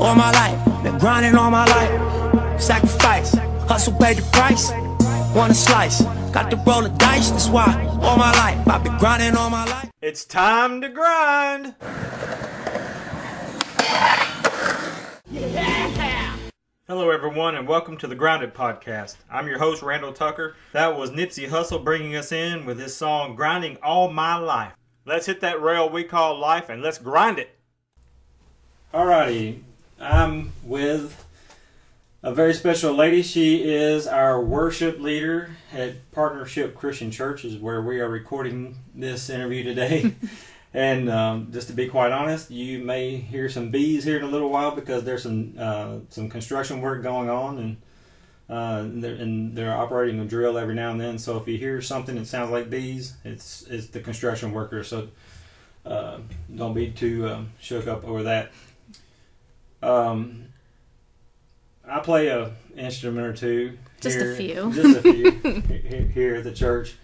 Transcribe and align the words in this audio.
all 0.00 0.14
my 0.14 0.30
life. 0.30 0.82
Been 0.82 0.98
grinding 0.98 1.34
all 1.34 1.50
my 1.50 1.64
life. 1.64 2.60
Sacrifice, 2.60 3.34
hustle 3.68 3.94
paid 3.94 4.18
the 4.18 4.22
price. 4.32 4.70
Want 5.34 5.52
a 5.52 5.54
slice, 5.54 6.02
got 6.32 6.50
to 6.50 6.56
roll 6.56 6.82
the 6.82 6.88
dice. 6.90 7.30
That's 7.30 7.48
why 7.48 7.84
all 8.00 8.16
my 8.16 8.32
life 8.32 8.66
I've 8.68 8.84
been 8.84 8.96
grinding 8.98 9.36
all 9.36 9.50
my 9.50 9.64
life. 9.64 9.90
It's 10.00 10.24
time 10.24 10.80
to 10.80 10.88
grind. 10.88 11.74
Hello, 16.86 17.10
everyone, 17.10 17.54
and 17.54 17.68
welcome 17.68 17.98
to 17.98 18.06
the 18.06 18.14
Grounded 18.14 18.54
Podcast. 18.54 19.16
I'm 19.30 19.46
your 19.46 19.58
host, 19.58 19.82
Randall 19.82 20.14
Tucker. 20.14 20.56
That 20.72 20.96
was 20.96 21.10
Nipsey 21.10 21.48
Hussle 21.50 21.84
bringing 21.84 22.16
us 22.16 22.32
in 22.32 22.64
with 22.64 22.78
his 22.78 22.96
song 22.96 23.36
Grinding 23.36 23.76
All 23.82 24.10
My 24.10 24.36
Life. 24.36 24.72
Let's 25.04 25.26
hit 25.26 25.40
that 25.42 25.60
rail 25.60 25.90
we 25.90 26.04
call 26.04 26.38
life 26.38 26.70
and 26.70 26.80
let's 26.80 26.96
grind 26.96 27.38
it. 27.38 27.58
Alrighty, 28.94 29.60
I'm 30.00 30.52
with 30.62 31.24
a 32.22 32.32
very 32.32 32.54
special 32.54 32.94
lady. 32.94 33.22
She 33.22 33.64
is 33.64 34.06
our 34.06 34.40
worship 34.40 35.00
leader 35.00 35.50
at 35.72 36.10
Partnership 36.12 36.76
Christian 36.76 37.10
Church, 37.10 37.44
is 37.44 37.56
where 37.56 37.82
we 37.82 38.00
are 38.00 38.08
recording 38.08 38.76
this 38.94 39.28
interview 39.28 39.64
today. 39.64 40.14
and 40.74 41.10
um, 41.10 41.48
just 41.52 41.66
to 41.68 41.72
be 41.72 41.88
quite 41.88 42.12
honest, 42.12 42.48
you 42.50 42.78
may 42.78 43.16
hear 43.16 43.48
some 43.48 43.70
bees 43.70 44.04
here 44.04 44.18
in 44.18 44.22
a 44.22 44.28
little 44.28 44.50
while 44.50 44.70
because 44.70 45.02
there's 45.02 45.24
some 45.24 45.54
uh, 45.58 45.96
some 46.10 46.28
construction 46.28 46.80
work 46.80 47.02
going 47.02 47.28
on, 47.28 47.58
and 47.58 47.76
uh, 48.48 48.82
and, 48.82 49.02
they're, 49.02 49.16
and 49.16 49.56
they're 49.56 49.76
operating 49.76 50.20
a 50.20 50.24
drill 50.24 50.58
every 50.58 50.74
now 50.76 50.92
and 50.92 51.00
then. 51.00 51.18
So 51.18 51.38
if 51.38 51.48
you 51.48 51.58
hear 51.58 51.82
something 51.82 52.14
that 52.14 52.26
sounds 52.26 52.52
like 52.52 52.70
bees, 52.70 53.14
it's 53.24 53.62
it's 53.62 53.88
the 53.88 54.00
construction 54.00 54.52
workers. 54.52 54.86
So 54.86 55.08
uh, 55.84 56.18
don't 56.54 56.74
be 56.74 56.90
too 56.90 57.28
um, 57.28 57.50
shook 57.58 57.88
up 57.88 58.04
over 58.04 58.22
that. 58.24 58.52
Um, 59.82 60.46
I 61.86 62.00
play 62.00 62.28
a 62.28 62.52
instrument 62.76 63.26
or 63.26 63.32
two. 63.32 63.78
Just 64.00 64.18
a 64.18 64.36
few. 64.36 64.72
Just 64.72 64.98
a 64.98 65.02
few 65.02 65.30
here, 65.60 66.10
here 66.12 66.34
at 66.36 66.44
the 66.44 66.52
church. 66.52 66.94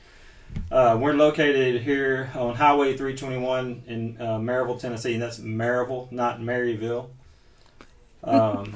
Uh, 0.71 0.97
we're 1.01 1.15
located 1.15 1.83
here 1.83 2.31
on 2.35 2.55
Highway 2.55 2.97
321 2.97 3.83
in 3.87 4.17
uh, 4.21 4.39
Maryville, 4.39 4.81
Tennessee, 4.81 5.15
and 5.15 5.23
that's 5.23 5.41
Maryville, 5.41 6.11
not 6.13 6.41
Maryville. 6.41 7.09
Um, 8.23 8.75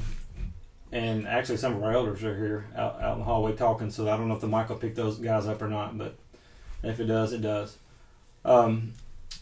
and 0.91 1.27
actually, 1.29 1.59
some 1.59 1.77
of 1.77 1.83
our 1.83 1.93
elders 1.93 2.25
are 2.25 2.37
here 2.37 2.67
out, 2.77 3.01
out 3.01 3.13
in 3.15 3.19
the 3.21 3.25
hallway 3.25 3.55
talking, 3.55 3.91
so 3.91 4.11
I 4.11 4.17
don't 4.17 4.29
know 4.29 4.35
if 4.35 4.41
the 4.41 4.49
mic 4.49 4.69
will 4.69 4.77
pick 4.77 4.95
those 4.95 5.19
guys 5.19 5.47
up 5.47 5.63
or 5.63 5.69
not, 5.69 5.97
but 5.97 6.17
if 6.83 6.99
it 7.01 7.05
does, 7.05 7.33
it 7.33 7.43
does. 7.43 7.77
Um, 8.45 8.95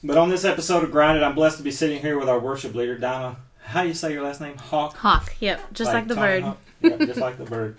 but 0.02 0.18
on 0.18 0.28
this 0.28 0.44
episode 0.44 0.84
of 0.84 0.90
Grinded, 0.90 1.22
I'm 1.22 1.34
blessed 1.34 1.58
to 1.58 1.62
be 1.62 1.70
sitting 1.70 2.00
here 2.00 2.18
with 2.18 2.28
our 2.28 2.38
worship 2.38 2.74
leader, 2.74 2.98
Donna. 2.98 3.36
How 3.66 3.82
do 3.82 3.88
you 3.88 3.94
say 3.94 4.12
your 4.12 4.22
last 4.22 4.40
name? 4.40 4.56
Hauck? 4.56 4.96
Hauck, 4.96 5.34
yep, 5.40 5.60
just 5.72 5.92
like, 5.92 6.06
the 6.06 6.14
Tony 6.14 6.26
bird. 6.26 6.42
Hawk. 6.44 6.58
Yep, 6.82 6.98
just 7.00 7.20
like 7.20 7.36
the 7.36 7.44
bird. 7.44 7.76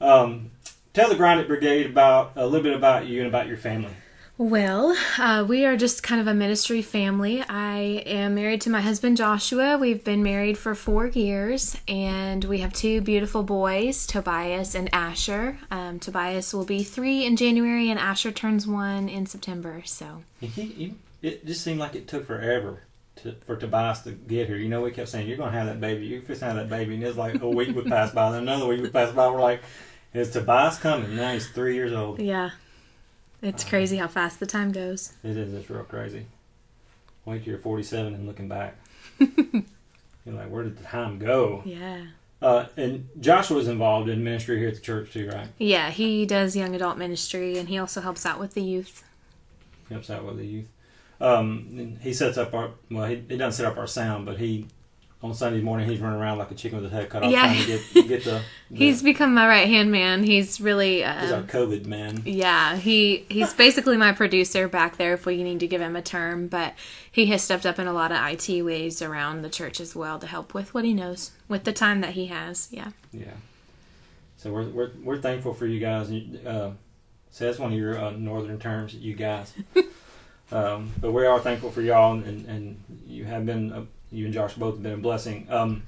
Um, 0.00 0.52
tell 0.94 1.08
the 1.08 1.16
Grinded 1.16 1.48
Brigade 1.48 1.86
about 1.86 2.32
a 2.36 2.46
little 2.46 2.62
bit 2.62 2.74
about 2.74 3.06
you 3.06 3.18
and 3.18 3.28
about 3.28 3.48
your 3.48 3.56
family. 3.56 3.92
Well, 4.38 4.96
uh, 5.18 5.44
we 5.46 5.64
are 5.64 5.76
just 5.76 6.02
kind 6.02 6.20
of 6.20 6.26
a 6.26 6.34
ministry 6.34 6.82
family. 6.82 7.44
I 7.48 8.02
am 8.06 8.36
married 8.36 8.60
to 8.62 8.70
my 8.70 8.80
husband 8.80 9.16
Joshua. 9.16 9.76
We've 9.76 10.02
been 10.02 10.22
married 10.22 10.56
for 10.56 10.74
four 10.74 11.06
years, 11.08 11.76
and 11.86 12.44
we 12.44 12.58
have 12.58 12.72
two 12.72 13.00
beautiful 13.00 13.42
boys, 13.42 14.06
Tobias 14.06 14.74
and 14.74 14.88
Asher. 14.92 15.58
Um, 15.70 15.98
Tobias 15.98 16.54
will 16.54 16.64
be 16.64 16.82
three 16.84 17.26
in 17.26 17.36
January, 17.36 17.90
and 17.90 17.98
Asher 17.98 18.32
turns 18.32 18.66
one 18.66 19.08
in 19.08 19.26
September. 19.26 19.82
So, 19.84 20.22
it 20.40 21.44
just 21.44 21.62
seemed 21.62 21.80
like 21.80 21.94
it 21.94 22.08
took 22.08 22.26
forever 22.26 22.82
to, 23.22 23.32
for 23.46 23.56
Tobias 23.56 24.00
to 24.00 24.12
get 24.12 24.48
here. 24.48 24.56
You 24.56 24.68
know, 24.68 24.80
we 24.82 24.90
kept 24.90 25.08
saying, 25.08 25.28
"You're 25.28 25.36
going 25.36 25.52
to 25.52 25.58
have 25.58 25.66
that 25.66 25.80
baby. 25.80 26.06
You're 26.06 26.20
going 26.20 26.38
to 26.38 26.44
have 26.44 26.56
that 26.56 26.68
baby," 26.68 26.94
and 26.94 27.02
it's 27.02 27.16
like 27.16 27.40
a 27.40 27.48
week 27.48 27.74
would 27.74 27.86
pass 27.86 28.12
by, 28.12 28.30
then 28.32 28.42
another 28.42 28.66
week 28.66 28.82
would 28.82 28.92
pass 28.92 29.12
by. 29.12 29.28
We're 29.28 29.40
like, 29.40 29.62
"Is 30.12 30.30
Tobias 30.30 30.78
coming?" 30.78 31.16
Now 31.16 31.32
he's 31.32 31.48
three 31.50 31.74
years 31.74 31.92
old. 31.92 32.18
yeah, 32.20 32.50
it's 33.40 33.64
crazy 33.64 33.96
how 33.96 34.08
fast 34.08 34.40
the 34.40 34.46
time 34.46 34.72
goes. 34.72 35.14
It 35.22 35.36
is. 35.36 35.52
It's 35.54 35.68
real 35.70 35.84
crazy. 35.84 36.26
Wait 37.24 37.44
till 37.44 37.52
you're 37.52 37.60
47 37.60 38.14
and 38.14 38.26
looking 38.26 38.48
back. 38.48 38.76
you're 39.18 39.64
like, 40.26 40.50
"Where 40.50 40.64
did 40.64 40.76
the 40.78 40.84
time 40.84 41.18
go?" 41.18 41.62
Yeah. 41.64 42.02
Uh, 42.40 42.66
and 42.76 43.08
Joshua's 43.20 43.68
involved 43.68 44.08
in 44.08 44.24
ministry 44.24 44.58
here 44.58 44.66
at 44.66 44.74
the 44.74 44.80
church 44.80 45.12
too, 45.12 45.28
right? 45.28 45.46
Yeah, 45.58 45.90
he 45.90 46.26
does 46.26 46.56
young 46.56 46.74
adult 46.74 46.98
ministry, 46.98 47.56
and 47.56 47.68
he 47.68 47.78
also 47.78 48.00
helps 48.00 48.26
out 48.26 48.40
with 48.40 48.54
the 48.54 48.62
youth. 48.62 49.04
helps 49.88 50.10
out 50.10 50.24
with 50.24 50.38
the 50.38 50.46
youth. 50.46 50.66
Um, 51.22 51.96
he 52.02 52.12
sets 52.12 52.36
up 52.36 52.52
our 52.52 52.70
well, 52.90 53.06
he, 53.06 53.22
he 53.28 53.36
doesn't 53.36 53.52
set 53.52 53.66
up 53.70 53.78
our 53.78 53.86
sound, 53.86 54.26
but 54.26 54.38
he 54.38 54.66
on 55.22 55.32
Sunday 55.32 55.60
morning 55.60 55.88
he's 55.88 56.00
running 56.00 56.18
around 56.18 56.38
like 56.38 56.50
a 56.50 56.54
chicken 56.56 56.82
with 56.82 56.90
his 56.90 57.00
head 57.00 57.08
cut 57.08 57.22
off, 57.22 57.30
Yeah. 57.30 57.44
trying 57.46 57.60
to 57.60 57.66
get 57.66 58.08
get 58.08 58.24
the. 58.24 58.30
the 58.70 58.76
He's 58.76 59.04
become 59.04 59.32
my 59.34 59.46
right 59.46 59.68
hand 59.68 59.92
man. 59.92 60.24
He's 60.24 60.60
really. 60.60 60.96
he's 60.96 61.04
our 61.04 61.34
Um, 61.34 61.46
COVID 61.46 61.86
man. 61.86 62.22
yeah, 62.24 62.76
he 62.76 63.24
he's 63.28 63.54
basically 63.64 63.96
my 63.96 64.10
producer 64.12 64.66
back 64.66 64.96
there 64.96 65.14
if 65.14 65.24
we 65.24 65.40
need 65.44 65.60
to 65.60 65.68
give 65.68 65.80
him 65.80 65.94
a 65.94 66.02
term, 66.02 66.48
but 66.48 66.74
he 67.10 67.26
has 67.26 67.40
stepped 67.42 67.66
up 67.66 67.78
in 67.78 67.86
a 67.86 67.92
lot 67.92 68.10
of 68.10 68.18
IT 68.20 68.62
ways 68.64 69.00
around 69.00 69.42
the 69.42 69.48
church 69.50 69.80
as 69.80 69.94
well 69.94 70.18
to 70.18 70.26
help 70.26 70.54
with 70.54 70.74
what 70.74 70.84
he 70.84 70.92
knows 70.92 71.30
with 71.48 71.62
the 71.62 71.72
time 71.72 72.00
that 72.00 72.14
he 72.14 72.26
has. 72.26 72.66
Yeah. 72.72 72.90
Yeah. 73.12 73.26
So 74.38 74.52
we're 74.52 74.68
we're 74.70 74.90
we're 75.04 75.18
thankful 75.18 75.54
for 75.54 75.66
you 75.66 75.78
guys. 75.78 76.10
and, 76.10 76.44
Uh, 76.44 76.70
so 77.30 77.46
that's 77.46 77.60
one 77.60 77.72
of 77.72 77.78
your 77.78 77.96
uh, 77.96 78.10
northern 78.10 78.58
terms, 78.58 78.92
you 78.92 79.14
guys. 79.14 79.54
um, 80.52 80.92
but 81.00 81.12
we 81.12 81.26
are 81.26 81.40
thankful 81.40 81.70
for 81.70 81.82
y'all, 81.82 82.12
and, 82.12 82.46
and 82.46 82.82
you 83.06 83.24
have 83.24 83.46
been 83.46 83.72
uh, 83.72 83.84
you 84.10 84.26
and 84.26 84.34
Josh 84.34 84.54
both 84.54 84.74
have 84.74 84.82
been 84.82 84.92
a 84.92 84.98
blessing 84.98 85.46
um, 85.50 85.82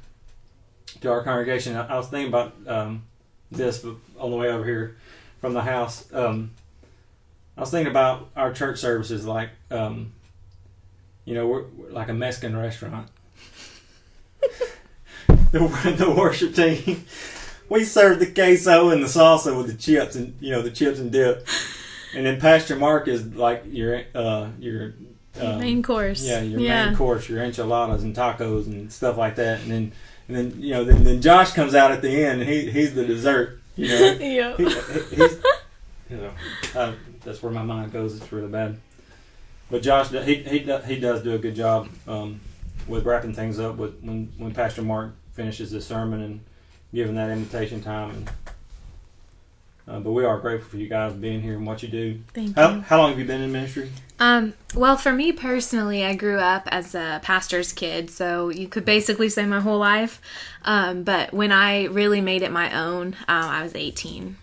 to 1.01 1.11
our 1.11 1.23
congregation. 1.23 1.77
I, 1.77 1.87
I 1.87 1.97
was 1.97 2.09
thinking 2.09 2.29
about 2.29 2.55
um, 2.67 3.05
this 3.51 3.85
on 4.19 4.31
the 4.31 4.37
way 4.37 4.49
over 4.49 4.65
here 4.65 4.97
from 5.41 5.55
the 5.55 5.63
house. 5.63 6.13
Um, 6.13 6.51
I 7.57 7.61
was 7.61 7.71
thinking 7.71 7.91
about 7.91 8.31
our 8.35 8.53
church 8.53 8.79
services, 8.81 9.27
like 9.27 9.51
um, 9.71 10.13
you 11.25 11.35
know, 11.35 11.47
we're, 11.47 11.65
we're 11.77 11.91
like 11.91 12.09
a 12.09 12.15
Mexican 12.15 12.57
restaurant. 12.57 13.09
the, 15.29 15.95
the 15.99 16.11
worship 16.11 16.55
team 16.55 17.05
we 17.69 17.85
serve 17.85 18.19
the 18.19 18.27
queso 18.27 18.91
and 18.91 19.03
the 19.03 19.07
salsa 19.07 19.57
with 19.57 19.67
the 19.67 19.75
chips 19.75 20.17
and 20.17 20.37
you 20.41 20.51
know 20.51 20.63
the 20.63 20.71
chips 20.71 20.99
and 20.99 21.13
dip, 21.13 21.47
and 22.17 22.27
then 22.27 22.41
Pastor 22.41 22.77
Mark 22.77 23.09
is 23.09 23.35
like 23.35 23.65
your 23.67 24.03
uh 24.15 24.49
your 24.59 24.95
um, 25.41 25.59
main 25.59 25.83
course. 25.83 26.23
yeah 26.25 26.41
your 26.41 26.61
yeah. 26.61 26.87
main 26.87 26.97
course 26.97 27.29
your 27.29 27.43
enchiladas 27.43 28.03
and 28.03 28.15
tacos 28.15 28.67
and 28.67 28.93
stuff 28.93 29.17
like 29.17 29.37
that, 29.37 29.61
and 29.61 29.71
then 29.71 29.93
and 30.29 30.37
then 30.37 30.63
you 30.63 30.73
know 30.73 30.85
then, 30.85 31.05
then 31.05 31.21
Josh 31.21 31.53
comes 31.53 31.75
out 31.75 31.93
at 31.93 32.03
the 32.03 32.25
end 32.25 32.41
and 32.41 32.49
he 32.49 32.71
he's 32.71 32.95
the 32.95 33.05
dessert 33.05 33.61
you 33.77 33.89
know 33.89 34.13
yeah. 34.21 34.57
he, 34.57 34.65
he- 34.65 35.17
he's 35.17 35.39
you 36.11 36.17
know 36.17 36.31
uh, 36.75 36.93
that's 37.25 37.43
where 37.43 37.53
my 37.53 37.63
mind 37.63 37.93
goes 37.93 38.17
it's 38.17 38.31
really 38.33 38.49
bad, 38.49 38.79
but 39.71 39.83
Josh 39.83 40.11
he 40.11 40.37
he 40.37 40.59
he 40.59 41.01
does 41.01 41.23
do 41.23 41.35
a 41.35 41.39
good 41.39 41.55
job 41.55 41.89
um 42.07 42.41
with 42.87 43.05
wrapping 43.05 43.35
things 43.35 43.59
up 43.59 43.77
with 43.77 43.99
when 44.03 44.33
when 44.39 44.53
Pastor 44.53 44.83
Mark 44.83 45.15
finishes 45.33 45.71
his 45.71 45.85
sermon 45.87 46.23
and 46.23 46.41
giving 46.93 47.17
that 47.17 47.31
invitation 47.31 47.83
time. 47.83 48.11
And, 48.11 48.31
uh, 49.89 50.01
but 50.01 50.13
we 50.13 50.25
are 50.25 50.39
grateful 50.39 50.71
for 50.71 50.77
you 50.79 50.89
guys 50.89 51.13
being 51.13 51.41
here 51.43 51.55
and 51.55 51.67
what 51.67 51.83
you 51.83 51.89
do. 51.89 52.21
Thank 52.33 52.57
How, 52.57 52.75
you. 52.75 52.81
how 52.83 52.99
long 52.99 53.11
have 53.11 53.19
you 53.19 53.25
been 53.25 53.41
in 53.43 53.53
ministry? 53.53 53.91
Um, 54.19 54.55
well, 54.75 54.97
for 54.97 55.13
me 55.13 55.33
personally, 55.33 56.05
I 56.05 56.15
grew 56.15 56.39
up 56.39 56.69
as 56.69 56.95
a 56.95 57.21
pastor's 57.23 57.73
kid, 57.73 58.11
so 58.11 58.49
you 58.49 58.69
could 58.69 58.85
basically 58.85 59.29
say 59.29 59.45
my 59.45 59.61
whole 59.61 59.79
life. 59.79 60.21
Um, 60.65 61.03
but 61.03 61.33
when 61.35 61.51
I 61.53 61.85
really 61.87 62.21
made 62.21 62.43
it 62.43 62.53
my 62.53 62.73
own, 62.81 63.09
um, 63.29 63.45
I 63.45 63.63
was 63.63 63.75
18. 63.75 64.37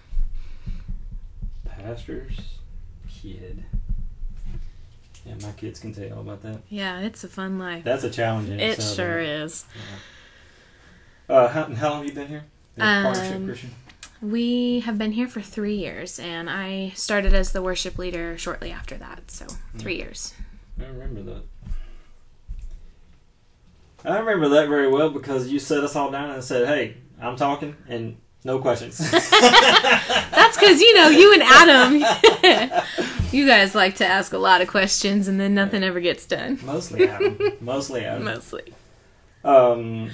Pastor's 1.66 2.38
kid. 3.10 3.64
Yeah, 5.26 5.36
my 5.42 5.52
kids 5.54 5.80
can 5.80 5.94
tell 5.94 6.04
you 6.06 6.14
all 6.14 6.22
about 6.22 6.42
that. 6.44 6.60
Yeah, 6.70 7.00
it's 7.00 7.24
a 7.24 7.28
fun 7.28 7.58
life. 7.60 7.84
That's 7.84 8.04
a 8.04 8.10
challenge. 8.10 8.50
It 8.50 8.60
itself, 8.60 8.96
sure 8.96 9.20
is. 9.20 9.66
Uh, 11.30 11.48
how, 11.48 11.64
how 11.76 11.90
long 11.92 12.00
have 12.00 12.08
you 12.08 12.14
been 12.14 12.28
here? 12.28 12.44
At 12.78 13.04
Partnership 13.04 13.36
Um, 13.36 13.46
Christian. 13.46 13.70
We 14.22 14.82
have 14.82 14.98
been 15.00 15.14
here 15.14 15.28
for 15.28 15.42
three 15.42 15.76
years, 15.76 16.20
and 16.20 16.50
I 16.50 16.92
started 16.96 17.34
as 17.34 17.52
the 17.52 17.62
worship 17.62 17.98
leader 17.98 18.38
shortly 18.38 18.72
after 18.72 18.96
that. 18.98 19.32
So 19.32 19.48
three 19.78 19.96
years. 19.96 20.34
I 20.80 20.86
remember 20.86 21.24
that. 21.24 21.44
I 24.06 24.20
remember 24.20 24.50
that 24.50 24.68
very 24.68 24.88
well 24.88 25.10
because 25.10 25.48
you 25.50 25.60
set 25.60 25.84
us 25.84 25.96
all 25.96 26.12
down 26.12 26.30
and 26.30 26.44
said, 26.44 26.68
"Hey, 26.68 26.98
I'm 27.20 27.36
talking 27.36 27.76
and 27.88 28.18
no 28.44 28.60
questions." 28.60 28.98
That's 29.12 30.58
because 30.58 30.80
you 30.80 30.94
know 30.96 31.10
you 31.10 31.34
and 31.34 31.44
Adam, 31.44 32.84
you 33.32 33.48
guys 33.48 33.74
like 33.74 33.96
to 33.96 34.06
ask 34.06 34.34
a 34.34 34.38
lot 34.38 34.62
of 34.62 34.68
questions, 34.68 35.28
and 35.28 35.40
then 35.40 35.56
nothing 35.56 35.84
ever 35.84 36.00
gets 36.00 36.28
done. 36.28 36.60
Mostly 36.64 37.08
Adam. 37.08 37.40
Mostly 37.60 38.06
Adam. 38.06 38.24
Mostly. 38.24 38.74
Um, 39.44 40.12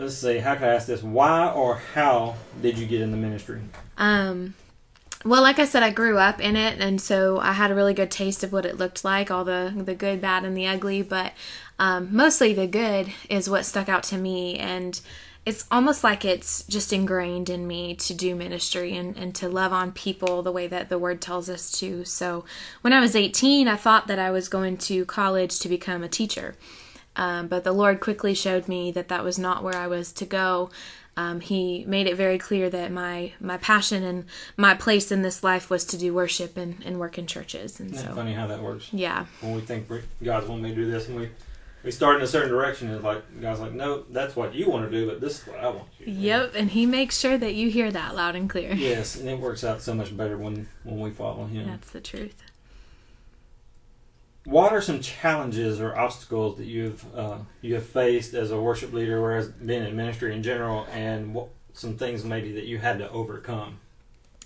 let's 0.00 0.16
see. 0.16 0.38
How 0.38 0.54
can 0.54 0.64
I 0.64 0.74
ask 0.74 0.86
this? 0.86 1.02
Why 1.02 1.50
or 1.50 1.76
how 1.94 2.36
did 2.60 2.78
you 2.78 2.86
get 2.86 3.02
in 3.02 3.10
the 3.10 3.16
ministry? 3.16 3.60
Um, 3.98 4.54
well, 5.24 5.42
like 5.42 5.58
I 5.58 5.66
said, 5.66 5.82
I 5.82 5.90
grew 5.90 6.18
up 6.18 6.40
in 6.40 6.56
it, 6.56 6.80
and 6.80 7.00
so 7.00 7.38
I 7.38 7.52
had 7.52 7.70
a 7.70 7.74
really 7.74 7.92
good 7.92 8.10
taste 8.10 8.42
of 8.42 8.52
what 8.52 8.64
it 8.64 8.78
looked 8.78 9.04
like, 9.04 9.30
all 9.30 9.44
the 9.44 9.72
the 9.76 9.94
good, 9.94 10.20
bad, 10.20 10.44
and 10.44 10.56
the 10.56 10.66
ugly. 10.66 11.02
But 11.02 11.32
um, 11.78 12.08
mostly 12.10 12.54
the 12.54 12.66
good 12.66 13.12
is 13.28 13.50
what 13.50 13.66
stuck 13.66 13.88
out 13.88 14.02
to 14.04 14.16
me, 14.16 14.56
and 14.56 15.00
it's 15.46 15.66
almost 15.70 16.04
like 16.04 16.24
it's 16.24 16.64
just 16.64 16.92
ingrained 16.92 17.48
in 17.48 17.66
me 17.66 17.94
to 17.94 18.14
do 18.14 18.34
ministry 18.34 18.96
and, 18.96 19.16
and 19.16 19.34
to 19.34 19.48
love 19.48 19.72
on 19.72 19.90
people 19.90 20.42
the 20.42 20.52
way 20.52 20.66
that 20.66 20.90
the 20.90 20.98
word 20.98 21.20
tells 21.20 21.48
us 21.48 21.70
to. 21.72 22.04
So 22.04 22.44
when 22.82 22.92
I 22.92 23.00
was 23.00 23.16
18, 23.16 23.66
I 23.66 23.76
thought 23.76 24.06
that 24.06 24.18
I 24.18 24.30
was 24.30 24.48
going 24.48 24.76
to 24.78 25.04
college 25.06 25.58
to 25.60 25.68
become 25.68 26.02
a 26.02 26.08
teacher. 26.08 26.56
Um, 27.20 27.48
but 27.48 27.64
the 27.64 27.72
Lord 27.72 28.00
quickly 28.00 28.32
showed 28.34 28.66
me 28.66 28.90
that 28.92 29.08
that 29.08 29.22
was 29.22 29.38
not 29.38 29.62
where 29.62 29.76
I 29.76 29.86
was 29.86 30.10
to 30.12 30.24
go. 30.24 30.70
Um, 31.18 31.40
he 31.40 31.84
made 31.86 32.06
it 32.06 32.16
very 32.16 32.38
clear 32.38 32.70
that 32.70 32.90
my 32.90 33.32
my 33.40 33.58
passion 33.58 34.02
and 34.04 34.24
my 34.56 34.72
place 34.74 35.12
in 35.12 35.20
this 35.20 35.44
life 35.44 35.68
was 35.68 35.84
to 35.86 35.98
do 35.98 36.14
worship 36.14 36.56
and, 36.56 36.82
and 36.82 36.98
work 36.98 37.18
in 37.18 37.26
churches. 37.26 37.78
And 37.78 37.92
Isn't 37.94 38.08
so, 38.08 38.14
funny 38.14 38.32
how 38.32 38.46
that 38.46 38.62
works? 38.62 38.88
yeah, 38.90 39.26
When 39.42 39.52
we 39.54 39.60
think 39.60 39.86
God's 40.24 40.46
want 40.48 40.62
me 40.62 40.70
to 40.70 40.74
do 40.74 40.90
this, 40.90 41.08
and 41.08 41.16
we 41.20 41.28
we 41.84 41.90
start 41.90 42.16
in 42.16 42.22
a 42.22 42.26
certain 42.26 42.50
direction, 42.50 42.88
and 42.88 42.96
it's 42.96 43.04
like 43.04 43.22
God's 43.40 43.60
like, 43.60 43.72
no, 43.72 44.04
that's 44.10 44.34
what 44.34 44.54
you 44.54 44.70
want 44.70 44.90
to 44.90 44.98
do, 44.98 45.06
but 45.06 45.20
this 45.20 45.40
is 45.40 45.46
what 45.46 45.58
I 45.58 45.68
want 45.68 45.88
you 45.98 46.06
to 46.06 46.12
do. 46.12 46.18
yep. 46.18 46.52
And 46.54 46.70
he 46.70 46.86
makes 46.86 47.18
sure 47.18 47.36
that 47.36 47.54
you 47.54 47.70
hear 47.70 47.90
that 47.90 48.14
loud 48.14 48.34
and 48.36 48.48
clear. 48.48 48.72
Yes, 48.72 49.16
and 49.16 49.28
it 49.28 49.38
works 49.38 49.62
out 49.64 49.82
so 49.82 49.92
much 49.94 50.16
better 50.16 50.38
when 50.38 50.68
when 50.84 51.00
we 51.00 51.10
follow 51.10 51.44
Him. 51.46 51.66
That's 51.66 51.90
the 51.90 52.00
truth. 52.00 52.42
What 54.50 54.72
are 54.72 54.82
some 54.82 55.00
challenges 55.00 55.80
or 55.80 55.96
obstacles 55.96 56.56
that 56.56 56.66
you've 56.66 57.04
uh, 57.16 57.38
you 57.62 57.74
have 57.74 57.86
faced 57.86 58.34
as 58.34 58.50
a 58.50 58.60
worship 58.60 58.92
leader, 58.92 59.20
or 59.20 59.36
as 59.36 59.46
being 59.46 59.84
in 59.84 59.94
ministry 59.94 60.34
in 60.34 60.42
general, 60.42 60.88
and 60.90 61.32
what 61.32 61.50
some 61.72 61.96
things 61.96 62.24
maybe 62.24 62.50
that 62.54 62.64
you 62.64 62.78
had 62.78 62.98
to 62.98 63.08
overcome? 63.10 63.78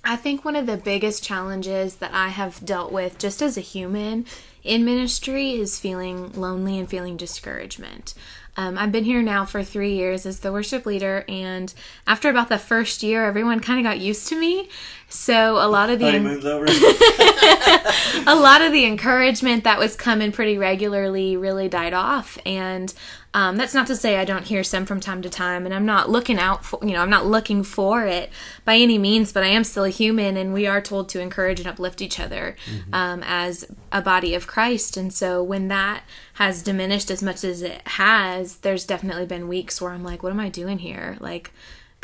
I 0.04 0.16
think 0.16 0.44
one 0.44 0.56
of 0.56 0.66
the 0.66 0.76
biggest 0.76 1.24
challenges 1.24 1.96
that 1.96 2.12
I 2.12 2.28
have 2.28 2.62
dealt 2.66 2.92
with 2.92 3.16
just 3.18 3.40
as 3.40 3.56
a 3.56 3.62
human 3.62 4.26
in 4.62 4.84
ministry 4.84 5.52
is 5.52 5.80
feeling 5.80 6.32
lonely 6.34 6.78
and 6.78 6.86
feeling 6.86 7.16
discouragement. 7.16 8.12
Um, 8.56 8.78
I've 8.78 8.92
been 8.92 9.04
here 9.04 9.22
now 9.22 9.44
for 9.46 9.64
three 9.64 9.94
years 9.94 10.26
as 10.26 10.40
the 10.40 10.52
worship 10.52 10.84
leader, 10.84 11.24
and 11.28 11.72
after 12.06 12.28
about 12.28 12.50
the 12.50 12.58
first 12.58 13.02
year, 13.02 13.24
everyone 13.24 13.60
kind 13.60 13.78
of 13.78 13.90
got 13.90 13.98
used 13.98 14.28
to 14.28 14.38
me. 14.38 14.68
So 15.08 15.56
a 15.56 15.68
lot 15.68 15.90
of 15.90 15.98
the 15.98 16.06
Honeymoon's 16.06 16.44
over. 16.44 16.64
a 18.26 18.34
lot 18.34 18.62
of 18.62 18.72
the 18.72 18.84
encouragement 18.84 19.64
that 19.64 19.78
was 19.78 19.96
coming 19.96 20.32
pretty 20.32 20.58
regularly 20.58 21.36
really 21.36 21.68
died 21.68 21.94
off 21.94 22.38
and 22.44 22.92
um, 23.34 23.56
that's 23.56 23.74
not 23.74 23.88
to 23.88 23.96
say 23.96 24.16
I 24.16 24.24
don't 24.24 24.46
hear 24.46 24.62
some 24.62 24.86
from 24.86 25.00
time 25.00 25.20
to 25.22 25.28
time, 25.28 25.66
and 25.66 25.74
I'm 25.74 25.84
not 25.84 26.08
looking 26.08 26.38
out 26.38 26.64
for, 26.64 26.78
you 26.82 26.92
know, 26.92 27.00
I'm 27.00 27.10
not 27.10 27.26
looking 27.26 27.64
for 27.64 28.06
it 28.06 28.30
by 28.64 28.76
any 28.76 28.96
means, 28.96 29.32
but 29.32 29.42
I 29.42 29.48
am 29.48 29.64
still 29.64 29.82
a 29.82 29.90
human, 29.90 30.36
and 30.36 30.54
we 30.54 30.68
are 30.68 30.80
told 30.80 31.08
to 31.10 31.20
encourage 31.20 31.58
and 31.58 31.68
uplift 31.68 32.00
each 32.00 32.20
other 32.20 32.54
um, 32.92 33.24
as 33.26 33.66
a 33.90 34.00
body 34.00 34.36
of 34.36 34.46
Christ. 34.46 34.96
And 34.96 35.12
so 35.12 35.42
when 35.42 35.66
that 35.66 36.04
has 36.34 36.62
diminished 36.62 37.10
as 37.10 37.24
much 37.24 37.42
as 37.42 37.60
it 37.60 37.86
has, 37.88 38.58
there's 38.58 38.86
definitely 38.86 39.26
been 39.26 39.48
weeks 39.48 39.82
where 39.82 39.90
I'm 39.90 40.04
like, 40.04 40.22
what 40.22 40.30
am 40.30 40.40
I 40.40 40.48
doing 40.48 40.78
here? 40.78 41.16
Like, 41.18 41.50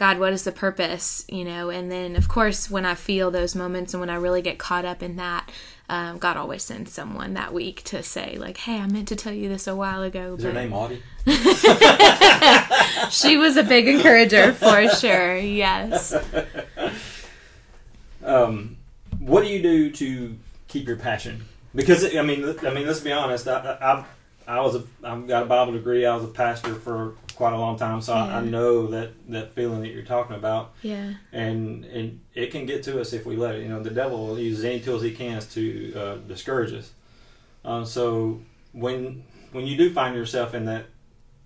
God, 0.01 0.19
what 0.19 0.33
is 0.33 0.45
the 0.45 0.51
purpose? 0.51 1.27
You 1.29 1.45
know, 1.45 1.69
and 1.69 1.93
then 1.93 2.17
of 2.17 2.27
course, 2.27 2.71
when 2.71 2.87
I 2.87 2.95
feel 2.95 3.31
those 3.31 3.55
moments 3.55 3.93
and 3.93 4.01
when 4.01 4.09
I 4.09 4.15
really 4.15 4.41
get 4.41 4.59
caught 4.59 4.87
up 4.87 5.03
in 5.03 5.17
that, 5.17 5.51
um, 5.91 6.17
God 6.17 6.39
always 6.39 6.63
sends 6.63 6.91
someone 6.91 7.35
that 7.35 7.53
week 7.53 7.83
to 7.85 8.03
say, 8.03 8.39
like, 8.39 8.57
hey, 8.57 8.79
I 8.79 8.87
meant 8.87 9.09
to 9.09 9.17
tell 9.17 9.35
you 9.35 9.51
this 9.51 9.67
a 9.67 9.77
while 9.77 10.03
ago. 10.03 10.37
Is 10.39 10.45
her 10.45 10.53
but- 10.53 10.59
name 10.59 10.73
Audie? 10.73 11.03
she 13.11 13.37
was 13.37 13.59
a 13.59 13.63
big 13.63 13.89
encourager 13.89 14.55
for 14.55 14.89
sure. 14.89 15.37
Yes. 15.37 16.15
Um, 18.23 18.77
what 19.19 19.43
do 19.43 19.49
you 19.49 19.63
do 19.63 19.91
to 19.93 20.37
keep 20.69 20.87
your 20.87 20.99
passion? 20.99 21.47
Because 21.75 22.05
I 22.15 22.21
mean, 22.21 22.55
I 22.63 22.71
mean, 22.71 22.87
let's 22.87 23.01
be 23.01 23.13
honest. 23.13 23.49
I, 23.49 23.79
I, 23.81 24.05
I 24.51 24.61
was 24.61 24.75
a, 24.77 24.83
I've 25.05 25.27
got 25.29 25.45
a 25.45 25.47
Bible 25.47 25.73
degree. 25.73 26.05
I 26.05 26.15
was 26.15 26.25
a 26.25 26.29
pastor 26.29 26.75
for 26.75 27.15
quite 27.37 27.53
a 27.53 27.57
long 27.59 27.79
time, 27.79 28.01
so 28.03 28.13
I, 28.13 28.39
I 28.39 28.41
know 28.43 28.89
that 28.89 29.13
that 29.29 29.53
feeling 29.55 29.81
that 29.83 29.89
you're 29.89 30.03
talking 30.03 30.35
about, 30.37 30.73
Yeah. 30.83 31.15
and 31.33 31.85
and 31.85 32.21
it 32.35 32.51
can 32.51 32.67
get 32.67 32.83
to 32.85 33.01
us 33.01 33.13
if 33.13 33.25
we 33.25 33.37
let 33.37 33.55
it. 33.55 33.63
You 33.63 33.69
know, 33.69 33.83
the 33.83 33.91
devil 33.91 34.27
will 34.27 34.39
use 34.39 34.65
any 34.65 34.81
tools 34.81 35.03
he 35.03 35.13
can 35.13 35.41
to 35.41 35.95
uh, 35.95 36.15
discourage 36.17 36.73
us. 36.73 36.91
Um, 37.65 37.85
so 37.87 38.41
when 38.73 39.25
when 39.53 39.67
you 39.67 39.77
do 39.77 39.93
find 39.93 40.17
yourself 40.17 40.55
in 40.55 40.65
that, 40.67 40.87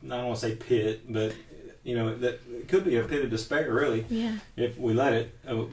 I 0.04 0.08
don't 0.08 0.26
want 0.26 0.40
to 0.40 0.48
say 0.48 0.54
pit, 0.56 1.02
but 1.12 1.34
you 1.84 1.94
know 1.96 2.14
that 2.16 2.40
it 2.50 2.68
could 2.68 2.84
be 2.84 2.96
a 2.96 3.02
pit 3.04 3.22
of 3.22 3.30
despair, 3.30 3.70
really 3.72 4.06
Yeah. 4.08 4.38
if 4.56 4.78
we 4.78 4.94
let 4.94 5.12
it. 5.12 5.38
Uh, 5.46 5.64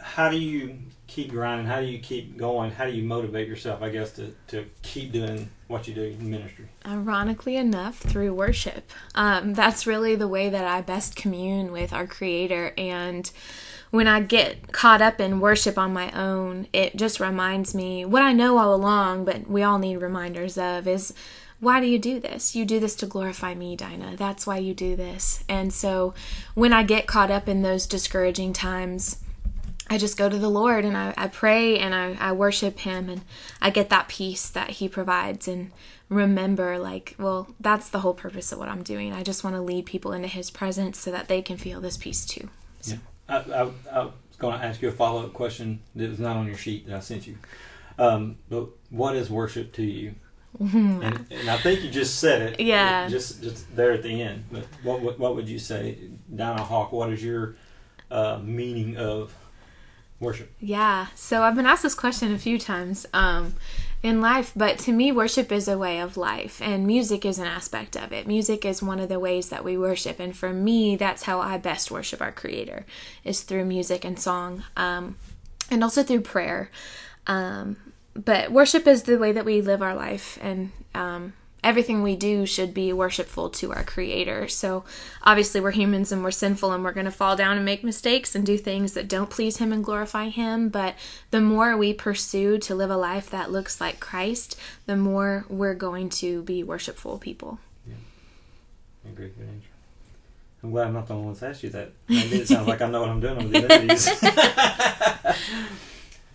how 0.00 0.30
do 0.30 0.38
you 0.38 0.78
keep 1.12 1.30
grinding? 1.30 1.66
How 1.66 1.80
do 1.80 1.86
you 1.86 1.98
keep 1.98 2.38
going? 2.38 2.70
How 2.70 2.86
do 2.86 2.92
you 2.92 3.02
motivate 3.02 3.46
yourself? 3.46 3.82
I 3.82 3.90
guess 3.90 4.12
to, 4.12 4.34
to 4.48 4.64
keep 4.80 5.12
doing 5.12 5.50
what 5.68 5.86
you 5.86 5.92
do 5.92 6.04
in 6.04 6.30
ministry. 6.30 6.68
Ironically 6.86 7.56
enough, 7.56 7.98
through 7.98 8.32
worship. 8.32 8.90
Um, 9.14 9.52
that's 9.52 9.86
really 9.86 10.16
the 10.16 10.28
way 10.28 10.48
that 10.48 10.64
I 10.64 10.80
best 10.80 11.14
commune 11.14 11.70
with 11.70 11.92
our 11.92 12.06
Creator. 12.06 12.72
And 12.78 13.30
when 13.90 14.08
I 14.08 14.20
get 14.20 14.72
caught 14.72 15.02
up 15.02 15.20
in 15.20 15.40
worship 15.40 15.76
on 15.76 15.92
my 15.92 16.10
own, 16.12 16.66
it 16.72 16.96
just 16.96 17.20
reminds 17.20 17.74
me 17.74 18.06
what 18.06 18.22
I 18.22 18.32
know 18.32 18.56
all 18.56 18.74
along, 18.74 19.26
but 19.26 19.46
we 19.46 19.62
all 19.62 19.78
need 19.78 19.98
reminders 19.98 20.56
of 20.56 20.88
is 20.88 21.12
why 21.60 21.78
do 21.78 21.86
you 21.86 21.98
do 21.98 22.18
this? 22.18 22.56
You 22.56 22.64
do 22.64 22.80
this 22.80 22.96
to 22.96 23.06
glorify 23.06 23.54
me, 23.54 23.76
Dinah. 23.76 24.16
That's 24.16 24.46
why 24.48 24.56
you 24.56 24.74
do 24.74 24.96
this. 24.96 25.44
And 25.48 25.72
so 25.72 26.12
when 26.54 26.72
I 26.72 26.82
get 26.82 27.06
caught 27.06 27.30
up 27.30 27.48
in 27.48 27.62
those 27.62 27.86
discouraging 27.86 28.52
times, 28.52 29.21
I 29.92 29.98
just 29.98 30.16
go 30.16 30.30
to 30.30 30.38
the 30.38 30.48
Lord 30.48 30.86
and 30.86 30.96
I, 30.96 31.12
I 31.18 31.28
pray 31.28 31.78
and 31.78 31.94
I, 31.94 32.16
I 32.18 32.32
worship 32.32 32.78
Him 32.78 33.10
and 33.10 33.20
I 33.60 33.68
get 33.68 33.90
that 33.90 34.08
peace 34.08 34.48
that 34.48 34.70
He 34.70 34.88
provides 34.88 35.46
and 35.46 35.70
remember, 36.08 36.78
like, 36.78 37.14
well, 37.18 37.54
that's 37.60 37.90
the 37.90 37.98
whole 37.98 38.14
purpose 38.14 38.52
of 38.52 38.58
what 38.58 38.70
I'm 38.70 38.82
doing. 38.82 39.12
I 39.12 39.22
just 39.22 39.44
want 39.44 39.54
to 39.54 39.60
lead 39.60 39.84
people 39.84 40.14
into 40.14 40.28
His 40.28 40.50
presence 40.50 40.98
so 40.98 41.10
that 41.10 41.28
they 41.28 41.42
can 41.42 41.58
feel 41.58 41.78
this 41.82 41.98
peace 41.98 42.24
too. 42.24 42.48
Yeah. 42.84 42.96
I, 43.28 43.36
I, 43.36 43.70
I 43.92 44.04
was 44.04 44.12
going 44.38 44.58
to 44.58 44.64
ask 44.64 44.80
you 44.80 44.88
a 44.88 44.92
follow 44.92 45.26
up 45.26 45.34
question 45.34 45.80
that 45.94 46.08
was 46.08 46.18
not 46.18 46.36
on 46.36 46.46
your 46.46 46.56
sheet 46.56 46.86
that 46.86 46.96
I 46.96 47.00
sent 47.00 47.26
you. 47.26 47.36
Um, 47.98 48.38
but 48.48 48.68
what 48.88 49.14
is 49.14 49.28
worship 49.28 49.74
to 49.74 49.82
you? 49.82 50.14
and, 50.58 51.26
and 51.30 51.50
I 51.50 51.58
think 51.58 51.82
you 51.82 51.90
just 51.90 52.18
said 52.18 52.40
it. 52.40 52.60
Yeah. 52.60 53.08
Just 53.08 53.42
just 53.42 53.76
there 53.76 53.92
at 53.92 54.02
the 54.02 54.22
end. 54.22 54.44
But 54.50 54.64
what 54.82 55.02
what, 55.02 55.18
what 55.18 55.36
would 55.36 55.50
you 55.50 55.58
say, 55.58 55.98
Dinah 56.34 56.64
Hauck? 56.64 56.92
What 56.92 57.10
is 57.10 57.22
your 57.22 57.56
uh, 58.10 58.38
meaning 58.42 58.96
of 58.96 59.34
worship? 60.22 60.50
Yeah, 60.60 61.08
so 61.14 61.42
I've 61.42 61.54
been 61.56 61.66
asked 61.66 61.82
this 61.82 61.94
question 61.94 62.32
a 62.32 62.38
few 62.38 62.58
times 62.58 63.06
um, 63.12 63.54
in 64.02 64.20
life, 64.20 64.52
but 64.56 64.78
to 64.80 64.92
me, 64.92 65.12
worship 65.12 65.52
is 65.52 65.68
a 65.68 65.76
way 65.76 66.00
of 66.00 66.16
life, 66.16 66.62
and 66.62 66.86
music 66.86 67.26
is 67.26 67.38
an 67.38 67.46
aspect 67.46 67.96
of 67.96 68.12
it. 68.12 68.26
Music 68.26 68.64
is 68.64 68.82
one 68.82 69.00
of 69.00 69.08
the 69.08 69.20
ways 69.20 69.50
that 69.50 69.64
we 69.64 69.76
worship, 69.76 70.18
and 70.18 70.36
for 70.36 70.52
me, 70.52 70.96
that's 70.96 71.24
how 71.24 71.40
I 71.40 71.58
best 71.58 71.90
worship 71.90 72.22
our 72.22 72.32
Creator, 72.32 72.86
is 73.24 73.42
through 73.42 73.64
music 73.64 74.04
and 74.04 74.18
song, 74.18 74.64
um, 74.76 75.16
and 75.70 75.82
also 75.82 76.02
through 76.02 76.22
prayer. 76.22 76.70
Um, 77.26 77.76
but 78.14 78.52
worship 78.52 78.86
is 78.86 79.04
the 79.04 79.18
way 79.18 79.32
that 79.32 79.44
we 79.44 79.60
live 79.60 79.82
our 79.82 79.94
life, 79.94 80.38
and 80.40 80.72
um, 80.94 81.34
everything 81.64 82.02
we 82.02 82.16
do 82.16 82.44
should 82.46 82.74
be 82.74 82.92
worshipful 82.92 83.48
to 83.50 83.72
our 83.72 83.84
creator. 83.84 84.48
So 84.48 84.84
obviously 85.22 85.60
we're 85.60 85.70
humans 85.70 86.10
and 86.12 86.24
we're 86.24 86.30
sinful 86.30 86.72
and 86.72 86.82
we're 86.82 86.92
going 86.92 87.06
to 87.06 87.12
fall 87.12 87.36
down 87.36 87.56
and 87.56 87.64
make 87.64 87.84
mistakes 87.84 88.34
and 88.34 88.44
do 88.44 88.58
things 88.58 88.94
that 88.94 89.08
don't 89.08 89.30
please 89.30 89.58
him 89.58 89.72
and 89.72 89.84
glorify 89.84 90.28
him, 90.28 90.68
but 90.68 90.94
the 91.30 91.40
more 91.40 91.76
we 91.76 91.92
pursue 91.92 92.58
to 92.58 92.74
live 92.74 92.90
a 92.90 92.96
life 92.96 93.30
that 93.30 93.52
looks 93.52 93.80
like 93.80 94.00
Christ, 94.00 94.58
the 94.86 94.96
more 94.96 95.44
we're 95.48 95.74
going 95.74 96.08
to 96.10 96.42
be 96.42 96.62
worshipful 96.62 97.18
people. 97.18 97.58
A 99.04 99.08
great 99.08 99.36
good 99.36 99.48
answer. 99.48 99.66
I'm 100.62 100.70
glad 100.70 100.86
I'm 100.86 100.92
not 100.92 101.08
the 101.08 101.16
one 101.16 101.32
that's 101.32 101.42
asked 101.42 101.64
you 101.64 101.70
that. 101.70 101.90
Maybe 102.08 102.36
it 102.36 102.46
sounds 102.46 102.68
like 102.68 102.80
I 102.80 102.88
know 102.88 103.00
what 103.00 103.10
I'm 103.10 103.18
doing 103.20 103.36
on 103.38 103.50
these 103.50 103.64
interviews. 103.64 104.08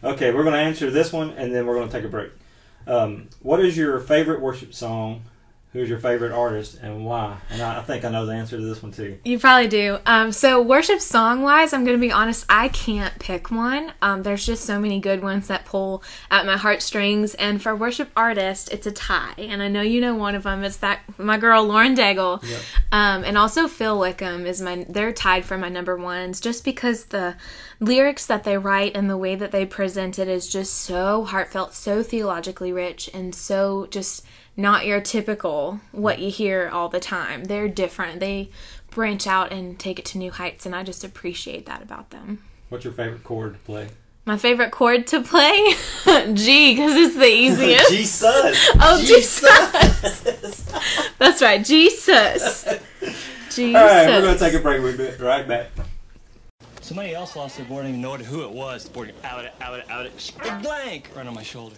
okay, 0.04 0.34
we're 0.34 0.44
going 0.44 0.54
to 0.54 0.60
answer 0.60 0.92
this 0.92 1.14
one 1.14 1.32
and 1.32 1.56
then 1.56 1.66
we're 1.66 1.76
going 1.76 1.88
to 1.88 1.94
take 1.94 2.04
a 2.04 2.10
break. 2.10 2.32
Um, 2.86 3.30
what 3.42 3.60
is 3.60 3.78
your 3.78 4.00
favorite 4.00 4.42
worship 4.42 4.74
song? 4.74 5.24
Who's 5.78 5.90
your 5.90 6.00
favorite 6.00 6.32
artist 6.32 6.80
and 6.82 7.06
why? 7.06 7.38
And 7.52 7.62
I, 7.62 7.78
I 7.78 7.84
think 7.84 8.04
I 8.04 8.10
know 8.10 8.26
the 8.26 8.34
answer 8.34 8.58
to 8.58 8.64
this 8.64 8.82
one 8.82 8.92
too. 8.92 9.20
You 9.24 9.38
probably 9.38 9.68
do. 9.68 10.00
Um, 10.08 10.32
so 10.32 10.60
worship 10.60 11.02
song 11.02 11.44
wise, 11.44 11.72
I'm 11.72 11.86
going 11.86 11.96
to 11.96 12.02
be 12.02 12.12
honest, 12.12 12.48
I 12.50 12.70
can't 12.70 13.18
pick 13.20 13.52
one. 13.52 13.94
Um, 14.02 14.24
there's 14.24 14.44
just 14.44 14.66
so 14.66 14.80
many 14.80 15.00
good 15.00 15.22
ones 15.22 15.48
that 15.50 15.66
pull 15.66 16.02
at 16.32 16.48
my 16.48 16.58
heartstrings. 16.58 17.36
And 17.36 17.62
for 17.62 17.76
worship 17.76 18.10
artist, 18.16 18.74
it's 18.74 18.88
a 18.88 18.92
tie. 18.92 19.36
And 19.38 19.62
I 19.62 19.68
know 19.68 19.82
you 19.84 20.02
know 20.02 20.16
one 20.16 20.34
of 20.34 20.42
them. 20.42 20.64
It's 20.64 20.78
that 20.78 21.02
my 21.20 21.38
girl 21.38 21.64
Lauren 21.64 21.96
Daigle, 21.96 22.42
Yep. 22.44 22.62
um, 22.92 23.24
and 23.24 23.38
also 23.38 23.68
Phil 23.68 24.00
Wickham 24.00 24.48
is 24.48 24.60
my. 24.60 24.84
They're 24.90 25.14
tied 25.14 25.46
for 25.46 25.60
my 25.60 25.70
number 25.70 25.96
ones 25.96 26.40
just 26.40 26.66
because 26.66 27.06
the 27.06 27.36
lyrics 27.80 28.26
that 28.26 28.44
they 28.46 28.58
write 28.58 28.98
and 28.98 29.08
the 29.12 29.18
way 29.18 29.36
that 29.36 29.52
they 29.52 29.64
present 29.68 30.18
it 30.18 30.28
is 30.28 30.48
just 30.48 30.74
so 30.74 31.24
heartfelt, 31.26 31.76
so 31.76 32.02
theologically 32.02 32.74
rich, 32.74 33.12
and 33.14 33.36
so 33.36 33.86
just 33.92 34.26
not 34.58 34.88
your 34.88 35.00
typical 35.00 35.80
what 35.92 36.20
you 36.20 36.32
hear 36.32 36.70
all 36.74 36.90
the 36.90 37.00
time. 37.00 37.46
They're 37.46 37.68
different. 37.68 38.20
They 38.20 38.50
branch 38.90 39.28
out 39.28 39.54
and 39.54 39.80
take 39.80 40.00
it 40.00 40.06
to 40.06 40.18
new 40.18 40.32
heights, 40.32 40.66
and 40.66 40.76
I 40.76 40.84
just 40.84 41.04
appreciate 41.04 41.68
that 41.68 41.84
about 41.84 42.10
them. 42.10 42.44
What's 42.70 42.84
your 42.84 42.94
favorite 42.94 43.24
chord 43.24 43.54
to 43.54 43.60
play? 43.60 43.90
My 44.26 44.38
favorite 44.38 44.72
chord 44.72 45.08
to 45.08 45.22
play? 45.22 45.76
G, 46.34 46.76
because 46.76 46.96
it's 46.98 47.16
the 47.16 47.26
easiest. 47.32 47.90
Jesus. 47.90 48.70
Oh, 48.80 49.00
Jesus. 49.00 50.66
That's 51.18 51.42
right, 51.42 51.64
Jesus. 51.64 52.64
Jesus. 53.50 53.76
All 53.76 53.86
right, 53.86 54.08
we're 54.08 54.22
gonna 54.22 54.38
take 54.38 54.54
a 54.54 54.60
break. 54.60 54.82
We'll 54.82 54.98
be 54.98 55.10
right 55.24 55.48
back. 55.48 55.68
Somebody 56.82 57.14
else 57.14 57.36
lost 57.36 57.58
their 57.58 57.66
board 57.66 57.86
and 57.86 57.90
even 57.90 58.02
know 58.02 58.16
who 58.18 58.44
it 58.44 58.52
was. 58.52 58.86
The 58.86 58.92
board 58.92 59.14
out 59.24 59.46
it, 59.46 59.54
out 59.62 59.80
it, 59.80 59.90
out 59.90 60.06
it, 60.06 60.32
big 60.42 60.62
blank 60.62 61.10
right 61.16 61.28
on 61.28 61.34
my 61.34 61.44
shoulder. 61.44 61.76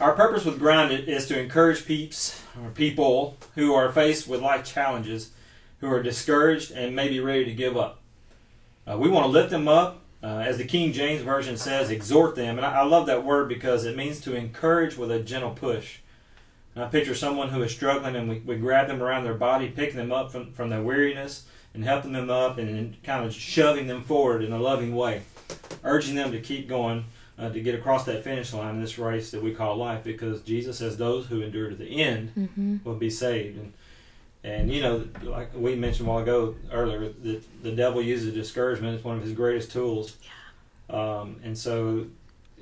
Our 0.00 0.14
purpose 0.14 0.46
with 0.46 0.58
Grounded 0.58 1.10
is 1.10 1.26
to 1.26 1.38
encourage 1.38 1.84
peeps 1.84 2.42
or 2.58 2.70
people 2.70 3.36
who 3.54 3.74
are 3.74 3.92
faced 3.92 4.26
with 4.26 4.40
life 4.40 4.64
challenges, 4.64 5.32
who 5.80 5.90
are 5.92 6.02
discouraged 6.02 6.70
and 6.70 6.96
maybe 6.96 7.20
ready 7.20 7.44
to 7.44 7.52
give 7.52 7.76
up. 7.76 8.00
Uh, 8.90 8.96
we 8.96 9.10
want 9.10 9.26
to 9.26 9.30
lift 9.30 9.50
them 9.50 9.68
up, 9.68 10.00
uh, 10.22 10.38
as 10.38 10.56
the 10.56 10.64
King 10.64 10.94
James 10.94 11.20
Version 11.20 11.58
says, 11.58 11.90
exhort 11.90 12.34
them. 12.34 12.56
And 12.56 12.64
I, 12.64 12.78
I 12.78 12.84
love 12.84 13.04
that 13.08 13.26
word 13.26 13.50
because 13.50 13.84
it 13.84 13.94
means 13.94 14.22
to 14.22 14.34
encourage 14.34 14.96
with 14.96 15.10
a 15.10 15.20
gentle 15.20 15.50
push. 15.50 15.98
And 16.74 16.82
I 16.82 16.88
picture 16.88 17.14
someone 17.14 17.50
who 17.50 17.62
is 17.62 17.70
struggling 17.70 18.16
and 18.16 18.26
we, 18.26 18.38
we 18.38 18.56
grab 18.56 18.88
them 18.88 19.02
around 19.02 19.24
their 19.24 19.34
body, 19.34 19.68
picking 19.68 19.98
them 19.98 20.12
up 20.12 20.32
from, 20.32 20.54
from 20.54 20.70
their 20.70 20.82
weariness 20.82 21.44
and 21.74 21.84
helping 21.84 22.12
them 22.12 22.30
up 22.30 22.56
and, 22.56 22.70
and 22.70 23.02
kind 23.02 23.26
of 23.26 23.34
shoving 23.34 23.86
them 23.86 24.02
forward 24.02 24.42
in 24.42 24.52
a 24.54 24.58
loving 24.58 24.96
way, 24.96 25.24
urging 25.84 26.14
them 26.14 26.32
to 26.32 26.40
keep 26.40 26.70
going 26.70 27.04
uh, 27.40 27.48
to 27.50 27.60
get 27.60 27.74
across 27.74 28.04
that 28.04 28.22
finish 28.22 28.52
line 28.52 28.74
in 28.74 28.80
this 28.82 28.98
race 28.98 29.30
that 29.30 29.42
we 29.42 29.54
call 29.54 29.76
life 29.76 30.04
because 30.04 30.42
Jesus 30.42 30.78
says 30.78 30.96
those 30.98 31.26
who 31.26 31.40
endure 31.40 31.70
to 31.70 31.74
the 31.76 32.02
end 32.02 32.32
Mm-hmm. 32.36 32.76
will 32.84 32.96
be 32.96 33.08
saved. 33.10 33.58
And, 33.58 33.72
and 34.44 34.70
you 34.72 34.82
know, 34.82 35.06
like 35.22 35.50
we 35.56 35.74
mentioned 35.74 36.06
a 36.06 36.10
while 36.10 36.22
ago 36.22 36.54
earlier, 36.70 37.08
the, 37.08 37.40
the 37.62 37.72
devil 37.72 38.02
uses 38.02 38.34
discouragement 38.34 38.98
as 38.98 39.04
one 39.04 39.16
of 39.16 39.22
his 39.22 39.32
greatest 39.32 39.72
tools. 39.72 40.16
Um, 40.90 41.40
and 41.42 41.56
so 41.56 42.06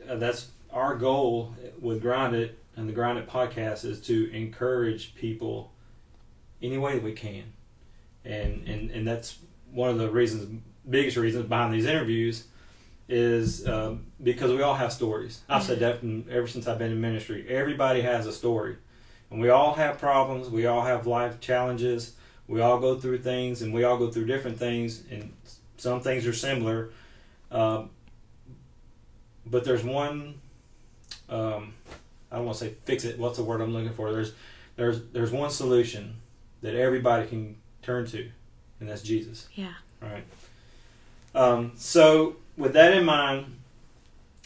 uh, 0.09 0.17
that's 0.17 0.49
our 0.73 0.97
goal 0.97 1.55
with 1.81 2.01
Grind 2.01 2.35
It 2.37 2.59
and 2.77 2.89
the 2.89 2.93
Grind 2.93 3.19
It 3.19 3.29
podcast 3.29 3.85
is 3.85 4.01
to 4.03 4.31
encourage 4.33 5.15
people 5.17 5.73
any 6.63 6.79
way 6.79 6.95
that 6.95 7.03
we 7.03 7.13
can. 7.13 7.45
And, 8.25 8.69
and, 8.69 8.91
and 8.91 9.07
that's 9.09 9.39
one 9.73 9.91
of 9.91 9.99
the 9.99 10.11
reasons, 10.11 10.63
biggest 10.89 11.17
reasons 11.17 11.47
behind 11.49 11.73
these 11.75 11.87
interviews 11.87 12.45
is 13.09 13.67
um, 13.67 14.07
because 14.23 14.53
we 14.53 14.63
all 14.63 14.75
have 14.75 14.93
stories. 14.93 15.41
I've 15.49 15.63
said 15.63 15.81
that 15.81 16.01
from, 16.01 16.27
ever 16.31 16.47
since 16.47 16.67
I've 16.67 16.79
been 16.79 16.93
in 16.93 17.01
ministry. 17.01 17.47
Everybody 17.49 18.03
has 18.03 18.27
a 18.27 18.33
story. 18.33 18.77
And 19.31 19.41
we 19.41 19.49
all 19.49 19.75
have 19.75 19.99
problems. 19.99 20.49
We 20.49 20.67
all 20.67 20.83
have 20.83 21.07
life 21.07 21.41
challenges. 21.41 22.15
We 22.47 22.61
all 22.61 22.79
go 22.79 22.99
through 22.99 23.19
things, 23.19 23.61
and 23.61 23.75
we 23.75 23.85
all 23.85 23.99
go 23.99 24.11
through 24.11 24.27
different 24.27 24.59
things. 24.59 25.03
And 25.11 25.33
some 25.77 26.01
things 26.01 26.27
are 26.27 26.33
similar. 26.33 26.91
Um, 27.51 27.91
but 29.47 29.65
there's 29.65 29.85
one. 29.85 30.41
Um, 31.29 31.75
I 32.31 32.37
don't 32.37 32.47
want 32.47 32.59
to 32.59 32.65
say 32.65 32.75
fix 32.85 33.05
it. 33.05 33.19
What's 33.19 33.37
the 33.37 33.45
word 33.45 33.61
I'm 33.61 33.73
looking 33.73 33.93
for? 33.93 34.13
There's 34.13 34.33
there's 34.77 35.03
there's 35.13 35.31
one 35.31 35.51
solution 35.51 36.17
that 36.63 36.75
everybody 36.75 37.27
can 37.27 37.57
turn 37.83 38.07
to, 38.07 38.31
and 38.81 38.89
that's 38.89 39.03
Jesus. 39.03 39.49
Yeah. 39.55 39.73
Right. 40.01 40.25
Um, 41.35 41.73
so, 41.77 42.37
with 42.59 42.75
that 42.75 42.93
in 42.93 43.05
mind, 43.05 43.55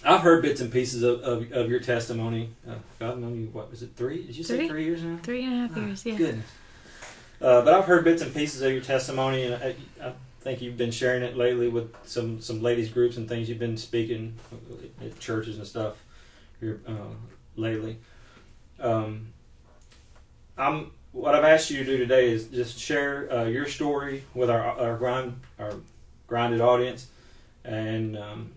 I've 0.05 0.21
heard 0.21 0.43
bits 0.43 0.61
and 0.61 0.71
pieces 0.71 1.03
of, 1.03 1.21
of, 1.23 1.53
of 1.53 1.71
your 1.71 1.81
testimony. 1.81 2.51
Uh, 2.69 2.75
God 2.99 3.19
known 3.19 3.41
you, 3.41 3.47
what 3.53 3.71
was 3.71 3.83
it, 3.83 3.91
three? 3.97 4.25
Did 4.27 4.37
you 4.37 4.45
say 4.45 4.59
Three. 4.59 4.69
three 4.69 4.85
years 4.85 5.03
now? 5.03 5.19
Three 5.23 5.45
and 5.45 5.53
a 5.55 5.57
half 5.69 5.77
years, 5.77 6.07
yeah. 6.07 6.17
Goodness. 6.17 6.47
Uh, 7.41 7.63
but 7.65 7.75
I've 7.75 7.87
heard 7.87 8.05
bits 8.05 8.23
and 8.23 8.33
pieces 8.33 8.63
of 8.63 8.71
your 8.71 8.83
testimony, 8.83 9.45
and 9.45 9.55
I, 9.55 9.75
I 10.01 10.13
think 10.41 10.61
you've 10.61 10.77
been 10.77 10.91
sharing 10.93 11.23
it 11.23 11.37
lately 11.37 11.69
with 11.69 11.93
some, 12.05 12.41
some 12.41 12.63
ladies 12.63 12.89
groups 12.89 13.17
and 13.17 13.29
things. 13.29 13.49
You've 13.49 13.59
been 13.59 13.77
speaking 13.77 14.37
at 15.01 15.19
churches 15.19 15.59
and 15.59 15.67
stuff 15.67 15.97
here 16.61 16.81
uh, 16.87 17.15
lately. 17.57 17.99
Um, 18.79 19.29
I'm 20.59 20.91
what 21.13 21.35
I've 21.35 21.45
asked 21.45 21.71
you 21.71 21.79
to 21.79 21.85
do 21.85 21.99
today 21.99 22.31
is 22.31 22.47
just 22.47 22.79
share 22.79 23.31
uh, 23.33 23.45
your 23.45 23.67
story 23.67 24.25
with 24.35 24.51
our 24.51 24.63
our 24.63 24.97
grind 24.97 25.41
our 25.59 25.75
grounded 26.27 26.61
audience, 26.61 27.09
and 27.65 28.17
um, 28.17 28.53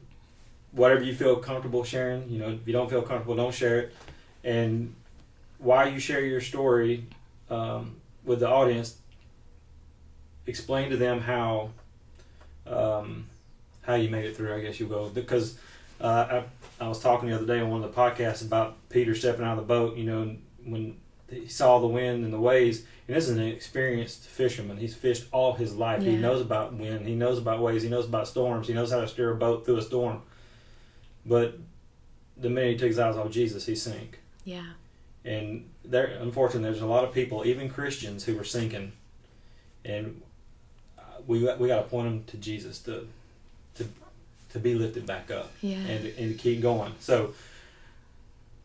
whatever 0.72 1.04
you 1.04 1.16
feel 1.16 1.38
comfortable 1.38 1.84
sharing. 1.84 2.30
You 2.30 2.40
know, 2.40 2.50
if 2.50 2.68
you 2.68 2.74
don't 2.74 2.90
feel 2.90 3.02
comfortable, 3.02 3.36
don't 3.36 3.54
share 3.54 3.80
it. 3.80 3.96
And 4.44 4.94
while 5.58 5.90
you 5.90 6.00
share 6.00 6.22
your 6.22 6.42
story 6.42 7.06
um, 7.50 7.96
with 8.24 8.40
the 8.40 8.50
audience, 8.50 8.98
explain 10.46 10.90
to 10.92 10.98
them 10.98 11.22
how 11.22 11.72
um, 12.68 13.28
how 13.82 13.96
you 13.96 14.10
made 14.10 14.26
it 14.26 14.36
through. 14.36 14.56
I 14.56 14.62
guess 14.62 14.80
you 14.80 14.88
will 14.88 15.10
because 15.10 15.58
uh, 16.02 16.44
I 16.80 16.84
I 16.84 16.88
was 16.88 17.00
talking 17.00 17.30
the 17.30 17.36
other 17.36 17.46
day 17.46 17.60
on 17.60 17.70
one 17.70 17.84
of 17.84 17.94
the 17.94 18.00
podcasts 18.00 18.46
about 18.46 18.78
Peter 18.90 19.16
stepping 19.16 19.46
out 19.46 19.58
of 19.58 19.68
the 19.68 19.74
boat. 19.74 19.98
You 19.98 20.04
know, 20.06 20.36
when 20.64 20.98
he 21.30 21.48
saw 21.48 21.80
the 21.80 21.88
wind 21.88 22.24
and 22.24 22.34
the 22.34 22.40
waves. 22.40 22.84
And 23.08 23.16
this 23.16 23.28
is 23.28 23.38
an 23.38 23.44
experienced 23.44 24.22
fisherman. 24.28 24.78
He's 24.78 24.96
fished 24.96 25.26
all 25.32 25.54
his 25.54 25.76
life. 25.76 26.02
He 26.04 26.16
knows 26.18 26.42
about 26.42 26.74
wind. 26.74 27.08
He 27.08 27.16
knows 27.16 27.38
about 27.38 27.62
waves. 27.62 27.84
He 27.84 27.90
knows 27.90 28.06
about 28.06 28.28
storms. 28.28 28.68
He 28.68 28.74
knows 28.74 28.92
how 28.92 29.02
to 29.02 29.08
steer 29.08 29.32
a 29.32 29.36
boat 29.36 29.66
through 29.66 29.78
a 29.78 29.82
storm. 29.82 30.22
But 31.26 31.58
the 32.38 32.50
minute 32.50 32.72
he 32.74 32.78
took 32.78 32.88
his 32.88 33.00
eyes 33.00 33.16
off 33.16 33.32
Jesus, 33.32 33.66
he 33.66 33.76
sank. 33.76 34.20
Yeah. 34.44 34.66
And 35.24 35.70
there, 35.84 36.06
unfortunately, 36.22 36.70
there's 36.70 36.82
a 36.82 36.86
lot 36.88 37.04
of 37.04 37.14
people, 37.14 37.46
even 37.46 37.70
Christians, 37.70 38.26
who 38.26 38.36
were 38.36 38.44
sinking, 38.44 38.92
and 39.84 40.22
we 41.26 41.40
we 41.58 41.68
got 41.68 41.82
to 41.84 41.90
point 41.90 42.08
them 42.08 42.24
to 42.28 42.38
Jesus 42.38 42.80
to 42.82 43.08
to 43.76 43.88
to 44.50 44.60
be 44.60 44.76
lifted 44.76 45.06
back 45.08 45.32
up 45.32 45.52
Yeah. 45.62 45.78
and 45.78 46.06
and 46.18 46.32
to 46.32 46.38
keep 46.38 46.62
going. 46.62 46.94
So. 47.00 47.34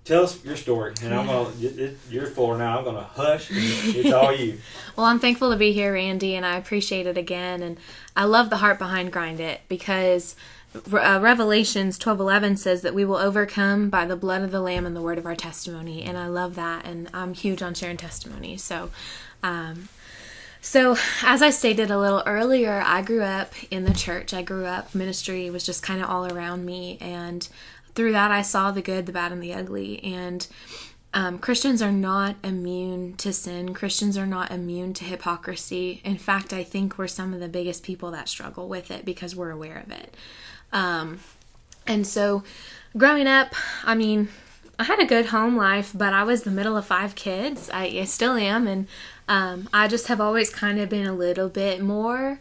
Tell 0.04 0.24
us 0.24 0.42
your 0.44 0.56
story, 0.56 0.94
and 1.02 1.14
I'm 1.14 1.26
gonna. 1.26 1.50
It, 1.60 1.78
it, 1.78 1.98
you're 2.08 2.26
full 2.26 2.56
now. 2.56 2.78
I'm 2.78 2.84
gonna 2.84 3.02
hush. 3.02 3.48
It's 3.52 4.12
all 4.12 4.34
you. 4.34 4.58
Well, 4.96 5.06
I'm 5.06 5.20
thankful 5.20 5.50
to 5.50 5.56
be 5.56 5.72
here, 5.72 5.94
Randy, 5.94 6.34
and 6.34 6.44
I 6.44 6.58
appreciate 6.58 7.06
it 7.06 7.16
again. 7.16 7.62
And 7.62 7.78
I 8.14 8.24
love 8.24 8.50
the 8.50 8.58
heart 8.58 8.78
behind 8.78 9.12
Grind 9.12 9.40
It 9.40 9.62
because 9.66 10.36
uh, 10.74 11.18
Revelations 11.22 11.98
12:11 11.98 12.58
says 12.58 12.82
that 12.82 12.94
we 12.94 13.04
will 13.04 13.16
overcome 13.16 13.88
by 13.88 14.04
the 14.04 14.16
blood 14.16 14.42
of 14.42 14.50
the 14.50 14.60
Lamb 14.60 14.86
and 14.86 14.94
the 14.94 15.00
word 15.02 15.18
of 15.18 15.26
our 15.26 15.36
testimony. 15.36 16.02
And 16.02 16.16
I 16.16 16.26
love 16.26 16.54
that, 16.56 16.84
and 16.84 17.08
I'm 17.12 17.34
huge 17.34 17.62
on 17.62 17.74
sharing 17.74 17.96
testimony. 17.96 18.56
So, 18.56 18.90
um, 19.42 19.88
so 20.60 20.96
as 21.24 21.42
I 21.42 21.50
stated 21.50 21.90
a 21.90 21.98
little 21.98 22.22
earlier, 22.26 22.82
I 22.84 23.02
grew 23.02 23.22
up 23.22 23.54
in 23.70 23.84
the 23.84 23.94
church. 23.94 24.32
I 24.32 24.42
grew 24.42 24.66
up 24.66 24.94
ministry 24.94 25.50
was 25.50 25.64
just 25.64 25.82
kind 25.82 26.02
of 26.02 26.08
all 26.08 26.30
around 26.30 26.64
me, 26.64 26.98
and 27.00 27.48
through 27.94 28.12
that, 28.12 28.30
I 28.30 28.42
saw 28.42 28.70
the 28.70 28.82
good, 28.82 29.06
the 29.06 29.12
bad, 29.12 29.32
and 29.32 29.42
the 29.42 29.54
ugly. 29.54 30.02
And 30.04 30.46
um, 31.12 31.38
Christians 31.38 31.82
are 31.82 31.92
not 31.92 32.36
immune 32.44 33.16
to 33.16 33.32
sin. 33.32 33.74
Christians 33.74 34.16
are 34.16 34.26
not 34.26 34.50
immune 34.50 34.94
to 34.94 35.04
hypocrisy. 35.04 36.00
In 36.04 36.18
fact, 36.18 36.52
I 36.52 36.62
think 36.62 36.98
we're 36.98 37.08
some 37.08 37.34
of 37.34 37.40
the 37.40 37.48
biggest 37.48 37.82
people 37.82 38.10
that 38.12 38.28
struggle 38.28 38.68
with 38.68 38.90
it 38.90 39.04
because 39.04 39.34
we're 39.34 39.50
aware 39.50 39.78
of 39.78 39.90
it. 39.90 40.14
Um, 40.72 41.20
and 41.86 42.06
so, 42.06 42.44
growing 42.96 43.26
up, 43.26 43.54
I 43.84 43.94
mean, 43.94 44.28
I 44.78 44.84
had 44.84 45.00
a 45.00 45.04
good 45.04 45.26
home 45.26 45.56
life, 45.56 45.90
but 45.94 46.12
I 46.12 46.22
was 46.22 46.44
the 46.44 46.50
middle 46.50 46.76
of 46.76 46.86
five 46.86 47.14
kids. 47.16 47.68
I, 47.70 47.84
I 47.86 48.04
still 48.04 48.34
am, 48.34 48.66
and 48.66 48.86
um, 49.28 49.68
I 49.72 49.88
just 49.88 50.06
have 50.06 50.20
always 50.20 50.50
kind 50.50 50.78
of 50.78 50.88
been 50.88 51.06
a 51.06 51.14
little 51.14 51.48
bit 51.48 51.82
more 51.82 52.38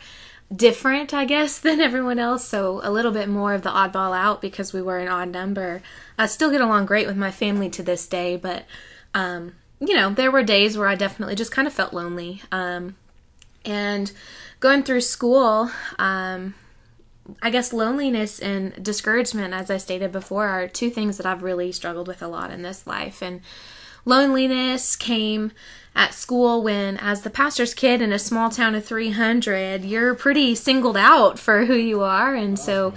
different, 0.54 1.14
I 1.14 1.26
guess, 1.26 1.60
than 1.60 1.80
everyone 1.80 2.20
else. 2.20 2.46
So 2.46 2.82
a 2.84 2.92
little 2.92 3.12
bit 3.12 3.30
more 3.30 3.54
of 3.54 3.62
the 3.62 3.70
oddball 3.70 4.18
out 4.18 4.42
because 4.42 4.74
we 4.74 4.82
were 4.82 5.00
an 5.00 5.08
odd 5.08 5.30
number. 5.30 5.82
I 6.18 6.26
still 6.26 6.52
get 6.52 6.62
along 6.62 6.86
great 6.86 7.08
with 7.08 7.18
my 7.18 7.32
family 7.32 7.70
to 7.72 7.84
this 7.84 8.08
day, 8.08 8.38
but 8.38 8.66
um, 9.14 9.54
you 9.80 9.96
know, 9.96 10.14
there 10.14 10.32
were 10.32 10.44
days 10.44 10.78
where 10.78 10.88
I 10.88 10.96
definitely 10.96 11.36
just 11.36 11.52
kind 11.52 11.68
of 11.68 11.74
felt 11.74 11.94
lonely. 11.94 12.42
Um, 12.52 12.96
and 13.66 14.12
going 14.60 14.84
through 14.84 15.02
school, 15.02 15.72
um, 15.98 16.54
I 17.42 17.50
guess 17.50 17.72
loneliness 17.72 18.40
and 18.40 18.84
discouragement, 18.84 19.54
as 19.54 19.70
I 19.70 19.78
stated 19.78 20.12
before, 20.12 20.48
are 20.48 20.68
two 20.68 20.90
things 20.90 21.18
that 21.18 21.26
I've 21.26 21.44
really 21.44 21.72
struggled 21.72 22.08
with 22.08 22.22
a 22.22 22.28
lot 22.28 22.52
in 22.52 22.62
this 22.62 22.88
life. 22.88 23.22
And 23.22 23.42
loneliness 24.10 24.96
came 24.96 25.52
at 25.96 26.14
school 26.14 26.62
when, 26.64 26.98
as 26.98 27.22
the 27.22 27.30
pastor's 27.30 27.74
kid 27.74 28.02
in 28.02 28.14
a 28.14 28.20
small 28.20 28.50
town 28.50 28.74
of 28.76 28.86
300, 28.86 29.84
you're 29.84 30.16
pretty 30.16 30.56
singled 30.56 30.96
out 30.96 31.38
for 31.38 31.66
who 31.66 31.74
you 31.74 32.02
are. 32.02 32.36
And 32.36 32.58
so 32.58 32.94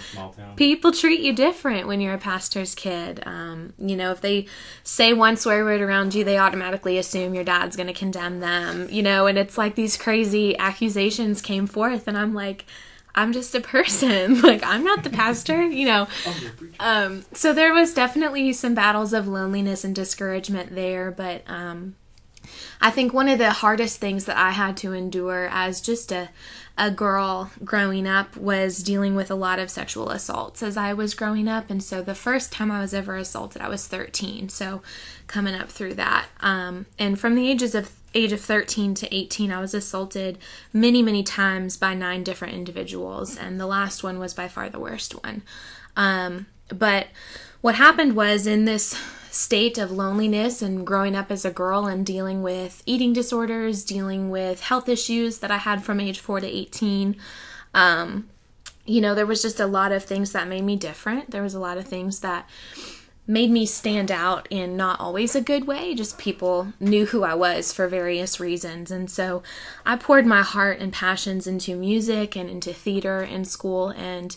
people 0.57 0.93
treat 0.93 1.21
you 1.21 1.33
different 1.33 1.87
when 1.89 2.01
you're 2.01 2.15
a 2.15 2.19
pastor's 2.19 2.75
kid. 2.75 3.23
Um, 3.27 3.73
you 3.79 3.97
know, 3.97 4.13
if 4.13 4.21
they 4.21 4.47
say 4.85 5.13
one 5.15 5.37
swear 5.37 5.65
word 5.65 5.81
around 5.81 6.15
you, 6.15 6.23
they 6.23 6.39
automatically 6.39 6.97
assume 6.99 7.35
your 7.35 7.45
dad's 7.45 7.77
going 7.77 7.89
to 7.89 7.93
condemn 7.93 8.41
them, 8.41 8.89
you 8.91 9.03
know, 9.03 9.27
and 9.27 9.37
it's 9.37 9.59
like 9.59 9.75
these 9.75 9.97
crazy 9.97 10.57
accusations 10.59 11.43
came 11.43 11.67
forth. 11.67 12.07
And 12.07 12.17
I'm 12.17 12.35
like, 12.35 12.67
I'm 13.15 13.33
just 13.33 13.55
a 13.55 13.61
person. 13.61 14.41
like, 14.43 14.63
I'm 14.65 14.85
not 14.85 15.05
the 15.05 15.11
pastor, 15.23 15.63
you 15.63 15.87
know. 15.87 16.09
Um, 16.81 17.25
so 17.33 17.53
there 17.53 17.73
was 17.73 17.95
definitely 17.95 18.53
some 18.53 18.75
battles 18.75 19.13
of 19.13 19.29
loneliness 19.29 19.85
and 19.85 19.95
discouragement 19.95 20.75
there, 20.75 21.11
but 21.11 21.43
um, 21.47 21.97
I 22.81 22.91
think 22.91 23.13
one 23.13 23.29
of 23.29 23.39
the 23.39 23.51
hardest 23.51 23.99
things 23.99 24.25
that 24.25 24.37
I 24.37 24.51
had 24.51 24.77
to 24.79 24.93
endure 24.93 25.49
as 25.51 25.81
just 25.81 26.13
a 26.13 26.31
a 26.79 26.91
girl 26.91 27.51
growing 27.65 28.07
up 28.07 28.37
was 28.37 28.83
dealing 28.83 29.15
with 29.15 29.31
a 29.31 29.35
lot 29.35 29.59
of 29.59 29.71
sexual 29.71 30.11
assaults 30.11 30.63
as 30.63 30.77
I 30.77 30.95
was 30.95 31.15
growing 31.15 31.47
up. 31.47 31.71
And 31.71 31.83
so 31.83 32.03
the 32.03 32.15
first 32.15 32.51
time 32.51 32.71
I 32.71 32.81
was 32.81 32.95
ever 32.95 33.17
assaulted, 33.17 33.61
I 33.61 33.69
was 33.69 33.87
13. 33.87 34.49
So 34.49 34.83
coming 35.27 35.55
up 35.55 35.69
through 35.69 35.95
that. 35.95 36.29
Um, 36.41 36.87
and 36.99 37.21
from 37.21 37.35
the 37.35 37.49
ages 37.49 37.75
of 37.75 37.93
age 38.15 38.33
of 38.33 38.41
13 38.41 38.95
to 38.95 39.15
18, 39.15 39.53
I 39.53 39.61
was 39.61 39.75
assaulted 39.75 40.39
many, 40.73 41.03
many 41.03 41.23
times 41.23 41.77
by 41.77 41.95
nine 41.95 42.25
different 42.25 42.55
individuals. 42.55 43.37
And 43.37 43.59
the 43.59 43.67
last 43.67 44.03
one 44.03 44.19
was 44.19 44.35
by 44.35 44.49
far 44.49 44.69
the 44.69 44.79
worst 44.79 45.13
one. 45.23 45.43
Um, 45.97 46.47
but 46.69 47.09
what 47.61 47.77
happened 47.77 48.17
was 48.17 48.47
in 48.47 48.65
this 48.65 48.99
state 49.31 49.79
of 49.79 49.91
loneliness 49.91 50.61
and 50.61 50.87
growing 50.87 51.17
up 51.17 51.31
as 51.31 51.45
a 51.45 51.51
girl 51.51 51.87
and 51.87 52.05
dealing 52.05 52.43
with 52.43 52.83
eating 52.85 53.13
disorders, 53.13 53.85
dealing 53.85 54.31
with 54.31 54.61
health 54.61 54.89
issues 54.89 55.39
that 55.39 55.51
I 55.51 55.57
had 55.57 55.83
from 55.83 56.01
age 56.01 56.21
4 56.21 56.41
to 56.41 56.47
18. 56.47 57.17
Um, 57.75 58.29
you 58.85 59.01
know, 59.01 59.15
there 59.15 59.27
was 59.27 59.41
just 59.41 59.61
a 59.61 59.67
lot 59.67 59.93
of 59.93 60.05
things 60.05 60.33
that 60.33 60.49
made 60.49 60.65
me 60.65 60.77
different. 60.77 61.31
There 61.31 61.43
was 61.43 61.55
a 61.55 61.61
lot 61.61 61.79
of 61.79 61.87
things 61.87 62.21
that 62.21 62.49
made 63.27 63.51
me 63.51 63.65
stand 63.65 64.11
out 64.11 64.49
in 64.51 64.77
not 64.77 64.99
always 64.99 65.37
a 65.37 65.41
good 65.41 65.67
way. 65.67 65.95
Just 65.95 66.19
people 66.19 66.73
knew 66.81 67.07
who 67.07 67.23
I 67.23 67.35
was 67.35 67.73
for 67.73 67.87
various 67.87 68.41
reasons. 68.41 68.91
And 68.91 69.11
so 69.11 69.43
I 69.87 69.97
poured 69.97 70.27
my 70.27 70.43
heart 70.43 70.81
and 70.81 70.93
passions 70.93 71.47
into 71.47 71.77
music 71.77 72.37
and 72.37 72.51
into 72.51 72.73
theater 72.73 73.23
in 73.23 73.45
school. 73.45 73.91
And 73.91 74.37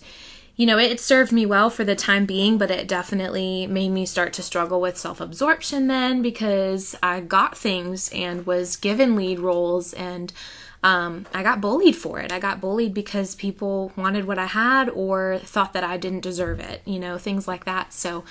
you 0.56 0.66
know, 0.66 0.78
it 0.78 1.02
served 1.02 1.34
me 1.34 1.46
well 1.46 1.70
for 1.70 1.84
the 1.84 1.96
time 1.96 2.26
being, 2.26 2.58
but 2.58 2.72
it 2.72 2.88
definitely 2.88 3.68
made 3.68 3.90
me 3.90 4.06
start 4.06 4.32
to 4.34 4.44
struggle 4.44 4.80
with 4.80 4.98
self 4.98 5.20
absorption 5.20 5.88
then 5.88 6.22
because 6.22 6.96
I 7.04 7.20
got 7.20 7.58
things 7.58 8.10
and 8.14 8.46
was 8.46 8.78
given 8.78 9.16
lead 9.18 9.40
roles 9.40 9.94
and 9.94 10.32
um, 10.86 11.26
I 11.34 11.42
got 11.42 11.62
bullied 11.62 11.96
for 11.96 12.20
it. 12.20 12.32
I 12.32 12.38
got 12.38 12.62
bullied 12.62 12.94
because 12.94 13.34
people 13.34 13.92
wanted 13.96 14.26
what 14.26 14.38
I 14.38 14.46
had 14.46 14.88
or 14.88 15.40
thought 15.40 15.74
that 15.74 15.84
I 15.84 15.98
didn't 15.98 16.20
deserve 16.20 16.60
it, 16.60 16.84
you 16.86 17.00
know, 17.00 17.18
things 17.18 17.48
like 17.48 17.66
that. 17.66 17.92
So, 17.92 18.24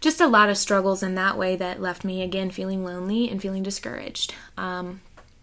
just 0.00 0.18
a 0.18 0.26
lot 0.26 0.48
of 0.48 0.56
struggles 0.56 1.02
in 1.02 1.16
that 1.16 1.36
way 1.36 1.54
that 1.56 1.82
left 1.82 2.04
me 2.04 2.22
again 2.22 2.50
feeling 2.50 2.82
lonely 2.82 3.28
and 3.28 3.42
feeling 3.42 3.62
discouraged. 3.62 4.34
Um, 4.56 5.02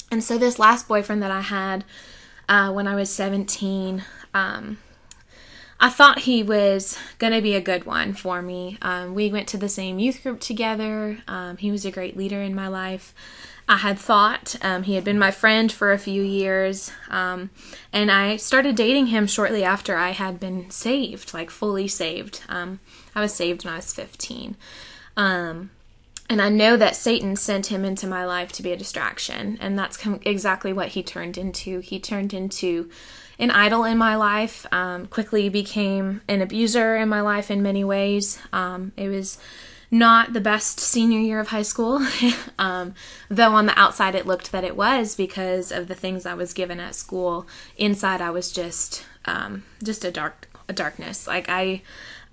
and 0.09 0.23
so, 0.23 0.39
this 0.39 0.57
last 0.57 0.87
boyfriend 0.87 1.21
that 1.21 1.29
I 1.29 1.41
had 1.41 1.85
uh, 2.49 2.71
when 2.71 2.87
I 2.87 2.95
was 2.95 3.11
17, 3.11 4.03
um, 4.33 4.79
I 5.79 5.89
thought 5.89 6.19
he 6.19 6.41
was 6.41 6.97
going 7.19 7.33
to 7.33 7.41
be 7.41 7.53
a 7.55 7.61
good 7.61 7.85
one 7.85 8.13
for 8.13 8.41
me. 8.41 8.77
Um, 8.81 9.13
we 9.13 9.29
went 9.29 9.47
to 9.49 9.57
the 9.57 9.69
same 9.69 9.99
youth 9.99 10.23
group 10.23 10.39
together. 10.39 11.19
Um, 11.27 11.57
he 11.57 11.69
was 11.69 11.85
a 11.85 11.91
great 11.91 12.15
leader 12.15 12.41
in 12.41 12.55
my 12.55 12.67
life. 12.67 13.13
I 13.67 13.77
had 13.77 13.97
thought 13.97 14.55
um, 14.61 14.83
he 14.83 14.93
had 14.93 15.03
been 15.03 15.17
my 15.17 15.31
friend 15.31 15.71
for 15.71 15.91
a 15.91 15.97
few 15.97 16.21
years, 16.21 16.91
um, 17.09 17.49
and 17.91 18.11
I 18.11 18.37
started 18.37 18.75
dating 18.75 19.07
him 19.07 19.25
shortly 19.25 19.63
after 19.63 19.97
I 19.97 20.11
had 20.11 20.39
been 20.39 20.69
saved, 20.69 21.33
like 21.33 21.49
fully 21.49 21.87
saved. 21.87 22.41
Um, 22.47 22.79
I 23.15 23.21
was 23.21 23.33
saved 23.33 23.65
when 23.65 23.73
I 23.73 23.77
was 23.77 23.91
15. 23.91 24.55
Um, 25.17 25.71
and 26.29 26.41
I 26.41 26.49
know 26.49 26.77
that 26.77 26.95
Satan 26.95 27.35
sent 27.35 27.67
him 27.67 27.83
into 27.83 28.05
my 28.05 28.23
life 28.25 28.51
to 28.53 28.63
be 28.63 28.71
a 28.71 28.77
distraction, 28.77 29.57
and 29.59 29.77
that's 29.77 29.97
com- 29.97 30.21
exactly 30.23 30.71
what 30.71 30.89
he 30.89 31.01
turned 31.01 31.37
into. 31.37 31.79
He 31.79 31.99
turned 31.99 32.33
into 32.33 32.89
an 33.37 33.51
idol 33.51 33.83
in 33.83 33.97
my 33.97 34.15
life, 34.15 34.65
um, 34.71 35.07
quickly 35.07 35.49
became 35.49 36.21
an 36.27 36.41
abuser 36.41 36.95
in 36.95 37.09
my 37.09 37.21
life 37.21 37.51
in 37.51 37.61
many 37.61 37.83
ways. 37.83 38.39
Um, 38.53 38.91
it 38.95 39.09
was 39.09 39.37
not 39.91 40.33
the 40.33 40.41
best 40.41 40.79
senior 40.79 41.19
year 41.19 41.39
of 41.39 41.49
high 41.49 41.61
school, 41.61 42.05
um, 42.59 42.93
though 43.29 43.53
on 43.53 43.65
the 43.65 43.79
outside 43.79 44.15
it 44.15 44.25
looked 44.25 44.51
that 44.51 44.63
it 44.63 44.75
was 44.75 45.15
because 45.15 45.71
of 45.71 45.87
the 45.87 45.95
things 45.95 46.25
I 46.25 46.33
was 46.33 46.53
given 46.53 46.79
at 46.79 46.95
school. 46.95 47.47
Inside, 47.77 48.21
I 48.21 48.29
was 48.29 48.51
just 48.51 49.05
um, 49.25 49.63
just 49.83 50.03
a 50.03 50.11
dark 50.11 50.49
a 50.67 50.73
darkness. 50.73 51.27
Like 51.27 51.47
I 51.49 51.81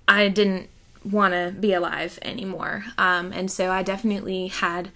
I 0.07 0.27
didn't 0.29 0.69
want 1.03 1.33
to 1.33 1.53
be 1.57 1.73
alive 1.73 2.17
anymore, 2.21 2.85
um, 2.97 3.31
and 3.31 3.51
so 3.51 3.71
I 3.71 3.83
definitely 3.83 4.47
had 4.47 4.89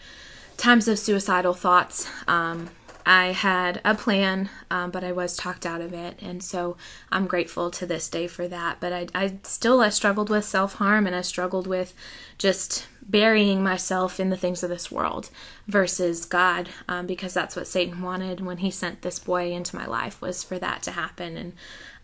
times 0.58 0.88
of 0.88 1.00
suicidal 1.00 1.54
thoughts. 1.54 2.10
Um, 2.28 2.70
I 3.10 3.28
had 3.28 3.80
a 3.86 3.96
plan, 3.96 4.50
um, 4.70 4.92
but 4.92 5.02
I 5.02 5.14
was 5.14 5.38
talked 5.38 5.66
out 5.66 5.80
of 5.80 5.94
it, 5.94 6.20
and 6.22 6.44
so 6.44 6.76
I'm 7.10 7.26
grateful 7.26 7.72
to 7.72 7.86
this 7.86 8.10
day 8.10 8.28
for 8.28 8.50
that. 8.50 8.82
But 8.82 8.92
I, 8.92 9.08
I 9.16 9.40
still 9.44 9.80
I 9.80 9.88
struggled 9.88 10.30
with 10.30 10.44
self 10.44 10.74
harm, 10.74 11.08
and 11.08 11.16
I 11.16 11.22
struggled 11.22 11.68
with 11.68 11.94
just 12.38 12.86
burying 13.02 13.64
myself 13.64 14.20
in 14.20 14.30
the 14.30 14.36
things 14.36 14.62
of 14.62 14.70
this 14.70 14.92
world 14.92 15.30
versus 15.70 16.26
God, 16.26 16.68
um, 16.90 17.08
because 17.08 17.34
that's 17.34 17.56
what 17.56 17.66
Satan 17.66 18.02
wanted 18.02 18.42
when 18.42 18.58
he 18.58 18.70
sent 18.70 19.04
this 19.04 19.20
boy 19.20 19.54
into 19.54 19.78
my 19.78 19.86
life 19.86 20.20
was 20.20 20.44
for 20.44 20.60
that 20.60 20.84
to 20.84 20.92
happen, 20.92 21.38
and 21.38 21.54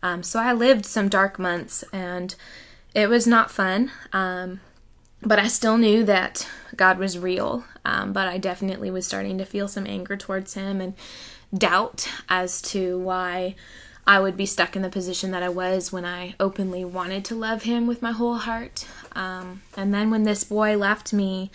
um, 0.02 0.24
so 0.24 0.40
I 0.40 0.54
lived 0.54 0.86
some 0.86 1.10
dark 1.10 1.38
months, 1.38 1.84
and 1.92 2.34
it 2.96 3.10
was 3.10 3.28
not 3.28 3.52
fun. 3.52 3.92
Um, 4.14 4.62
but 5.26 5.40
I 5.40 5.48
still 5.48 5.78
knew 5.78 6.04
that 6.04 6.48
God 6.76 6.98
was 6.98 7.18
real. 7.18 7.64
Um, 7.86 8.14
but 8.14 8.28
I 8.28 8.38
definitely 8.38 8.92
was 8.92 9.06
starting 9.06 9.38
to 9.38 9.46
feel 9.46 9.68
some 9.68 9.86
anger 9.86 10.16
towards 10.16 10.54
Him 10.54 10.80
and 10.80 10.94
doubt 11.54 12.08
as 12.30 12.62
to 12.64 12.98
why 12.98 13.56
I 14.06 14.20
would 14.20 14.36
be 14.36 14.46
stuck 14.46 14.76
in 14.76 14.82
the 14.82 14.90
position 14.90 15.32
that 15.32 15.44
I 15.44 15.50
was 15.50 15.92
when 15.92 16.06
I 16.06 16.36
openly 16.40 16.84
wanted 16.86 17.24
to 17.26 17.36
love 17.36 17.64
Him 17.64 17.88
with 17.88 18.02
my 18.02 18.12
whole 18.12 18.36
heart. 18.36 18.88
Um, 19.14 19.62
and 19.76 19.94
then 19.94 20.10
when 20.10 20.24
this 20.24 20.44
boy 20.44 20.78
left 20.78 21.14
me, 21.14 21.52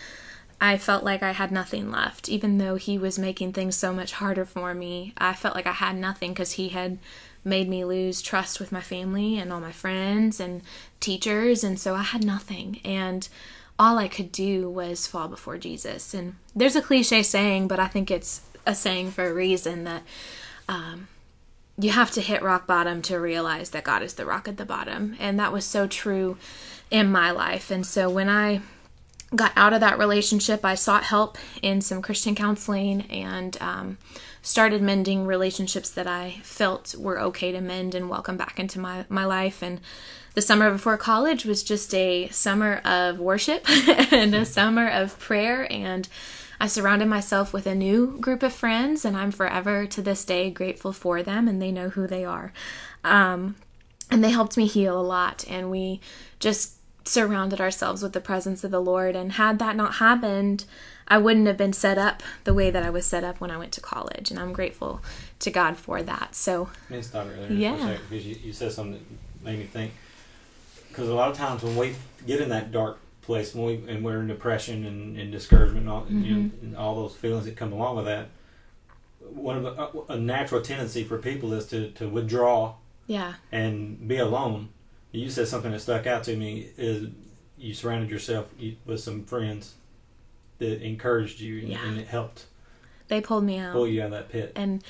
I 0.61 0.77
felt 0.77 1.05
like 1.05 1.23
I 1.23 1.33
had 1.33 1.53
nothing 1.53 1.91
left. 1.91 2.29
Even 2.29 2.59
though 2.59 2.75
he 2.77 2.99
was 2.99 3.19
making 3.19 3.53
things 3.53 3.77
so 3.77 3.93
much 3.93 4.13
harder 4.13 4.45
for 4.45 4.75
me, 4.75 5.15
I 5.17 5.35
felt 5.35 5.55
like 5.55 5.67
I 5.67 5.73
had 5.73 5.97
nothing 5.97 6.33
because 6.33 6.53
he 6.53 6.71
had 6.71 6.99
made 7.45 7.69
me 7.69 7.85
lose 7.85 8.21
trust 8.21 8.59
with 8.59 8.73
my 8.73 8.81
family 8.81 9.39
and 9.39 9.53
all 9.53 9.61
my 9.61 9.73
friends 9.73 10.41
and 10.41 10.63
teachers. 11.01 11.63
And 11.63 11.79
so 11.79 11.95
I 11.95 12.03
had 12.03 12.25
nothing. 12.25 12.81
And 12.85 13.29
all 13.79 13.99
I 13.99 14.09
could 14.09 14.33
do 14.33 14.69
was 14.69 15.07
fall 15.07 15.29
before 15.29 15.59
Jesus. 15.59 16.13
And 16.15 16.37
there's 16.55 16.77
a 16.77 16.83
cliche 16.83 17.23
saying, 17.23 17.69
but 17.69 17.79
I 17.79 17.87
think 17.87 18.11
it's 18.11 18.43
a 18.67 18.75
saying 18.75 19.13
for 19.13 19.29
a 19.29 19.35
reason 19.35 19.85
that 19.85 20.03
um, 20.69 21.09
you 21.79 21.91
have 21.91 22.11
to 22.13 22.21
hit 22.21 22.43
rock 22.43 22.67
bottom 22.67 23.01
to 23.03 23.19
realize 23.19 23.71
that 23.71 23.85
God 23.85 24.03
is 24.03 24.15
the 24.15 24.27
rock 24.27 24.49
at 24.49 24.57
the 24.57 24.65
bottom. 24.65 25.17
And 25.21 25.39
that 25.39 25.53
was 25.53 25.65
so 25.65 25.87
true 25.87 26.37
in 26.91 27.11
my 27.11 27.31
life. 27.31 27.71
And 27.71 27.87
so 27.87 28.11
when 28.11 28.29
I 28.29 28.61
got 29.35 29.53
out 29.57 29.73
of 29.73 29.81
that 29.81 29.99
relationship, 29.99 30.65
I 30.65 30.75
sought 30.75 31.05
help 31.05 31.37
in 31.63 31.81
some 31.81 32.03
Christian 32.03 32.35
counseling 32.35 33.03
and 33.11 33.57
um, 33.61 33.99
started 34.43 34.81
mending 34.83 35.27
relationships 35.27 35.91
that 35.91 36.07
I 36.07 36.41
felt 36.43 36.95
were 36.97 37.21
okay 37.21 37.53
to 37.53 37.61
mend 37.61 37.95
and 37.95 38.09
welcome 38.09 38.37
back 38.37 38.59
into 38.59 38.79
my, 38.79 39.05
my 39.09 39.25
life. 39.25 39.63
And 39.63 39.81
the 40.35 40.43
summer 40.43 40.71
before 40.71 40.97
college 40.97 41.45
was 41.45 41.63
just 41.63 41.95
a 41.95 42.29
summer 42.29 42.81
of 42.85 43.19
worship 43.19 43.69
and 44.13 44.35
a 44.35 44.45
summer 44.45 44.89
of 44.89 45.19
prayer 45.19 45.71
and 45.71 46.09
I 46.61 46.67
surrounded 46.67 47.07
myself 47.07 47.53
with 47.53 47.67
a 47.67 47.75
new 47.75 48.19
group 48.19 48.43
of 48.43 48.53
friends, 48.53 49.05
and 49.05 49.17
I'm 49.17 49.31
forever 49.31 49.87
to 49.87 50.03
this 50.03 50.25
day 50.25 50.51
grateful 50.51 50.93
for 50.93 51.23
them, 51.23 51.47
and 51.47 51.63
they 51.63 51.71
know 51.71 51.91
who 51.91 52.07
they 52.07 52.25
are. 52.25 52.53
Um, 53.05 53.55
and 54.11 54.25
they 54.25 54.31
helped 54.31 54.57
me 54.57 54.67
heal 54.67 55.01
a 55.01 55.03
lot, 55.03 55.45
and 55.49 55.71
we 55.71 56.01
just 56.41 56.78
surrounded 57.09 57.61
ourselves 57.61 58.03
with 58.03 58.13
the 58.13 58.21
presence 58.21 58.63
of 58.65 58.71
the 58.71 58.81
Lord. 58.81 59.17
And 59.17 59.33
had 59.33 59.59
that 59.59 59.75
not 59.77 59.95
happened, 59.95 60.65
I 61.09 61.19
wouldn't 61.19 61.47
have 61.47 61.57
been 61.57 61.73
set 61.73 61.97
up 61.99 62.23
the 62.45 62.53
way 62.55 62.71
that 62.71 62.83
I 62.83 62.91
was 62.91 63.07
set 63.07 63.25
up 63.25 63.41
when 63.41 63.51
I 63.51 63.57
went 63.57 63.73
to 63.73 63.81
college, 63.81 64.31
and 64.31 64.39
I'm 64.39 64.53
grateful 64.53 65.01
to 65.41 65.51
God 65.51 65.77
for 65.77 66.03
that. 66.03 66.35
So, 66.35 66.69
Let 66.91 66.97
me 66.99 67.03
stop 67.03 67.27
right 67.27 67.51
Yeah. 67.51 67.77
for 67.77 67.77
a 67.77 67.87
second 67.93 68.01
because 68.11 68.27
you, 68.27 68.37
you 68.45 68.53
said 68.53 68.73
something 68.73 68.93
that 69.41 69.45
made 69.45 69.59
me 69.59 69.65
think. 69.65 69.93
Because 70.89 71.09
a 71.09 71.15
lot 71.15 71.31
of 71.31 71.37
times 71.37 71.63
when 71.63 71.77
we 71.77 71.95
get 72.27 72.41
in 72.41 72.49
that 72.51 72.73
dark 72.73 72.99
place, 73.23 73.55
when 73.55 73.65
we 73.87 73.93
and 73.93 74.05
we're 74.05 74.21
in 74.21 74.27
depression 74.27 74.85
and, 74.85 75.17
and 75.19 75.31
discouragement, 75.33 75.81
and 75.87 75.89
all, 75.91 76.07
you 76.11 76.35
know, 76.35 76.41
Mm-hmm. 76.43 76.67
and 76.67 76.77
all 76.77 76.95
those 76.97 77.15
feelings 77.15 77.45
that 77.47 77.57
come 77.57 77.73
along 77.73 77.97
with 77.97 78.05
that, 78.07 78.29
one 79.21 79.57
of 79.57 79.63
the, 79.63 79.71
a, 80.13 80.17
a 80.17 80.19
natural 80.19 80.61
tendency 80.61 81.05
for 81.05 81.19
people 81.19 81.53
is 81.53 81.67
to, 81.67 81.91
to 81.93 82.09
withdraw 82.09 82.75
yeah, 83.07 83.35
and 83.53 84.07
be 84.09 84.17
alone. 84.19 84.69
You 85.19 85.31
said 85.31 85.49
something 85.49 85.73
that 85.73 85.81
stuck 85.81 86.07
out 86.07 86.25
to 86.25 86.37
me 86.37 86.69
is 86.77 87.09
you 87.57 87.75
surrounded 87.75 88.11
yourself 88.11 88.47
with 88.87 89.01
some 89.01 89.25
friends 89.25 89.75
that 90.59 90.83
encouraged 90.83 91.41
you 91.41 91.59
and, 91.61 91.69
Yeah. 91.69 91.85
and 91.87 91.99
it 91.99 92.07
helped 92.09 92.47
they 93.09 93.21
pulled 93.21 93.45
me 93.45 93.59
out. 93.59 93.73
pull 93.73 93.87
you 93.89 94.03
out 94.03 94.07
of 94.07 94.11
that 94.13 94.29
pit. 94.31 94.53
and 94.55 94.83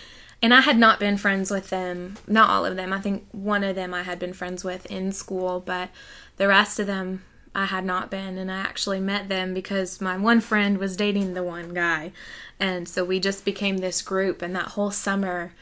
and 0.43 0.55
I 0.55 0.61
had 0.61 0.79
not 0.79 1.01
been 1.01 1.17
friends 1.17 1.51
with 1.51 1.69
them, 1.71 2.17
not 2.29 2.49
all 2.49 2.65
of 2.65 2.77
them. 2.77 2.93
I 2.93 3.01
think 3.01 3.27
one 3.33 3.65
of 3.65 3.75
them 3.75 3.93
I 3.93 4.05
had 4.05 4.21
been 4.21 4.33
friends 4.33 4.63
with 4.63 4.87
in 4.87 5.11
school, 5.11 5.59
but 5.61 5.89
the 6.37 6.47
rest 6.47 6.79
of 6.79 6.87
them 6.87 7.25
I 7.57 7.65
had 7.67 7.85
not 7.85 8.09
been. 8.09 8.39
And 8.39 8.49
I 8.51 8.59
actually 8.59 9.01
met 9.01 9.29
them 9.29 9.53
because 9.53 10.01
my 10.01 10.17
one 10.17 10.41
friend 10.41 10.79
was 10.79 10.97
dating 10.97 11.35
the 11.35 11.43
one 11.43 11.75
guy. 11.75 12.13
And 12.61 12.89
so 12.89 13.05
we 13.05 13.19
just 13.19 13.45
became 13.45 13.79
this 13.79 14.01
group. 14.01 14.41
And 14.41 14.55
that 14.55 14.69
whole 14.69 14.93
summer, 14.93 15.55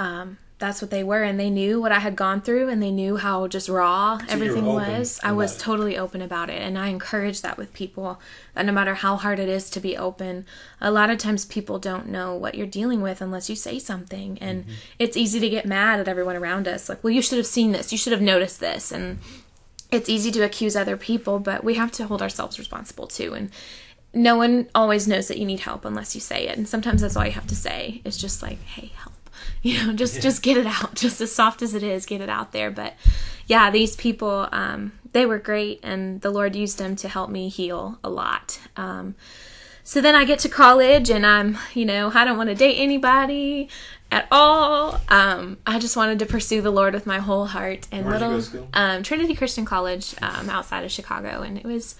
um, 0.00 0.38
that's 0.58 0.82
what 0.82 0.90
they 0.90 1.04
were 1.04 1.22
and 1.22 1.38
they 1.38 1.50
knew 1.50 1.80
what 1.80 1.92
I 1.92 2.00
had 2.00 2.16
gone 2.16 2.40
through 2.40 2.68
and 2.68 2.82
they 2.82 2.90
knew 2.90 3.16
how 3.16 3.46
just 3.46 3.68
raw 3.68 4.20
everything 4.28 4.66
was. 4.66 5.20
I 5.22 5.30
was 5.30 5.54
it. 5.56 5.60
totally 5.60 5.96
open 5.96 6.20
about 6.20 6.50
it 6.50 6.60
and 6.60 6.76
I 6.76 6.88
encourage 6.88 7.42
that 7.42 7.56
with 7.56 7.72
people 7.72 8.20
that 8.54 8.66
no 8.66 8.72
matter 8.72 8.94
how 8.94 9.14
hard 9.16 9.38
it 9.38 9.48
is 9.48 9.70
to 9.70 9.78
be 9.80 9.96
open, 9.96 10.46
a 10.80 10.90
lot 10.90 11.10
of 11.10 11.18
times 11.18 11.44
people 11.44 11.78
don't 11.78 12.08
know 12.08 12.34
what 12.34 12.56
you're 12.56 12.66
dealing 12.66 13.00
with 13.02 13.20
unless 13.20 13.48
you 13.48 13.54
say 13.56 13.78
something 13.78 14.36
and 14.40 14.64
Mm-hmm. 14.64 14.72
it's 14.98 15.16
easy 15.16 15.38
to 15.38 15.48
get 15.48 15.64
mad 15.64 16.00
at 16.00 16.08
everyone 16.08 16.34
around 16.34 16.66
us 16.66 16.88
like, 16.88 17.04
"Well, 17.04 17.12
you 17.12 17.22
should 17.22 17.38
have 17.38 17.46
seen 17.46 17.70
this. 17.70 17.92
You 17.92 17.98
should 17.98 18.12
have 18.12 18.20
noticed 18.22 18.58
this." 18.58 18.90
And 18.90 19.18
it's 19.92 20.08
easy 20.08 20.30
to 20.32 20.40
accuse 20.42 20.74
other 20.74 20.96
people, 20.96 21.38
but 21.38 21.62
we 21.62 21.74
have 21.74 21.92
to 21.92 22.06
hold 22.06 22.20
ourselves 22.20 22.58
responsible 22.58 23.06
too 23.06 23.32
and 23.34 23.50
no 24.14 24.36
one 24.36 24.66
always 24.74 25.06
knows 25.06 25.28
that 25.28 25.38
you 25.38 25.44
need 25.46 25.60
help 25.60 25.84
unless 25.84 26.14
you 26.14 26.20
say 26.20 26.48
it 26.48 26.56
and 26.56 26.66
sometimes 26.66 27.02
that's 27.02 27.14
all 27.14 27.26
you 27.26 27.30
have 27.32 27.46
to 27.46 27.54
say 27.54 28.00
is 28.04 28.16
just 28.16 28.42
like 28.42 28.58
hey 28.62 28.90
help 28.96 29.12
you 29.62 29.86
know 29.86 29.92
just 29.92 30.20
just 30.22 30.42
get 30.42 30.56
it 30.56 30.66
out. 30.66 30.94
Just 30.98 31.20
as 31.20 31.34
soft 31.34 31.62
as 31.62 31.74
it 31.74 31.82
is 31.82 32.06
get 32.06 32.20
it 32.20 32.28
out 32.28 32.52
there. 32.52 32.70
But 32.70 32.94
yeah 33.46 33.70
these 33.70 33.96
people 33.96 34.48
um, 34.52 34.92
they 35.12 35.26
were 35.26 35.38
great 35.38 35.80
and 35.82 36.20
the 36.20 36.30
lord 36.30 36.54
used 36.54 36.78
them 36.78 36.96
to 36.96 37.08
help 37.08 37.30
me 37.30 37.48
heal 37.48 37.98
a 38.02 38.10
lot. 38.10 38.60
Um, 38.76 39.14
so 39.84 40.02
then 40.02 40.14
i 40.14 40.24
get 40.24 40.38
to 40.40 40.50
college 40.50 41.08
and 41.08 41.24
i'm 41.24 41.56
you 41.72 41.86
know 41.86 42.12
i 42.14 42.22
don't 42.22 42.36
want 42.36 42.50
to 42.50 42.54
date 42.54 42.76
anybody 42.76 43.70
at 44.10 44.26
all. 44.30 45.00
Um, 45.08 45.58
i 45.66 45.78
just 45.78 45.96
wanted 45.96 46.18
to 46.20 46.26
pursue 46.26 46.60
the 46.62 46.70
lord 46.70 46.94
with 46.94 47.06
my 47.06 47.18
whole 47.18 47.46
heart. 47.46 47.86
And 47.92 48.04
go 48.04 48.10
little 48.10 48.68
um, 48.72 49.02
Trinity 49.02 49.34
Christian 49.34 49.64
College 49.64 50.14
um, 50.22 50.48
outside 50.48 50.84
of 50.84 50.90
Chicago, 50.90 51.42
and 51.42 51.58
it 51.58 51.64
was 51.64 51.96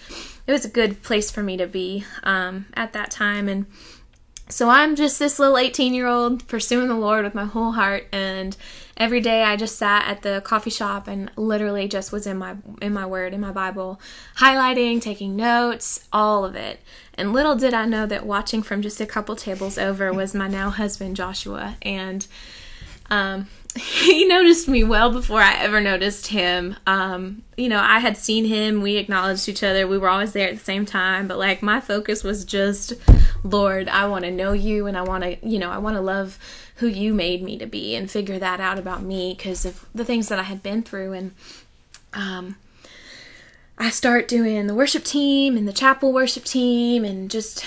it 0.47 0.53
was 0.53 0.65
a 0.65 0.69
good 0.69 1.03
place 1.03 1.31
for 1.31 1.43
me 1.43 1.57
to 1.57 1.67
be 1.67 2.05
um, 2.23 2.67
at 2.75 2.93
that 2.95 3.11
time. 3.11 3.49
And 3.49 3.67
so 4.49 4.69
I'm 4.69 4.97
just 4.97 5.19
this 5.19 5.39
little 5.39 5.59
18 5.59 5.95
year 5.95 6.07
old 6.07 6.47
pursuing 6.49 6.89
the 6.89 6.95
Lord 6.95 7.25
with 7.25 7.35
my 7.35 7.45
whole 7.45 7.73
heart, 7.73 8.07
and 8.13 8.57
every 8.97 9.21
day 9.21 9.43
I 9.43 9.57
just 9.57 9.77
sat 9.77 10.07
at 10.07 10.23
the 10.23 10.43
coffee 10.45 10.71
shop 10.71 11.07
and 11.07 11.31
literally 11.37 11.89
just 11.89 12.13
was 12.13 12.27
in 12.27 12.39
my 12.39 12.57
in 12.81 12.93
my 12.93 13.07
Word 13.07 13.35
in 13.35 13.41
my 13.41 13.53
Bible, 13.53 14.01
highlighting, 14.37 15.01
taking 15.01 15.37
notes, 15.37 16.07
all 16.13 16.45
of 16.45 16.55
it. 16.55 16.81
And 17.15 17.33
little 17.33 17.57
did 17.57 17.75
I 17.75 17.85
know 17.85 18.07
that 18.07 18.27
watching 18.27 18.63
from 18.63 18.83
just 18.83 19.01
a 19.01 19.07
couple 19.07 19.37
tables 19.37 19.77
over 19.79 20.13
was 20.13 20.35
my 20.35 20.49
now 20.49 20.71
husband 20.71 21.17
Joshua, 21.17 21.77
and 21.83 22.27
um, 23.11 23.49
he 23.77 24.27
noticed 24.27 24.69
me 24.69 24.83
well 24.85 25.13
before 25.13 25.41
I 25.41 25.55
ever 25.55 25.81
noticed 25.81 26.29
him. 26.29 26.77
Um, 26.87 27.43
you 27.57 27.69
know, 27.69 27.81
I 27.81 27.99
had 27.99 28.17
seen 28.17 28.45
him, 28.45 28.81
we 28.81 28.97
acknowledged 28.97 29.49
each 29.49 29.63
other, 29.63 29.87
we 29.87 29.99
were 29.99 30.09
always 30.09 30.33
there 30.33 30.49
at 30.49 30.55
the 30.55 30.65
same 30.65 30.87
time, 30.87 31.29
but 31.29 31.39
like 31.39 31.63
my 31.63 31.81
focus 31.81 32.25
was 32.25 32.45
just, 32.45 32.95
Lord, 33.43 33.89
I 33.89 34.07
want 34.07 34.25
to 34.25 34.31
know 34.31 34.53
you 34.53 34.87
and 34.87 34.97
I 34.97 35.03
want 35.03 35.25
to, 35.25 35.37
you 35.47 35.59
know, 35.59 35.71
I 35.71 35.79
want 35.79 35.97
to 35.97 36.01
love 36.01 36.39
who 36.77 36.87
you 36.87 37.13
made 37.13 37.43
me 37.43 37.59
to 37.59 37.67
be 37.67 37.95
and 37.95 38.11
figure 38.11 38.39
that 38.39 38.61
out 38.61 38.79
about 38.79 39.03
me 39.03 39.35
because 39.37 39.65
of 39.65 39.87
the 39.95 40.05
things 40.05 40.29
that 40.29 40.39
I 40.39 40.45
had 40.45 40.63
been 40.63 40.83
through. 40.83 41.13
And, 41.13 41.35
um, 42.15 42.57
I 43.81 43.91
start 43.91 44.27
doing 44.27 44.67
the 44.67 44.75
worship 44.75 45.05
team 45.05 45.57
and 45.57 45.69
the 45.69 45.73
chapel 45.73 46.13
worship 46.13 46.45
team 46.45 47.05
and 47.05 47.31
just 47.31 47.65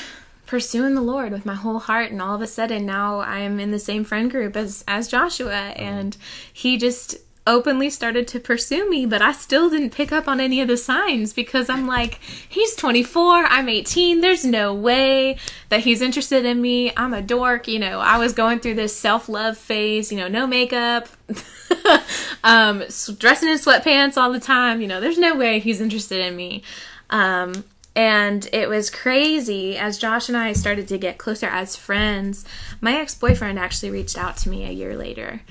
pursuing 0.52 0.96
the 0.96 1.02
Lord 1.02 1.32
with 1.32 1.46
my 1.46 1.56
whole 1.56 1.80
heart 1.80 2.12
and 2.12 2.22
all 2.22 2.36
of 2.36 2.42
a 2.42 2.46
sudden 2.46 2.86
now 2.86 3.20
I 3.20 3.40
am 3.40 3.58
in 3.58 3.72
the 3.72 3.80
same 3.80 4.04
friend 4.04 4.30
group 4.30 4.58
as 4.58 4.84
as 4.86 5.08
Joshua 5.08 5.72
and 5.78 6.18
he 6.52 6.76
just 6.76 7.16
openly 7.48 7.90
started 7.90 8.28
to 8.28 8.38
pursue 8.38 8.90
me 8.90 9.06
but 9.06 9.22
I 9.22 9.32
still 9.32 9.70
didn't 9.70 9.92
pick 9.92 10.12
up 10.12 10.28
on 10.28 10.42
any 10.42 10.60
of 10.60 10.68
the 10.68 10.76
signs 10.76 11.32
because 11.32 11.70
I'm 11.70 11.88
like 11.88 12.20
he's 12.50 12.76
24 12.76 13.46
I'm 13.46 13.70
18 13.70 14.20
there's 14.20 14.44
no 14.44 14.74
way 14.74 15.38
that 15.70 15.80
he's 15.80 16.02
interested 16.02 16.44
in 16.44 16.62
me 16.62 16.92
I'm 16.98 17.14
a 17.14 17.22
dork 17.22 17.70
you 17.70 17.80
know. 17.80 18.02
I 18.02 18.18
was 18.18 18.34
going 18.34 18.60
through 18.60 18.76
this 18.76 18.94
self-love 18.94 19.58
phase 19.58 20.12
you 20.12 20.18
know 20.18 20.28
no 20.28 20.46
makeup 20.46 21.08
um 22.44 22.84
dressing 23.20 23.48
in 23.48 23.58
sweatpants 23.58 24.18
all 24.18 24.34
the 24.34 24.40
time 24.42 24.82
you 24.82 24.88
know 24.90 25.00
there's 25.00 25.18
no 25.18 25.34
way 25.34 25.60
he's 25.60 25.80
interested 25.80 26.20
in 26.20 26.36
me. 26.36 26.62
Um 27.10 27.64
and 27.96 28.48
it 28.54 28.70
was 28.70 28.90
crazy 28.90 29.78
as 29.78 29.98
Josh 29.98 30.30
and 30.30 30.38
I 30.38 30.54
started 30.54 30.88
to 30.90 30.98
get 30.98 31.18
closer 31.18 31.48
as 31.48 31.76
friends. 31.76 32.46
My 32.80 32.98
ex 32.98 33.16
boyfriend 33.16 33.60
actually 33.60 33.92
reached 33.92 34.18
out 34.18 34.38
to 34.38 34.50
me 34.50 34.66
a 34.66 34.72
year 34.72 34.96
later. 34.96 35.42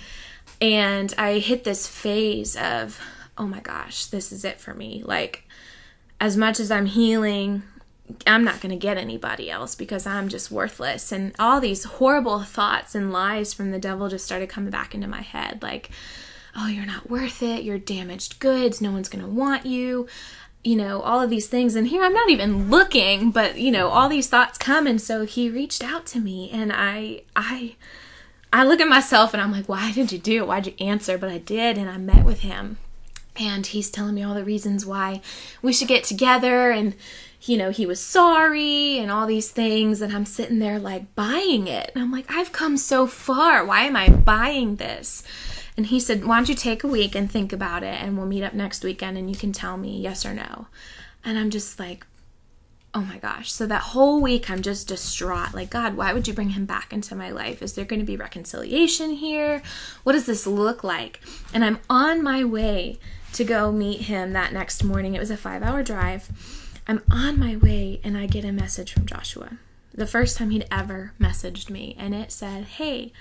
And 0.61 1.15
I 1.19 1.39
hit 1.39 1.65
this 1.65 1.87
phase 1.87 2.57
of, 2.57 2.99
oh 3.37 3.47
my 3.47 3.61
gosh, 3.61 4.07
this 4.07 4.33
is 4.33 4.45
it 4.45 4.61
for 4.61 4.75
me. 4.75 5.03
Like, 5.05 5.49
as 6.19 6.37
much 6.37 6.61
as 6.61 6.71
I'm 6.71 6.87
healing, 6.87 7.63
I'm 8.27 8.45
not 8.45 8.61
going 8.61 8.71
to 8.71 8.77
get 8.77 8.99
anybody 8.99 9.51
else 9.51 9.75
because 9.75 10.07
I'm 10.07 10.29
just 10.29 10.51
worthless. 10.51 11.13
And 11.13 11.35
all 11.39 11.61
these 11.61 11.85
horrible 11.85 12.41
thoughts 12.41 12.95
and 12.95 13.13
lies 13.13 13.55
from 13.55 13.71
the 13.71 13.79
devil 13.79 14.09
just 14.09 14.25
started 14.25 14.49
coming 14.49 14.71
back 14.71 14.95
into 14.95 15.07
my 15.07 15.23
head. 15.23 15.63
Like, 15.63 15.91
oh, 16.57 16.69
you're 16.69 16.87
not 16.87 17.09
worth 17.09 17.43
it. 17.43 17.65
You're 17.65 17.79
damaged 17.79 18.39
goods. 18.39 18.81
No 18.81 18.93
one's 18.93 19.09
going 19.09 19.25
to 19.25 19.31
want 19.31 19.65
you 19.67 20.09
you 20.63 20.77
know 20.77 21.01
all 21.01 21.21
of 21.21 21.31
these 21.31 21.49
things. 21.49 21.75
And 21.75 21.89
here 21.89 22.03
i'm 22.03 22.13
not 22.13 22.31
even 22.31 22.71
looking 22.71 23.31
but 23.31 23.59
you 23.59 23.71
know 23.71 23.89
all 23.89 24.09
these 24.09 24.29
thoughts 24.29 24.59
come. 24.59 24.87
And 24.87 25.01
so 25.01 25.25
he 25.25 25.49
reached 25.49 25.83
out 25.83 26.07
to 26.07 26.21
me 26.21 26.51
and 26.51 26.73
i 26.73 27.23
i 27.35 27.77
i 28.53 28.65
look 28.65 28.81
at 28.81 28.89
myself 28.89 29.33
and 29.33 29.43
i'm 29.43 29.53
like 29.53 29.69
why 29.69 29.93
did 29.93 30.13
you 30.13 30.19
do 30.19 30.43
it? 30.43 30.47
Why'd 30.47 30.67
you 30.67 30.75
answer? 30.81 31.17
But 31.19 31.31
i 31.31 31.39
did 31.39 31.79
and 31.79 31.89
i 31.89 31.97
met 31.97 32.25
with 32.25 32.41
him. 32.41 32.79
And 33.37 33.67
he's 33.67 33.91
telling 33.91 34.15
me 34.15 34.23
all 34.23 34.35
the 34.35 34.45
reasons 34.45 34.85
why 34.85 35.23
we 35.63 35.73
should 35.73 35.89
get 35.89 36.05
together. 36.05 36.71
And 36.71 36.95
you 37.43 37.57
know 37.57 37.71
he 37.71 37.87
was 37.87 38.01
sorry 38.01 38.99
and 38.99 39.11
all 39.11 39.27
these 39.27 39.51
things. 39.51 40.03
And 40.03 40.13
i'm 40.15 40.27
sitting 40.27 40.59
there 40.59 40.79
like 40.79 41.15
buying 41.15 41.69
it. 41.69 41.91
And 41.95 42.05
i'm 42.05 42.13
like 42.13 42.27
i've 42.31 42.53
come 42.53 42.77
so 42.77 43.07
far. 43.07 43.65
Why 43.65 43.83
am 43.83 43.97
i 43.97 44.11
buying 44.11 44.77
this 44.77 45.23
and 45.81 45.87
he 45.87 45.99
said 45.99 46.27
why 46.27 46.37
don't 46.37 46.51
you 46.51 46.55
take 46.55 46.85
a 46.85 46.87
week 46.87 47.15
and 47.15 47.33
think 47.33 47.55
about 47.55 47.83
it 47.83 48.03
and 48.03 48.19
we'll 48.19 48.27
meet 48.27 48.43
up 48.43 48.53
next 48.53 48.85
weekend 48.85 49.17
and 49.17 49.31
you 49.31 49.37
can 49.37 49.51
tell 49.51 49.79
me 49.79 49.99
yes 49.99 50.27
or 50.27 50.35
no 50.35 50.67
and 51.25 51.39
i'm 51.39 51.49
just 51.49 51.81
like 51.81 52.05
oh 52.95 53.03
my 53.03 53.19
gosh. 53.19 53.53
So 53.53 53.67
that 53.67 53.83
whole 53.83 54.21
week 54.21 54.51
I'm 54.51 54.63
just 54.63 54.89
distraught. 54.89 55.55
Like, 55.55 55.71
God, 55.71 55.97
why 55.97 56.13
would 56.13 56.27
you 56.27 56.35
bring 56.35 56.51
him 56.51 56.67
back 56.67 56.93
into 56.93 57.15
my 57.15 57.31
life? 57.31 57.63
Is 57.63 57.75
there 57.75 57.85
going 57.85 58.01
to 58.01 58.07
be 58.07 58.17
reconciliation 58.17 59.13
here? 59.13 59.63
What 60.03 60.13
does 60.13 60.27
this 60.27 60.47
look 60.47 60.83
like? 60.83 61.21
And 61.55 61.65
I'm 61.65 61.79
on 61.89 62.23
my 62.23 62.45
way 62.45 62.99
to 63.35 63.45
go 63.45 63.71
meet 63.71 64.03
him 64.03 64.33
that 64.33 64.53
next 64.53 64.83
morning. 64.83 65.15
It 65.15 65.21
was 65.21 65.31
a 65.31 65.37
five 65.37 65.63
hour 65.63 65.83
drive. 65.83 66.31
I'm 66.89 67.03
on 67.11 67.39
my 67.39 67.57
way 67.57 68.01
and 68.03 68.17
I 68.17 68.27
get 68.27 68.45
a 68.45 68.53
message 68.53 68.93
from 68.93 69.07
Joshua. 69.07 69.59
The 69.95 70.07
first 70.07 70.37
time 70.37 70.51
he'd 70.51 70.67
ever 70.71 71.13
messaged 71.21 71.71
me. 71.71 71.95
And 71.99 72.15
it 72.15 72.33
said, 72.33 72.65
Hey, 72.65 73.13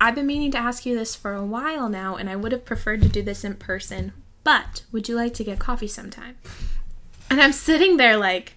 I've 0.00 0.14
been 0.14 0.26
meaning 0.26 0.50
to 0.52 0.58
ask 0.58 0.84
you 0.84 0.96
this 0.96 1.14
for 1.14 1.34
a 1.34 1.44
while 1.44 1.88
now, 1.88 2.16
and 2.16 2.28
I 2.28 2.36
would 2.36 2.52
have 2.52 2.64
preferred 2.64 3.02
to 3.02 3.08
do 3.08 3.22
this 3.22 3.44
in 3.44 3.54
person, 3.54 4.12
but 4.42 4.82
would 4.92 5.08
you 5.08 5.16
like 5.16 5.34
to 5.34 5.44
get 5.44 5.58
coffee 5.58 5.88
sometime? 5.88 6.36
And 7.30 7.40
I'm 7.40 7.52
sitting 7.52 7.96
there 7.96 8.16
like, 8.16 8.54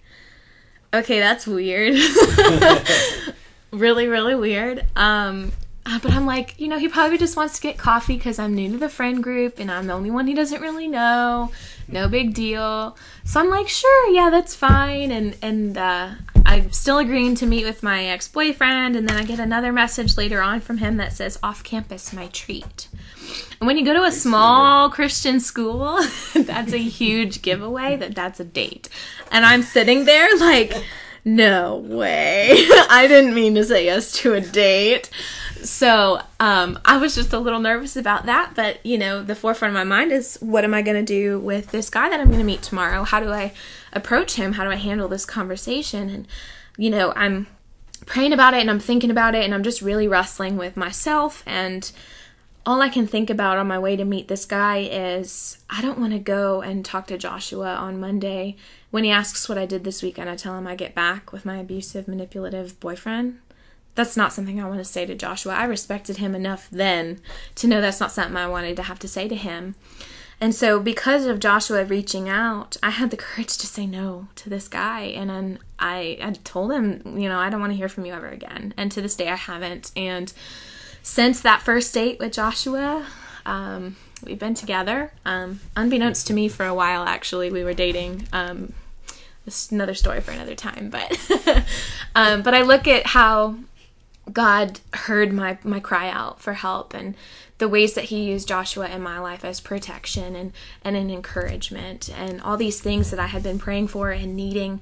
okay, 0.93 1.19
that's 1.19 1.47
weird. 1.47 1.95
really, 3.71 4.07
really 4.07 4.35
weird. 4.35 4.85
Um, 4.95 5.51
uh, 5.89 5.99
but 5.99 6.11
I'm 6.11 6.25
like, 6.25 6.59
you 6.59 6.67
know, 6.67 6.77
he 6.77 6.89
probably 6.89 7.17
just 7.17 7.37
wants 7.37 7.55
to 7.55 7.61
get 7.61 7.77
coffee 7.77 8.17
because 8.17 8.39
I'm 8.39 8.53
new 8.53 8.69
to 8.73 8.77
the 8.77 8.89
friend 8.89 9.23
group 9.23 9.57
and 9.57 9.71
I'm 9.71 9.87
the 9.87 9.93
only 9.93 10.11
one 10.11 10.27
he 10.27 10.33
doesn't 10.33 10.61
really 10.61 10.87
know. 10.87 11.49
No 11.87 12.09
big 12.09 12.33
deal. 12.33 12.97
So 13.23 13.39
I'm 13.39 13.49
like, 13.49 13.69
sure, 13.69 14.09
yeah, 14.09 14.29
that's 14.29 14.53
fine. 14.53 15.11
And 15.11 15.37
and 15.41 15.77
uh, 15.77 16.09
I'm 16.45 16.73
still 16.73 16.97
agreeing 16.97 17.35
to 17.35 17.45
meet 17.45 17.63
with 17.63 17.83
my 17.83 18.03
ex 18.03 18.27
boyfriend. 18.27 18.97
And 18.97 19.07
then 19.07 19.15
I 19.15 19.23
get 19.23 19.39
another 19.39 19.71
message 19.71 20.17
later 20.17 20.41
on 20.41 20.59
from 20.59 20.79
him 20.79 20.97
that 20.97 21.13
says, 21.13 21.39
off 21.41 21.63
campus, 21.63 22.11
my 22.11 22.27
treat. 22.27 22.89
And 23.61 23.65
when 23.65 23.77
you 23.77 23.85
go 23.85 23.93
to 23.93 24.03
a 24.03 24.11
small 24.11 24.89
Christian 24.89 25.39
school, 25.39 25.99
that's 26.35 26.73
a 26.73 26.77
huge 26.79 27.41
giveaway 27.41 27.95
that 27.95 28.13
that's 28.13 28.41
a 28.41 28.45
date. 28.45 28.89
And 29.31 29.45
I'm 29.45 29.63
sitting 29.63 30.03
there 30.03 30.37
like, 30.37 30.73
no 31.23 31.77
way. 31.77 32.51
I 32.89 33.05
didn't 33.07 33.33
mean 33.33 33.55
to 33.55 33.63
say 33.63 33.85
yes 33.85 34.11
to 34.17 34.33
a 34.33 34.41
date. 34.41 35.09
So 35.63 36.21
um, 36.39 36.79
I 36.85 36.97
was 36.97 37.15
just 37.15 37.33
a 37.33 37.39
little 37.39 37.59
nervous 37.59 37.95
about 37.95 38.25
that. 38.25 38.53
But, 38.55 38.85
you 38.85 38.97
know, 38.97 39.23
the 39.23 39.35
forefront 39.35 39.71
of 39.71 39.75
my 39.75 39.83
mind 39.83 40.11
is 40.11 40.37
what 40.41 40.63
am 40.63 40.73
I 40.73 40.81
going 40.81 40.97
to 40.97 41.05
do 41.05 41.39
with 41.39 41.71
this 41.71 41.89
guy 41.89 42.09
that 42.09 42.19
I'm 42.19 42.27
going 42.27 42.39
to 42.39 42.45
meet 42.45 42.61
tomorrow? 42.61 43.03
How 43.03 43.19
do 43.19 43.31
I 43.31 43.53
approach 43.93 44.35
him? 44.35 44.53
How 44.53 44.63
do 44.63 44.71
I 44.71 44.75
handle 44.75 45.07
this 45.07 45.25
conversation? 45.25 46.09
And, 46.09 46.27
you 46.77 46.89
know, 46.89 47.13
I'm 47.15 47.47
praying 48.05 48.33
about 48.33 48.53
it 48.53 48.61
and 48.61 48.69
I'm 48.69 48.79
thinking 48.79 49.11
about 49.11 49.35
it 49.35 49.43
and 49.43 49.53
I'm 49.53 49.63
just 49.63 49.81
really 49.81 50.07
wrestling 50.07 50.57
with 50.57 50.77
myself 50.77 51.43
and 51.45 51.91
all 52.67 52.81
I 52.81 52.89
can 52.89 53.07
think 53.07 53.29
about 53.29 53.57
on 53.57 53.67
my 53.67 53.79
way 53.79 53.95
to 53.95 54.03
meet 54.03 54.27
this 54.27 54.43
guy 54.43 54.79
is 54.79 55.57
I 55.69 55.81
don't 55.81 55.97
want 55.97 56.11
to 56.11 56.19
go 56.19 56.61
and 56.61 56.83
talk 56.83 57.07
to 57.07 57.17
Joshua 57.17 57.75
on 57.75 57.97
Monday. 57.97 58.57
When 58.91 59.05
he 59.05 59.09
asks 59.09 59.47
what 59.47 59.57
I 59.57 59.65
did 59.65 59.85
this 59.85 60.03
weekend, 60.03 60.29
I 60.29 60.35
tell 60.35 60.57
him 60.57 60.67
I 60.67 60.75
get 60.75 60.93
back 60.93 61.31
with 61.31 61.45
my 61.45 61.59
abusive, 61.59 62.09
manipulative 62.09 62.77
boyfriend. 62.81 63.39
That's 63.97 64.15
not 64.15 64.31
something 64.31 64.61
I 64.61 64.69
want 64.69 64.77
to 64.77 64.85
say 64.85 65.07
to 65.07 65.15
Joshua. 65.15 65.55
I 65.55 65.63
respected 65.63 66.17
him 66.17 66.35
enough 66.35 66.67
then 66.71 67.19
to 67.55 67.67
know 67.67 67.81
that's 67.81 67.99
not 67.99 68.11
something 68.11 68.37
I 68.37 68.47
wanted 68.47 68.75
to 68.75 68.83
have 68.83 68.99
to 68.99 69.07
say 69.07 69.27
to 69.27 69.35
him. 69.35 69.73
And 70.39 70.53
so, 70.53 70.79
because 70.79 71.25
of 71.25 71.39
Joshua 71.39 71.83
reaching 71.83 72.29
out, 72.29 72.77
I 72.83 72.91
had 72.91 73.09
the 73.09 73.17
courage 73.25 73.57
to 73.57 73.65
say 73.65 73.87
no 73.87 74.27
to 74.35 74.51
this 74.51 74.67
guy. 74.67 75.01
And 75.05 75.57
I, 75.79 76.19
I 76.21 76.31
told 76.43 76.71
him, 76.71 77.17
you 77.17 77.27
know, 77.27 77.39
I 77.39 77.49
don't 77.49 77.59
want 77.59 77.73
to 77.73 77.75
hear 77.77 77.89
from 77.89 78.05
you 78.05 78.13
ever 78.13 78.27
again. 78.27 78.75
And 78.77 78.91
to 78.91 79.01
this 79.01 79.15
day, 79.15 79.29
I 79.29 79.35
haven't. 79.35 79.91
And 79.97 80.31
since 81.01 81.41
that 81.41 81.63
first 81.63 81.91
date 81.91 82.19
with 82.19 82.33
Joshua, 82.33 83.03
um, 83.47 83.95
we've 84.23 84.37
been 84.37 84.53
together. 84.53 85.11
Um, 85.25 85.59
unbeknownst 85.75 86.27
to 86.27 86.35
me, 86.35 86.49
for 86.49 86.67
a 86.67 86.73
while, 86.75 87.03
actually, 87.03 87.49
we 87.49 87.63
were 87.63 87.73
dating. 87.73 88.27
Um, 88.31 88.73
another 89.71 89.95
story 89.95 90.21
for 90.21 90.31
another 90.31 90.55
time, 90.55 90.91
but 90.91 91.65
um, 92.15 92.43
but 92.43 92.53
I 92.53 92.61
look 92.61 92.87
at 92.87 93.07
how 93.07 93.55
God 94.31 94.79
heard 94.93 95.31
my 95.31 95.57
my 95.63 95.79
cry 95.79 96.09
out 96.09 96.41
for 96.41 96.53
help 96.53 96.93
and 96.93 97.15
the 97.59 97.67
ways 97.67 97.93
that 97.95 98.05
he 98.05 98.23
used 98.23 98.47
Joshua 98.47 98.87
in 98.87 99.01
my 99.01 99.19
life 99.19 99.43
as 99.43 99.59
protection 99.59 100.35
and 100.35 100.53
and 100.83 100.95
an 100.95 101.09
encouragement 101.09 102.09
and 102.15 102.41
all 102.41 102.57
these 102.57 102.81
things 102.81 103.11
that 103.11 103.19
I 103.19 103.27
had 103.27 103.43
been 103.43 103.59
praying 103.59 103.87
for 103.87 104.11
and 104.11 104.35
needing 104.35 104.81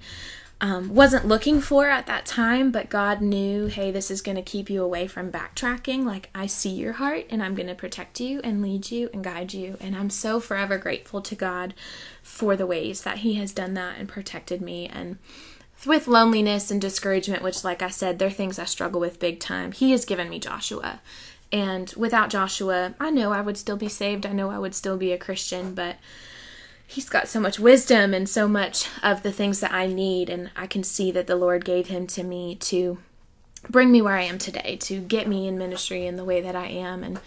um, 0.61 0.95
wasn't 0.95 1.27
looking 1.27 1.59
for 1.59 1.89
at 1.89 2.07
that 2.07 2.25
time, 2.25 2.71
but 2.71 2.89
God 2.89 3.21
knew, 3.21 3.65
hey, 3.65 3.91
this 3.91 4.09
is 4.09 4.21
going 4.21 4.37
to 4.37 4.41
keep 4.41 4.69
you 4.69 4.81
away 4.81 5.05
from 5.05 5.31
backtracking. 5.31 6.05
Like, 6.05 6.29
I 6.33 6.45
see 6.45 6.69
your 6.69 6.93
heart 6.93 7.25
and 7.29 7.43
I'm 7.43 7.55
going 7.55 7.67
to 7.67 7.75
protect 7.75 8.21
you 8.21 8.39
and 8.41 8.61
lead 8.61 8.89
you 8.89 9.09
and 9.13 9.23
guide 9.23 9.53
you. 9.53 9.77
And 9.81 9.95
I'm 9.95 10.09
so 10.09 10.39
forever 10.39 10.77
grateful 10.77 11.21
to 11.23 11.35
God 11.35 11.73
for 12.23 12.55
the 12.55 12.65
ways 12.65 13.03
that 13.03 13.19
He 13.19 13.33
has 13.33 13.51
done 13.51 13.73
that 13.73 13.99
and 13.99 14.07
protected 14.07 14.61
me. 14.61 14.87
And 14.87 15.17
with 15.85 16.07
loneliness 16.07 16.71
and 16.71 16.81
discouragement, 16.81 17.43
which, 17.43 17.63
like 17.63 17.81
I 17.81 17.89
said, 17.89 18.19
they're 18.19 18.29
things 18.29 18.59
I 18.59 18.65
struggle 18.65 18.99
with 19.01 19.19
big 19.19 19.39
time, 19.39 19.71
He 19.71 19.91
has 19.91 20.05
given 20.05 20.29
me 20.29 20.39
Joshua. 20.39 21.01
And 21.51 21.93
without 21.95 22.29
Joshua, 22.29 22.95
I 22.99 23.09
know 23.11 23.31
I 23.31 23.41
would 23.41 23.57
still 23.57 23.77
be 23.77 23.87
saved. 23.87 24.25
I 24.25 24.33
know 24.33 24.49
I 24.49 24.59
would 24.59 24.75
still 24.75 24.97
be 24.97 25.11
a 25.11 25.17
Christian, 25.17 25.73
but 25.73 25.97
he's 26.87 27.09
got 27.09 27.27
so 27.27 27.39
much 27.39 27.59
wisdom 27.59 28.13
and 28.13 28.27
so 28.27 28.47
much 28.47 28.87
of 29.01 29.23
the 29.23 29.31
things 29.31 29.59
that 29.59 29.71
I 29.71 29.87
need. 29.87 30.29
And 30.29 30.51
I 30.55 30.67
can 30.67 30.83
see 30.83 31.11
that 31.11 31.27
the 31.27 31.35
Lord 31.35 31.63
gave 31.63 31.87
him 31.87 32.07
to 32.07 32.23
me 32.23 32.55
to 32.55 32.97
bring 33.69 33.91
me 33.91 34.01
where 34.01 34.17
I 34.17 34.23
am 34.23 34.37
today, 34.37 34.77
to 34.81 34.99
get 34.99 35.27
me 35.27 35.47
in 35.47 35.57
ministry 35.57 36.05
in 36.05 36.15
the 36.15 36.25
way 36.25 36.41
that 36.41 36.55
I 36.55 36.67
am. 36.67 37.03
And 37.03 37.19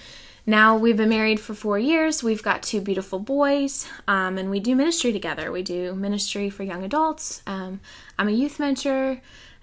now 0.49 0.77
we've 0.77 0.97
been 0.97 1.11
married 1.11 1.39
for 1.39 1.55
four 1.55 1.79
years. 1.79 2.23
We've 2.23 2.43
got 2.43 2.63
two 2.63 2.81
beautiful 2.81 3.19
boys, 3.19 3.87
um, 4.09 4.39
and 4.39 4.51
we 4.51 4.59
do 4.61 4.75
ministry 4.75 5.13
together. 5.13 5.53
We 5.53 5.63
do 5.63 5.95
ministry 5.95 6.49
for 6.51 6.63
young 6.65 6.83
adults. 6.83 7.43
Um, 7.47 7.81
I'm 8.19 8.29
a 8.29 8.33
youth 8.33 8.59
mentor. 8.59 9.21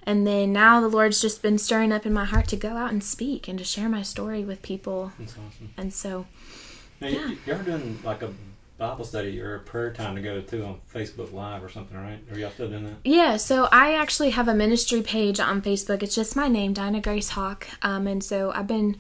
And 0.08 0.28
then 0.28 0.54
now 0.54 0.82
the 0.82 0.88
Lord's 0.88 1.20
just 1.20 1.42
been 1.42 1.58
stirring 1.58 1.92
up 1.92 2.06
in 2.06 2.14
my 2.14 2.26
heart 2.26 2.48
to 2.50 2.56
go 2.56 2.78
out 2.78 2.92
and 2.92 3.04
speak 3.04 3.48
and 3.48 3.58
to 3.58 3.66
share 3.66 3.90
my 3.90 4.04
story 4.04 4.44
with 4.44 4.62
people. 4.62 5.12
That's 5.18 5.32
awesome. 5.34 5.74
And 5.76 5.92
so, 5.92 6.28
Now, 7.02 7.08
Yeah. 7.08 7.30
you, 7.30 7.38
you're 7.48 7.64
doing 7.64 7.98
like 8.04 8.22
a 8.22 8.32
Bible 8.78 9.04
study 9.04 9.42
or 9.42 9.56
a 9.56 9.60
prayer 9.62 9.92
time 9.92 10.16
to 10.16 10.22
go 10.22 10.42
to 10.42 10.64
on 10.66 10.80
Facebook 10.94 11.34
Live 11.34 11.64
or 11.64 11.70
something, 11.70 11.98
right? 11.98 12.20
Are 12.32 12.38
y'all 12.38 12.52
still 12.52 12.70
doing 12.70 12.84
that? 12.84 12.94
Yeah, 13.04 13.38
so 13.38 13.68
I 13.72 13.96
actually 13.96 14.30
have 14.30 14.48
a 14.48 14.54
ministry 14.54 15.02
page 15.02 15.40
on 15.40 15.64
Facebook. 15.64 16.04
It's 16.04 16.14
just 16.14 16.36
my 16.36 16.48
name, 16.48 16.74
Dinah 16.74 17.02
Grace 17.02 17.30
Hauck. 17.30 17.68
Um, 17.82 18.06
and 18.06 18.24
so 18.24 18.52
I've 18.54 18.68
been, 18.68 18.98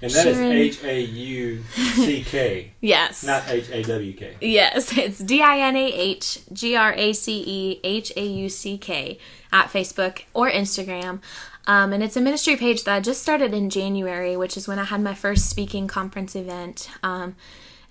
And 0.00 0.12
that 0.12 0.26
is 0.26 0.36
Sharon- 0.36 0.52
H 0.52 0.84
A 0.84 1.00
U 1.00 1.64
C 1.72 2.22
K, 2.22 2.72
yes. 2.80 3.24
not 3.24 3.48
H 3.48 3.68
A 3.70 3.82
W 3.82 4.12
K. 4.12 4.36
Yes, 4.40 4.96
it's 4.96 5.18
D 5.18 5.42
I 5.42 5.58
N 5.58 5.76
A 5.76 5.86
H 5.92 6.40
G 6.52 6.76
R 6.76 6.92
A 6.92 7.12
C 7.12 7.42
E 7.46 7.80
H 7.82 8.12
A 8.16 8.24
U 8.24 8.48
C 8.48 8.78
K 8.78 9.18
at 9.52 9.66
Facebook 9.66 10.22
or 10.34 10.50
Instagram. 10.50 11.20
Um, 11.66 11.92
and 11.92 12.02
it's 12.02 12.16
a 12.16 12.20
ministry 12.20 12.56
page 12.56 12.84
that 12.84 12.94
I 12.94 13.00
just 13.00 13.20
started 13.20 13.52
in 13.52 13.68
January, 13.68 14.36
which 14.36 14.56
is 14.56 14.66
when 14.66 14.78
I 14.78 14.84
had 14.84 15.02
my 15.02 15.14
first 15.14 15.50
speaking 15.50 15.86
conference 15.86 16.34
event. 16.34 16.88
Um, 17.02 17.36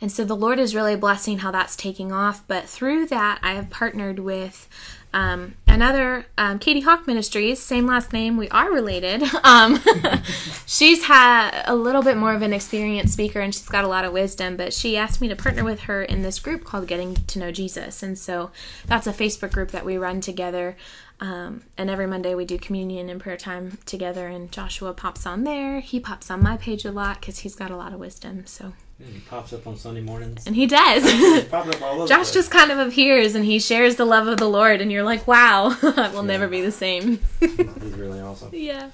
and 0.02 0.12
so 0.12 0.24
the 0.24 0.36
Lord 0.36 0.60
is 0.60 0.74
really 0.76 0.96
blessing 0.96 1.40
how 1.40 1.52
that's 1.52 1.76
taking 1.76 2.12
off. 2.12 2.48
But 2.48 2.68
through 2.70 3.08
that, 3.08 3.40
I 3.44 3.54
have 3.54 3.70
partnered 3.70 4.20
with 4.20 4.68
um, 5.14 5.56
another 5.68 6.26
um, 6.38 6.60
Katie 6.60 6.82
Hauck 6.82 7.08
Ministries, 7.08 7.62
same 7.62 7.88
last 7.88 8.14
name. 8.14 8.38
We 8.38 8.50
are 8.50 8.72
related. 8.72 9.24
Um, 9.44 9.80
she's 10.66 11.06
had 11.06 11.64
a 11.66 11.74
little 11.74 12.02
bit 12.02 12.18
more 12.18 12.34
of 12.34 12.42
an 12.42 12.52
experienced 12.52 13.14
speaker 13.14 13.40
and 13.40 13.56
she's 13.56 13.70
got 13.70 13.86
a 13.86 13.88
lot 13.88 14.04
of 14.04 14.12
wisdom, 14.12 14.58
but 14.58 14.74
she 14.74 14.98
asked 14.98 15.22
me 15.22 15.30
to 15.30 15.38
partner 15.38 15.64
with 15.64 15.82
her 15.82 16.04
in 16.04 16.22
this 16.22 16.38
group 16.40 16.66
called 16.66 16.86
Getting 16.86 17.16
to 17.16 17.40
Know 17.40 17.52
Jesus. 17.52 18.04
And 18.04 18.20
so 18.20 18.52
that's 18.86 19.08
a 19.08 19.14
Facebook 19.14 19.54
group 19.54 19.72
that 19.72 19.86
we 19.86 19.98
run 19.98 20.20
together. 20.20 20.76
Um, 21.22 21.64
and 21.78 21.90
every 21.90 22.08
Monday 22.08 22.36
we 22.36 22.44
do 22.46 22.58
communion 22.58 23.10
and 23.10 23.22
prayer 23.22 23.38
time 23.38 23.78
together. 23.86 24.28
And 24.28 24.52
Joshua 24.52 24.94
pops 24.94 25.26
on 25.26 25.46
there. 25.46 25.80
He 25.80 26.00
pops 26.00 26.30
on 26.30 26.44
my 26.44 26.58
page 26.58 26.84
a 26.84 26.92
lot 26.92 27.22
because 27.22 27.40
he's 27.40 27.56
got 27.56 27.72
a 27.72 27.78
lot 27.78 27.94
of 27.94 28.00
wisdom. 28.00 28.46
So, 28.46 28.74
And 29.00 29.10
he 29.14 29.20
pops 29.22 29.54
up 29.54 29.68
on 29.68 29.78
Sunday 29.78 30.02
mornings. 30.02 30.48
and 30.48 30.56
he 30.56 30.66
does. 30.66 31.04
He's 31.04 31.44
popping 31.46 31.76
up 31.76 31.82
all 31.84 31.94
over 31.96 32.02
the 32.04 32.08
Josh 32.16 32.32
just 32.32 32.50
kind 32.50 32.72
of 32.72 32.80
appears 32.80 33.36
and 33.36 33.46
he 33.46 33.60
shares 33.60 33.96
the 33.96 34.06
love 34.06 34.28
of 34.28 34.38
the 34.38 34.50
Lord, 34.50 34.82
and 34.82 34.92
you're 34.92 35.04
like, 35.04 35.28
wow, 35.28 35.76
I 35.84 36.10
will 36.14 36.24
never 36.24 36.48
be 36.48 36.62
the 36.62 36.72
same. 36.72 37.20
He's 37.40 37.58
really 37.94 38.20
awesome. 38.20 38.50
yeah. 38.54 38.90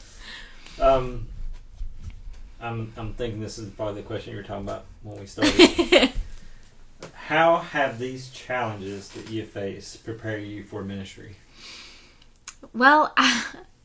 Um, 0.80 1.28
I'm 2.60 2.92
I'm 2.98 3.14
thinking 3.14 3.40
this 3.40 3.58
is 3.58 3.70
probably 3.72 4.02
the 4.02 4.08
question 4.08 4.32
you 4.32 4.38
were 4.38 4.44
talking 4.44 4.66
about 4.66 4.86
when 5.04 5.20
we 5.20 5.26
started. 5.26 6.12
How 7.14 7.58
have 7.58 8.00
these 8.00 8.30
challenges 8.30 9.10
that 9.10 9.30
you 9.30 9.46
face 9.46 9.96
prepare 9.98 10.38
you 10.38 10.64
for 10.64 10.84
ministry? 10.84 11.36
Well, 12.74 13.14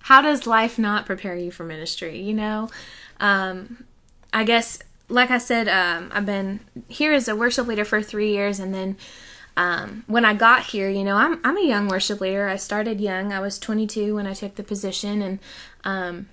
how 0.01 0.23
does 0.23 0.47
life 0.47 0.79
not 0.79 1.05
prepare 1.07 1.37
you 1.37 1.51
for 1.51 1.65
ministry? 1.65 2.21
You 2.21 2.35
know, 2.35 2.71
um, 3.21 3.85
I 4.33 4.45
guess, 4.45 4.79
like 5.09 5.31
I 5.31 5.39
said, 5.39 5.69
um, 5.69 6.11
I've 6.13 6.27
been 6.27 6.61
here 6.89 7.13
as 7.13 7.29
a 7.29 7.37
worship 7.37 7.67
leader 7.67 7.85
for 7.85 8.03
three 8.03 8.33
years, 8.33 8.61
and 8.61 8.75
then 8.75 8.97
um, 9.57 10.05
when 10.07 10.25
I 10.25 10.35
got 10.35 10.67
here, 10.67 10.89
you 10.89 11.05
know, 11.05 11.17
I'm 11.17 11.41
I'm 11.45 11.57
a 11.57 11.67
young 11.67 11.89
worship 11.89 12.21
leader. 12.21 12.49
I 12.49 12.57
started 12.57 13.01
young. 13.01 13.33
I 13.33 13.41
was 13.41 13.59
22 13.59 14.15
when 14.15 14.27
I 14.27 14.35
took 14.35 14.55
the 14.55 14.63
position, 14.63 15.23
and 15.23 15.39
um, 15.85 16.29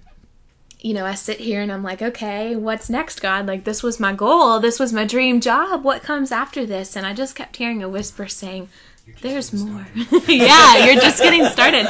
you 0.86 0.94
know, 0.94 1.06
I 1.06 1.16
sit 1.16 1.40
here 1.40 1.62
and 1.62 1.72
I'm 1.72 1.82
like, 1.82 2.04
okay, 2.04 2.56
what's 2.56 2.92
next, 2.92 3.20
God? 3.20 3.48
Like, 3.48 3.64
this 3.64 3.82
was 3.82 4.00
my 4.00 4.14
goal. 4.14 4.60
This 4.60 4.80
was 4.80 4.94
my 4.94 5.04
dream 5.04 5.42
job. 5.42 5.84
What 5.84 6.04
comes 6.04 6.32
after 6.32 6.64
this? 6.64 6.96
And 6.96 7.08
I 7.08 7.14
just 7.14 7.36
kept 7.36 7.56
hearing 7.56 7.82
a 7.82 7.90
whisper 7.90 8.28
saying, 8.28 8.70
there's 9.22 9.52
more. 9.52 9.88
yeah, 10.28 10.86
you're 10.86 11.02
just 11.02 11.22
getting 11.22 11.46
started. 11.46 11.88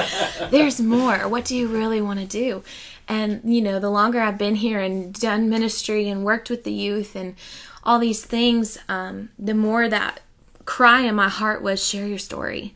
There's 0.50 0.80
more. 0.80 1.28
What 1.28 1.44
do 1.44 1.58
you 1.58 1.68
really 1.68 2.02
want 2.02 2.22
to 2.22 2.26
do? 2.26 2.64
And, 3.08 3.42
you 3.44 3.62
know, 3.62 3.80
the 3.80 3.90
longer 3.90 4.20
I've 4.20 4.38
been 4.38 4.56
here 4.56 4.80
and 4.80 5.14
done 5.14 5.50
ministry 5.50 6.10
and 6.10 6.26
worked 6.26 6.50
with 6.50 6.64
the 6.64 6.74
youth 6.74 7.16
and 7.16 7.36
all 7.84 8.00
these 8.00 8.26
things, 8.26 8.78
um, 8.90 9.30
the 9.38 9.54
more 9.54 9.88
that 9.88 10.22
cry 10.66 11.02
in 11.02 11.16
my 11.16 11.30
heart 11.30 11.62
was 11.62 11.86
share 11.86 12.08
your 12.08 12.18
story. 12.18 12.74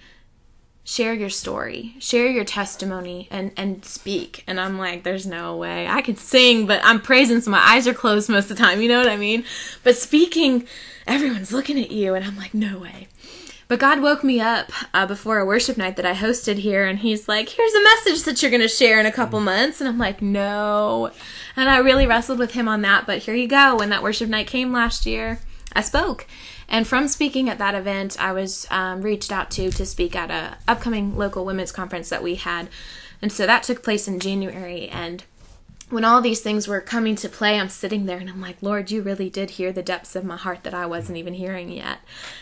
Share 0.84 1.14
your 1.14 1.30
story. 1.30 1.96
Share 2.00 2.28
your 2.28 2.46
testimony 2.46 3.28
and 3.30 3.52
and 3.58 3.86
speak. 3.86 4.44
And 4.48 4.60
i'm 4.60 4.80
like 4.80 5.04
there's 5.04 5.26
no 5.28 5.56
way. 5.56 5.88
I 5.88 6.02
can 6.02 6.16
sing 6.16 6.66
but 6.66 6.82
i'm 6.84 7.00
praising 7.02 7.42
so 7.42 7.52
my 7.52 7.60
eyes 7.60 7.88
are 7.88 7.94
closed 7.94 8.30
most 8.30 8.50
of 8.50 8.58
the 8.58 8.64
time. 8.64 8.82
You 8.82 8.90
know 8.90 9.00
what 9.00 9.10
i 9.10 9.18
mean? 9.18 9.44
But 9.84 9.98
speaking 9.98 10.68
everyone's 11.06 11.52
looking 11.52 11.80
at 11.80 11.92
you 11.92 12.14
and 12.14 12.24
i'm 12.26 12.38
like 12.38 12.54
no 12.54 12.80
way 12.80 13.08
but 13.70 13.80
god 13.80 14.02
woke 14.02 14.24
me 14.24 14.42
up 14.42 14.70
uh, 14.94 15.06
before 15.06 15.40
a 15.40 15.46
worship 15.46 15.78
night 15.78 15.96
that 15.96 16.06
i 16.06 16.14
hosted 16.14 16.58
here 16.58 16.86
and 16.86 17.00
he's 17.00 17.30
like 17.30 17.48
here's 17.48 17.74
a 17.74 17.84
message 17.84 18.24
that 18.24 18.42
you're 18.42 18.52
going 18.52 18.60
to 18.60 18.68
share 18.68 19.00
in 19.00 19.06
a 19.06 19.12
couple 19.12 19.40
months. 19.40 19.80
And 19.80 19.88
i'm 19.88 19.98
like 19.98 20.22
no. 20.22 21.12
And 21.56 21.70
i 21.70 21.78
really 21.78 22.06
wrestled 22.06 22.40
with 22.40 22.52
him 22.52 22.68
on 22.68 22.82
that 22.82 23.06
but 23.06 23.20
here 23.20 23.36
you 23.36 23.48
go. 23.48 23.78
When 23.78 23.90
that 23.90 24.04
worship 24.04 24.28
night 24.30 24.48
came 24.48 24.74
last 24.74 25.06
year 25.06 25.40
i 25.74 25.82
spoke. 25.82 26.28
And 26.68 26.88
from 26.88 27.08
speaking 27.08 27.50
at 27.50 27.58
that 27.58 27.74
event, 27.74 28.16
I 28.20 28.32
was 28.32 28.68
um, 28.70 29.02
reached 29.02 29.32
out 29.32 29.50
to 29.52 29.72
to 29.72 29.86
speak 29.86 30.16
at 30.16 30.30
a 30.30 30.58
upcoming 30.68 31.18
local 31.18 31.44
women's 31.44 31.72
conference 31.72 32.10
that 32.10 32.22
we 32.22 32.36
had, 32.36 32.70
and 33.22 33.32
so 33.32 33.48
that 33.48 33.64
took 33.64 33.84
place 33.84 34.08
in 34.08 34.20
January. 34.20 34.88
And 34.88 35.24
when 35.90 36.06
all 36.06 36.22
these 36.22 36.42
things 36.42 36.68
were 36.68 36.82
coming 36.82 37.16
to 37.16 37.28
play, 37.28 37.60
I'm 37.60 37.70
sitting 37.70 38.06
there 38.06 38.20
and 38.20 38.30
I'm 38.30 38.42
like, 38.42 38.62
Lord, 38.62 38.92
you 38.92 39.02
really 39.02 39.30
did 39.30 39.52
hear 39.52 39.72
the 39.72 39.82
depths 39.82 40.16
of 40.16 40.24
my 40.24 40.38
heart 40.38 40.64
that 40.64 40.74
I 40.74 40.86
wasn't 40.86 41.18
even 41.18 41.34
hearing 41.34 41.70
yet. 41.72 42.00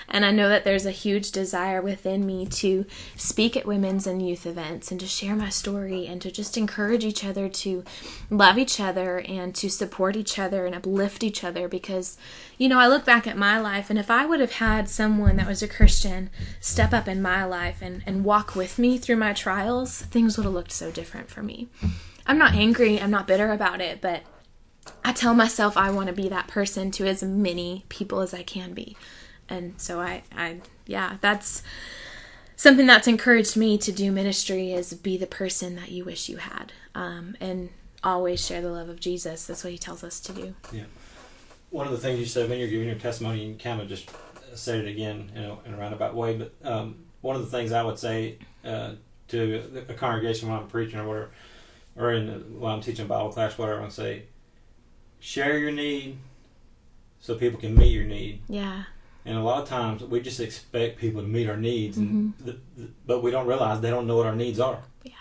And 0.10 0.26
I 0.26 0.32
know 0.32 0.50
that 0.50 0.66
there's 0.66 0.86
a 0.86 0.92
huge 0.92 1.32
desire 1.32 1.82
within 1.82 2.26
me 2.26 2.46
to 2.48 2.86
speak 3.16 3.56
at 3.56 3.66
women's 3.66 4.06
and 4.06 4.28
youth 4.28 4.46
events 4.46 4.92
and 4.92 5.00
to 5.00 5.08
share 5.08 5.36
my 5.36 5.48
story 5.48 6.08
and 6.08 6.22
to 6.22 6.32
just 6.32 6.58
encourage 6.58 7.06
each 7.06 7.24
other 7.24 7.48
to 7.48 7.86
love 8.30 8.58
each 8.58 8.82
other 8.82 9.20
and 9.20 9.56
to 9.56 9.70
support 9.70 10.18
each 10.18 10.38
other 10.38 10.66
and 10.66 10.76
uplift 10.76 11.24
each 11.24 11.44
other 11.44 11.70
because, 11.70 12.18
you 12.58 12.68
know, 12.68 12.80
I 12.80 12.88
look 12.88 13.06
back 13.06 13.28
at 13.28 13.38
my 13.38 13.60
life 13.60 13.90
and 13.90 13.98
if 13.98 14.12
I 14.12 14.26
would 14.26 14.42
have 14.42 14.54
had 14.54 14.90
someone 14.90 15.38
that 15.38 15.48
was 15.48 15.64
a 15.64 15.70
Christian 15.70 16.30
step 16.60 16.92
up 16.92 17.08
in 17.08 17.22
my 17.22 17.46
life 17.46 17.78
and, 17.82 18.04
and 18.06 18.26
walk 18.26 18.56
with 18.56 18.78
me 18.78 18.98
through 18.98 19.16
my 19.16 19.32
trials, 19.32 20.02
things 20.02 20.36
would 20.36 20.44
have 20.44 20.54
looked 20.54 20.74
so 20.74 20.92
different 20.92 21.30
for 21.30 21.42
me. 21.42 21.70
I'm 22.28 22.38
not 22.38 22.54
angry, 22.54 23.02
I'm 23.02 23.12
not 23.12 23.26
bitter 23.26 23.52
about 23.52 23.82
it, 23.82 24.02
but 24.02 24.22
I 25.04 25.14
tell 25.14 25.34
myself 25.34 25.78
I 25.78 25.90
want 25.92 26.08
to 26.08 26.14
be 26.14 26.30
that 26.30 26.48
person 26.48 26.92
to 26.92 27.08
as 27.08 27.24
many 27.24 27.86
people 27.90 28.20
as 28.20 28.34
I 28.34 28.44
can 28.44 28.74
be. 28.74 28.96
And 29.50 29.80
so 29.80 30.00
I 30.00 30.24
I 30.36 30.62
yeah, 30.86 31.18
that's 31.22 31.64
something 32.56 32.86
that's 32.86 33.08
encouraged 33.08 33.56
me 33.56 33.78
to 33.78 33.92
do 33.92 34.12
ministry 34.12 34.74
is 34.74 34.94
be 34.94 35.18
the 35.18 35.28
person 35.28 35.76
that 35.78 35.92
you 35.92 36.04
wish 36.04 36.28
you 36.28 36.38
had. 36.38 36.74
Um, 36.94 37.38
and 37.40 37.70
always 38.04 38.46
share 38.46 38.62
the 38.62 38.70
love 38.70 38.90
of 38.90 39.00
Jesus. 39.00 39.46
That's 39.46 39.64
what 39.64 39.72
he 39.72 39.78
tells 39.78 40.04
us 40.04 40.20
to 40.22 40.34
do. 40.34 40.56
Yeah. 40.72 40.84
One 41.70 41.86
of 41.86 41.92
the 41.92 42.00
things 42.00 42.20
you 42.20 42.26
said 42.26 42.50
when 42.50 42.60
you're 42.60 42.70
giving 42.70 42.88
your 42.88 42.98
testimony, 42.98 43.46
you 43.46 43.56
kind 43.56 43.82
of 43.82 43.88
just 43.88 44.10
said 44.54 44.86
it 44.86 44.88
again, 44.90 45.32
you 45.36 45.42
know, 45.42 45.60
in 45.66 45.74
a 45.74 45.78
roundabout 45.78 46.16
way. 46.16 46.38
But 46.38 46.54
um, 46.64 47.06
one 47.22 47.36
of 47.36 47.44
the 47.44 47.56
things 47.56 47.72
I 47.72 47.84
would 47.84 48.00
say 48.00 48.38
uh, 48.64 48.94
to 49.30 49.86
a 49.90 49.94
congregation 49.94 50.50
when 50.50 50.58
I'm 50.58 50.68
preaching 50.68 51.00
or 51.00 51.08
whatever, 51.08 51.30
or 51.98 52.14
in 52.14 52.60
while 52.60 52.76
I'm 52.76 52.82
teaching 52.82 53.08
Bible 53.08 53.32
class, 53.32 53.58
whatever, 53.58 53.80
I 53.80 53.84
would 53.84 53.92
say, 53.92 54.24
share 55.20 55.58
your 55.58 55.72
need 55.72 56.18
so 57.20 57.36
people 57.36 57.60
can 57.60 57.76
meet 57.76 57.92
your 57.92 58.06
need. 58.06 58.42
Yeah. 58.48 58.84
And 59.26 59.38
a 59.38 59.42
lot 59.42 59.62
of 59.62 59.68
times 59.68 60.04
we 60.04 60.22
just 60.22 60.40
expect 60.40 61.00
people 61.00 61.22
to 61.22 61.28
meet 61.28 61.50
our 61.50 61.58
needs, 61.58 61.98
and 61.98 62.34
mm-hmm. 62.34 62.46
th- 62.46 62.58
th- 62.78 62.90
but 63.06 63.22
we 63.22 63.30
don't 63.32 63.46
realize 63.46 63.82
they 63.82 63.90
don't 63.90 64.08
know 64.08 64.16
what 64.16 64.26
our 64.26 64.36
needs 64.36 64.60
are. 64.60 64.80
Yeah. 65.04 65.12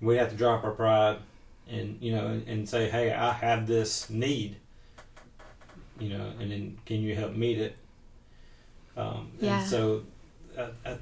We 0.00 0.16
have 0.16 0.30
to 0.30 0.36
drop 0.36 0.62
our 0.64 0.72
pride 0.72 1.18
and 1.66 1.96
you 2.02 2.12
know 2.12 2.26
and, 2.26 2.46
and 2.46 2.68
say, 2.68 2.90
"Hey, 2.90 3.12
I 3.12 3.32
have 3.32 3.66
this 3.66 4.10
need." 4.10 4.56
You 5.98 6.18
know, 6.18 6.32
and 6.38 6.50
then 6.50 6.78
can 6.84 7.00
you 7.00 7.14
help 7.14 7.34
meet 7.34 7.58
it? 7.58 7.76
Um, 8.96 9.32
Yeah. 9.40 9.60
And 9.60 9.68
so, 9.68 10.02
I, 10.58 10.68
I, 10.84 10.98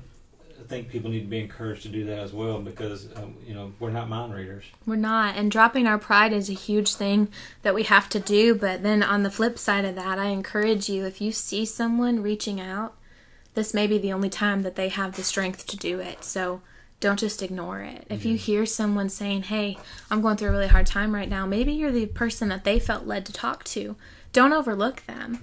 I 0.59 0.67
think 0.67 0.89
people 0.89 1.11
need 1.11 1.21
to 1.21 1.27
be 1.27 1.41
encouraged 1.41 1.83
to 1.83 1.89
do 1.89 2.05
that 2.07 2.19
as 2.19 2.33
well 2.33 2.61
because 2.61 3.09
um, 3.17 3.37
you 3.47 3.55
know 3.55 3.73
we're 3.79 3.91
not 3.91 4.09
mind 4.09 4.35
readers. 4.35 4.65
We're 4.87 4.97
not. 4.97 5.37
And 5.37 5.51
dropping 5.51 5.87
our 5.87 5.99
pride 5.99 6.33
is 6.33 6.51
a 6.51 6.55
huge 6.55 6.95
thing 6.95 7.29
that 7.63 7.75
we 7.75 7.85
have 7.85 8.09
to 8.11 8.21
do. 8.21 8.55
But 8.55 8.83
then 8.83 9.03
on 9.03 9.23
the 9.23 9.31
flip 9.31 9.59
side 9.59 9.85
of 9.85 9.95
that, 9.95 10.19
I 10.19 10.27
encourage 10.27 10.89
you 10.89 11.05
if 11.05 11.21
you 11.21 11.33
see 11.33 11.65
someone 11.65 12.23
reaching 12.23 12.61
out, 12.61 12.95
this 13.55 13.73
may 13.73 13.87
be 13.87 13.99
the 13.99 14.13
only 14.13 14.31
time 14.31 14.63
that 14.63 14.77
they 14.77 14.89
have 14.89 15.17
the 15.17 15.25
strength 15.25 15.67
to 15.69 15.77
do 15.77 16.01
it. 16.01 16.25
So 16.25 16.61
don't 17.01 17.19
just 17.19 17.43
ignore 17.43 17.81
it. 17.81 18.07
If 18.11 18.25
you 18.25 18.37
hear 18.37 18.67
someone 18.67 19.09
saying, 19.09 19.45
Hey, 19.45 19.79
I'm 20.11 20.21
going 20.21 20.37
through 20.37 20.49
a 20.49 20.53
really 20.53 20.67
hard 20.67 20.87
time 20.87 21.15
right 21.15 21.29
now, 21.29 21.47
maybe 21.47 21.73
you're 21.73 21.93
the 21.93 22.07
person 22.07 22.49
that 22.49 22.65
they 22.65 22.81
felt 22.81 23.07
led 23.07 23.25
to 23.27 23.33
talk 23.33 23.65
to. 23.65 23.97
Don't 24.33 24.53
overlook 24.53 25.07
them. 25.07 25.39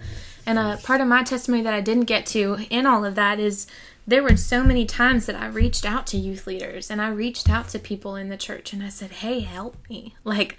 And 0.46 0.60
a 0.60 0.78
part 0.84 1.02
of 1.02 1.08
my 1.08 1.24
testimony 1.24 1.64
that 1.64 1.74
I 1.74 1.82
didn't 1.82 2.06
get 2.06 2.26
to 2.28 2.60
in 2.70 2.86
all 2.86 3.04
of 3.04 3.16
that 3.16 3.40
is 3.40 3.68
there 4.08 4.24
were 4.24 4.38
so 4.38 4.64
many 4.64 4.86
times 4.86 5.26
that 5.26 5.36
I 5.36 5.48
reached 5.48 5.86
out 5.86 6.06
to 6.08 6.18
youth 6.18 6.46
leaders 6.46 6.92
and 6.92 7.02
I 7.02 7.10
reached 7.10 7.50
out 7.50 7.70
to 7.70 7.80
people 7.80 8.16
in 8.16 8.30
the 8.30 8.38
church 8.38 8.74
and 8.74 8.84
I 8.84 8.90
said, 8.90 9.12
"Hey, 9.12 9.42
help 9.42 9.78
me." 9.90 10.16
Like 10.24 10.58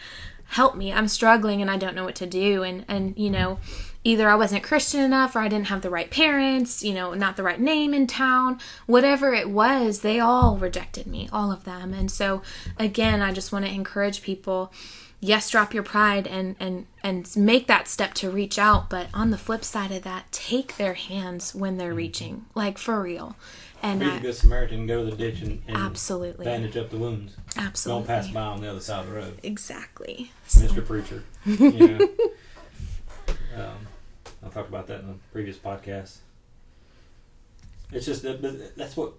help 0.50 0.76
me. 0.76 0.92
I'm 0.92 1.08
struggling 1.08 1.60
and 1.60 1.68
I 1.68 1.76
don't 1.76 1.96
know 1.96 2.04
what 2.04 2.14
to 2.16 2.26
do 2.26 2.62
and 2.62 2.84
and 2.88 3.14
you 3.16 3.30
know, 3.30 3.58
either 4.04 4.28
I 4.28 4.36
wasn't 4.36 4.62
Christian 4.62 5.00
enough 5.00 5.34
or 5.34 5.40
I 5.40 5.48
didn't 5.48 5.66
have 5.66 5.82
the 5.82 5.90
right 5.90 6.10
parents, 6.10 6.84
you 6.84 6.94
know, 6.94 7.14
not 7.14 7.36
the 7.36 7.42
right 7.42 7.60
name 7.60 7.92
in 7.92 8.06
town, 8.06 8.60
whatever 8.86 9.34
it 9.34 9.50
was, 9.50 10.00
they 10.00 10.20
all 10.20 10.56
rejected 10.56 11.06
me, 11.06 11.28
all 11.32 11.50
of 11.50 11.64
them. 11.64 11.92
And 11.92 12.10
so 12.10 12.42
again, 12.78 13.20
I 13.22 13.32
just 13.32 13.52
want 13.52 13.64
to 13.64 13.72
encourage 13.72 14.22
people 14.22 14.72
yes 15.20 15.50
drop 15.50 15.72
your 15.72 15.82
pride 15.82 16.26
and 16.26 16.54
and 16.60 16.86
and 17.02 17.34
make 17.36 17.66
that 17.66 17.88
step 17.88 18.12
to 18.14 18.30
reach 18.30 18.58
out 18.58 18.90
but 18.90 19.08
on 19.14 19.30
the 19.30 19.38
flip 19.38 19.64
side 19.64 19.90
of 19.90 20.02
that 20.02 20.30
take 20.30 20.76
their 20.76 20.94
hands 20.94 21.54
when 21.54 21.78
they're 21.78 21.94
reaching 21.94 22.44
like 22.54 22.78
for 22.78 23.00
real 23.00 23.34
and 23.82 24.00
Be 24.00 24.06
the 24.06 24.12
I, 24.12 24.18
good 24.20 24.34
Samaritan, 24.34 24.86
go 24.86 25.04
to 25.04 25.10
the 25.10 25.16
ditch 25.16 25.42
and, 25.42 25.62
and 25.68 25.76
Absolutely. 25.76 26.46
bandage 26.46 26.76
up 26.78 26.88
the 26.90 26.96
wounds. 26.96 27.36
absolutely 27.58 28.06
Don't 28.06 28.06
pass 28.06 28.28
by 28.28 28.40
on 28.40 28.60
the 28.62 28.70
other 28.70 28.80
side 28.80 29.00
of 29.00 29.10
the 29.10 29.16
road. 29.16 29.38
exactly 29.42 30.32
Mr. 30.48 30.84
Preacher. 30.84 31.22
You 31.44 31.70
know? 31.70 32.08
um, 33.56 33.86
I 34.44 34.48
talked 34.48 34.68
about 34.68 34.86
that 34.86 35.00
in 35.00 35.08
the 35.08 35.14
previous 35.32 35.56
podcast. 35.58 36.16
It's 37.92 38.06
just 38.06 38.22
that 38.22 38.72
that's 38.76 38.96
what 38.96 39.12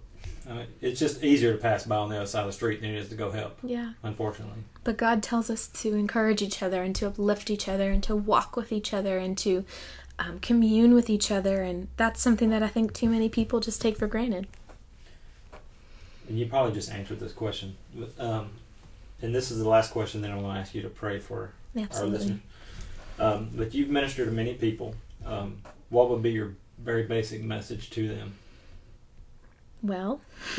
I 0.48 0.54
mean, 0.54 0.66
it's 0.80 0.98
just 0.98 1.22
easier 1.22 1.52
to 1.52 1.58
pass 1.58 1.84
by 1.84 1.96
on 1.96 2.08
the 2.08 2.16
other 2.16 2.26
side 2.26 2.40
of 2.40 2.46
the 2.46 2.52
street 2.52 2.80
than 2.80 2.90
it 2.90 2.98
is 2.98 3.08
to 3.10 3.14
go 3.14 3.30
help. 3.30 3.58
yeah 3.62 3.92
Unfortunately, 4.02 4.62
but 4.84 4.96
god 4.96 5.22
tells 5.22 5.50
us 5.50 5.68
to 5.68 5.94
encourage 5.94 6.42
each 6.42 6.62
other 6.62 6.82
and 6.82 6.94
to 6.96 7.06
uplift 7.06 7.50
each 7.50 7.68
other 7.68 7.90
and 7.90 8.02
to 8.04 8.16
walk 8.16 8.56
with 8.56 8.72
each 8.72 8.94
other 8.94 9.18
and 9.18 9.36
to 9.38 9.64
um, 10.18 10.38
commune 10.40 10.94
with 10.94 11.08
each 11.08 11.30
other 11.30 11.62
and 11.62 11.88
that's 11.96 12.20
something 12.20 12.50
that 12.50 12.62
i 12.62 12.68
think 12.68 12.92
too 12.92 13.08
many 13.08 13.28
people 13.28 13.60
just 13.60 13.80
take 13.80 13.96
for 13.96 14.08
granted 14.08 14.48
and 16.28 16.38
you 16.38 16.46
probably 16.46 16.72
just 16.72 16.90
answered 16.90 17.20
this 17.20 17.32
question. 17.32 17.76
But, 17.94 18.12
um, 18.20 18.50
and 19.22 19.34
this 19.34 19.50
is 19.50 19.58
the 19.58 19.68
last 19.68 19.92
question. 19.92 20.20
that 20.22 20.30
I'm 20.30 20.40
going 20.40 20.54
to 20.54 20.60
ask 20.60 20.74
you 20.74 20.82
to 20.82 20.88
pray 20.88 21.18
for 21.18 21.52
our 21.74 21.82
absolutely 21.82 22.18
listeners. 22.18 22.40
Um, 23.18 23.50
but 23.54 23.74
you've 23.74 23.88
ministered 23.88 24.28
to 24.28 24.32
many 24.34 24.54
people. 24.54 24.94
Um, 25.24 25.62
what 25.88 26.10
would 26.10 26.22
be 26.22 26.30
your 26.30 26.54
very 26.78 27.04
basic 27.04 27.42
message 27.42 27.90
to 27.90 28.08
them? 28.08 28.34
Well 29.82 30.20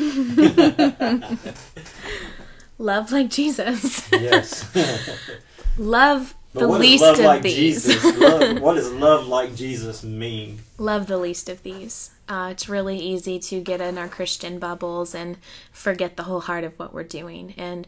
love 2.78 3.12
like 3.12 3.28
jesus 3.30 4.10
Yes. 4.12 4.64
love 5.78 6.34
But 6.52 6.60
the 6.60 6.68
least 6.68 7.02
love 7.02 7.18
of 7.18 7.24
like 7.24 7.42
these 7.42 7.84
Jesus? 7.86 8.18
Love, 8.18 8.60
what 8.60 8.74
does 8.74 8.90
love 8.92 9.26
like 9.26 9.54
Jesus 9.54 10.02
mean? 10.02 10.60
love 10.78 11.06
the 11.06 11.18
least 11.18 11.48
of 11.48 11.62
these. 11.62 12.10
Uh, 12.28 12.48
it's 12.52 12.68
really 12.68 12.98
easy 12.98 13.38
to 13.38 13.60
get 13.60 13.80
in 13.80 13.98
our 13.98 14.08
Christian 14.08 14.58
bubbles 14.58 15.14
and 15.14 15.36
forget 15.72 16.16
the 16.16 16.22
whole 16.24 16.40
heart 16.40 16.62
of 16.64 16.78
what 16.78 16.94
we're 16.94 17.02
doing. 17.02 17.54
And 17.56 17.86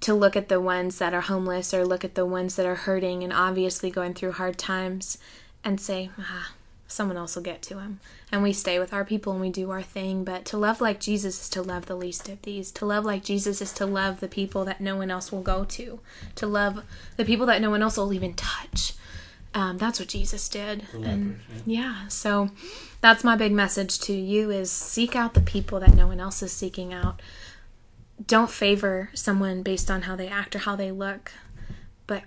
to 0.00 0.14
look 0.14 0.36
at 0.36 0.48
the 0.48 0.60
ones 0.60 0.98
that 0.98 1.12
are 1.14 1.20
homeless 1.22 1.72
or 1.74 1.84
look 1.84 2.02
at 2.04 2.14
the 2.14 2.24
ones 2.26 2.56
that 2.56 2.66
are 2.66 2.74
hurting 2.74 3.22
and 3.22 3.32
obviously 3.32 3.90
going 3.90 4.14
through 4.14 4.32
hard 4.32 4.56
times 4.58 5.18
and 5.62 5.78
say, 5.80 6.10
ah, 6.18 6.52
someone 6.94 7.16
else 7.16 7.34
will 7.34 7.42
get 7.42 7.60
to 7.62 7.74
them. 7.74 8.00
And 8.32 8.42
we 8.42 8.52
stay 8.52 8.78
with 8.78 8.92
our 8.92 9.04
people 9.04 9.32
and 9.32 9.40
we 9.40 9.50
do 9.50 9.70
our 9.70 9.82
thing. 9.82 10.24
But 10.24 10.44
to 10.46 10.56
love 10.56 10.80
like 10.80 11.00
Jesus 11.00 11.42
is 11.42 11.48
to 11.50 11.62
love 11.62 11.86
the 11.86 11.96
least 11.96 12.28
of 12.28 12.40
these. 12.42 12.70
To 12.72 12.86
love 12.86 13.04
like 13.04 13.24
Jesus 13.24 13.60
is 13.60 13.72
to 13.74 13.86
love 13.86 14.20
the 14.20 14.28
people 14.28 14.64
that 14.64 14.80
no 14.80 14.96
one 14.96 15.10
else 15.10 15.30
will 15.30 15.42
go 15.42 15.64
to. 15.64 16.00
To 16.36 16.46
love 16.46 16.82
the 17.16 17.24
people 17.24 17.46
that 17.46 17.60
no 17.60 17.70
one 17.70 17.82
else 17.82 17.96
will 17.96 18.12
even 18.12 18.34
touch. 18.34 18.94
Um, 19.54 19.78
that's 19.78 20.00
what 20.00 20.08
Jesus 20.08 20.48
did. 20.48 20.84
And 20.92 21.04
lepers, 21.04 21.62
yeah, 21.64 22.08
so 22.08 22.50
that's 23.00 23.22
my 23.22 23.36
big 23.36 23.52
message 23.52 24.00
to 24.00 24.12
you 24.12 24.50
is 24.50 24.70
seek 24.70 25.14
out 25.14 25.34
the 25.34 25.40
people 25.40 25.78
that 25.80 25.94
no 25.94 26.08
one 26.08 26.18
else 26.18 26.42
is 26.42 26.52
seeking 26.52 26.92
out. 26.92 27.22
Don't 28.26 28.50
favor 28.50 29.10
someone 29.14 29.62
based 29.62 29.90
on 29.90 30.02
how 30.02 30.16
they 30.16 30.28
act 30.28 30.56
or 30.56 30.60
how 30.60 30.74
they 30.74 30.90
look, 30.90 31.32
but 32.06 32.24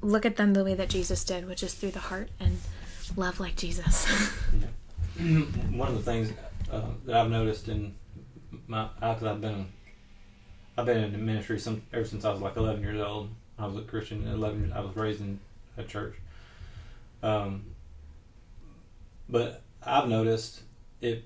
look 0.00 0.24
at 0.24 0.36
them 0.36 0.54
the 0.54 0.62
way 0.62 0.74
that 0.74 0.88
Jesus 0.88 1.24
did, 1.24 1.48
which 1.48 1.62
is 1.62 1.74
through 1.74 1.90
the 1.92 1.98
heart 1.98 2.30
and 2.38 2.58
love 3.16 3.40
like 3.40 3.56
Jesus. 3.56 4.06
One 5.18 5.88
of 5.88 5.94
the 5.96 6.02
things 6.02 6.32
uh, 6.70 6.82
that 7.06 7.16
I've 7.16 7.30
noticed 7.30 7.68
in 7.68 7.94
my, 8.66 8.88
because 9.00 9.24
I've 9.24 9.40
been, 9.40 9.66
I've 10.76 10.86
been 10.86 11.02
in 11.04 11.12
the 11.12 11.18
ministry 11.18 11.58
some 11.58 11.82
ever 11.92 12.04
since 12.04 12.24
I 12.24 12.30
was 12.30 12.40
like 12.40 12.56
11 12.56 12.82
years 12.82 13.00
old. 13.00 13.30
I 13.58 13.66
was 13.66 13.76
a 13.76 13.82
Christian. 13.82 14.26
at 14.28 14.34
11. 14.34 14.60
years- 14.60 14.72
I 14.74 14.80
was 14.80 14.94
raised 14.96 15.20
in 15.20 15.40
a 15.76 15.82
church. 15.84 16.14
Um, 17.22 17.64
but 19.28 19.62
I've 19.84 20.08
noticed 20.08 20.62
it. 21.00 21.24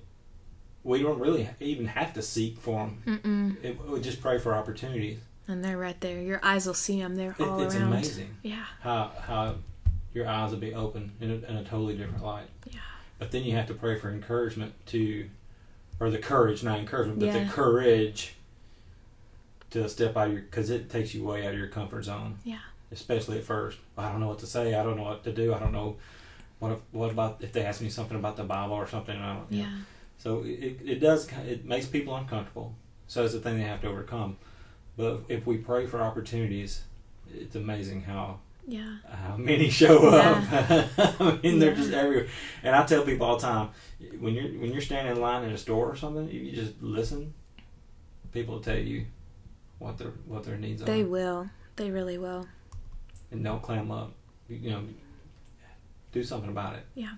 We 0.84 1.02
don't 1.02 1.20
really 1.20 1.48
even 1.60 1.86
have 1.86 2.14
to 2.14 2.22
seek 2.22 2.58
for 2.58 2.90
them. 3.04 3.58
It, 3.62 3.78
we 3.86 4.00
just 4.00 4.20
pray 4.20 4.38
for 4.38 4.54
opportunities. 4.54 5.18
and 5.46 5.62
they're 5.64 5.78
right 5.78 6.00
there. 6.00 6.20
Your 6.20 6.40
eyes 6.42 6.66
will 6.66 6.74
see 6.74 7.00
them. 7.00 7.14
They're 7.14 7.36
It, 7.38 7.40
all 7.46 7.60
it's 7.62 7.74
around. 7.76 7.88
amazing 7.92 8.34
Yeah, 8.42 8.64
how 8.80 9.12
how 9.20 9.54
your 10.14 10.29
eyes 10.29 10.51
will 10.51 10.59
be 10.59 10.75
open 10.75 11.12
in 11.20 11.31
a, 11.31 11.35
in 11.51 11.57
a 11.57 11.64
totally 11.64 11.96
different 11.96 12.22
light. 12.25 12.48
yeah, 12.70 12.81
But 13.18 13.31
then 13.31 13.44
you 13.44 13.55
have 13.57 13.66
to 13.68 13.75
pray 13.75 13.98
for 13.98 14.11
encouragement 14.11 14.75
to, 14.87 15.29
or 16.01 16.11
the 16.11 16.18
courage, 16.18 16.62
not 16.62 16.79
encouragement, 16.79 17.18
but 17.20 17.27
Yeah. 17.27 17.44
the 17.44 17.51
courage 17.51 18.35
to 19.70 19.88
step 19.88 20.16
out 20.16 20.27
of 20.29 20.33
your, 20.35 20.42
because 20.42 20.70
it 20.70 20.90
takes 20.90 21.14
you 21.14 21.25
way 21.25 21.46
out 21.46 21.53
of 21.55 21.59
your 21.59 21.68
comfort 21.68 22.03
zone, 22.05 22.37
yeah, 22.44 22.59
especially 22.90 23.38
at 23.38 23.44
first. 23.44 23.79
I 23.96 24.11
don't 24.11 24.20
know 24.20 24.29
what 24.29 24.40
to 24.40 24.46
say. 24.46 24.75
I 24.75 24.83
don't 24.83 24.96
know 24.96 25.05
what 25.05 25.25
to 25.25 25.33
do. 25.33 25.55
I 25.55 25.59
don't 25.59 25.72
know 25.72 25.96
what 26.59 26.72
if, 26.72 26.79
what 26.92 27.11
about 27.11 27.38
if 27.40 27.53
they 27.53 27.64
ask 27.64 27.81
me 27.81 27.88
something 27.88 28.16
about 28.16 28.37
the 28.37 28.44
Bible 28.44 28.75
or 28.75 28.87
something. 28.87 29.16
I 29.16 29.35
don't, 29.35 29.51
you 29.51 29.62
know. 29.62 29.68
yeah. 29.68 29.77
So 30.18 30.42
it, 30.44 30.79
it 30.85 31.01
does 31.01 31.27
it 31.48 31.64
makes 31.64 31.87
people 31.87 32.14
uncomfortable. 32.14 32.75
So 33.09 33.25
it's 33.25 33.35
a 33.35 33.40
thing 33.40 33.57
they 33.57 33.64
have 33.64 33.81
to 33.81 33.88
overcome. 33.88 34.37
But 34.96 35.22
if 35.29 35.46
we 35.46 35.57
pray 35.57 35.87
for 35.87 36.01
opportunities, 36.03 36.83
it's 37.35 37.57
amazing 37.57 38.03
how 38.03 38.40
Yeah. 38.66 38.96
how 39.11 39.37
many 39.37 39.68
show 39.68 40.09
up. 40.09 40.44
I 40.51 41.38
mean, 41.42 41.59
they're 41.59 41.70
Yeah. 41.70 41.77
just 41.77 41.92
everywhere. 41.92 42.29
And 42.62 42.75
I 42.77 42.85
tell 42.87 43.03
people 43.05 43.27
all 43.27 43.37
the 43.37 43.42
time, 43.42 43.70
when 44.20 44.35
you're 44.35 44.44
when 44.61 44.72
you're 44.72 44.81
standing 44.83 45.16
in 45.16 45.20
line 45.20 45.42
in 45.44 45.51
a 45.53 45.59
store 45.59 45.87
or 45.90 45.96
something, 45.96 46.29
you 46.29 46.53
just 46.53 46.81
listen. 46.81 47.35
People 48.33 48.55
will 48.55 48.62
tell 48.62 48.79
you 48.79 49.07
what 49.79 49.98
their 49.98 50.12
what 50.27 50.44
their 50.44 50.57
needs 50.57 50.83
They 50.83 50.92
are, 50.92 50.96
They 50.96 51.05
will. 51.05 51.51
They 51.77 51.90
really 51.90 52.18
will. 52.18 52.46
and 53.31 53.42
don't 53.44 53.62
clam 53.62 53.90
up. 53.90 54.12
You, 54.48 54.70
know, 54.70 54.83
do 56.12 56.22
something 56.22 56.51
about 56.51 56.75
it. 56.77 56.85
Yeah. 56.94 57.12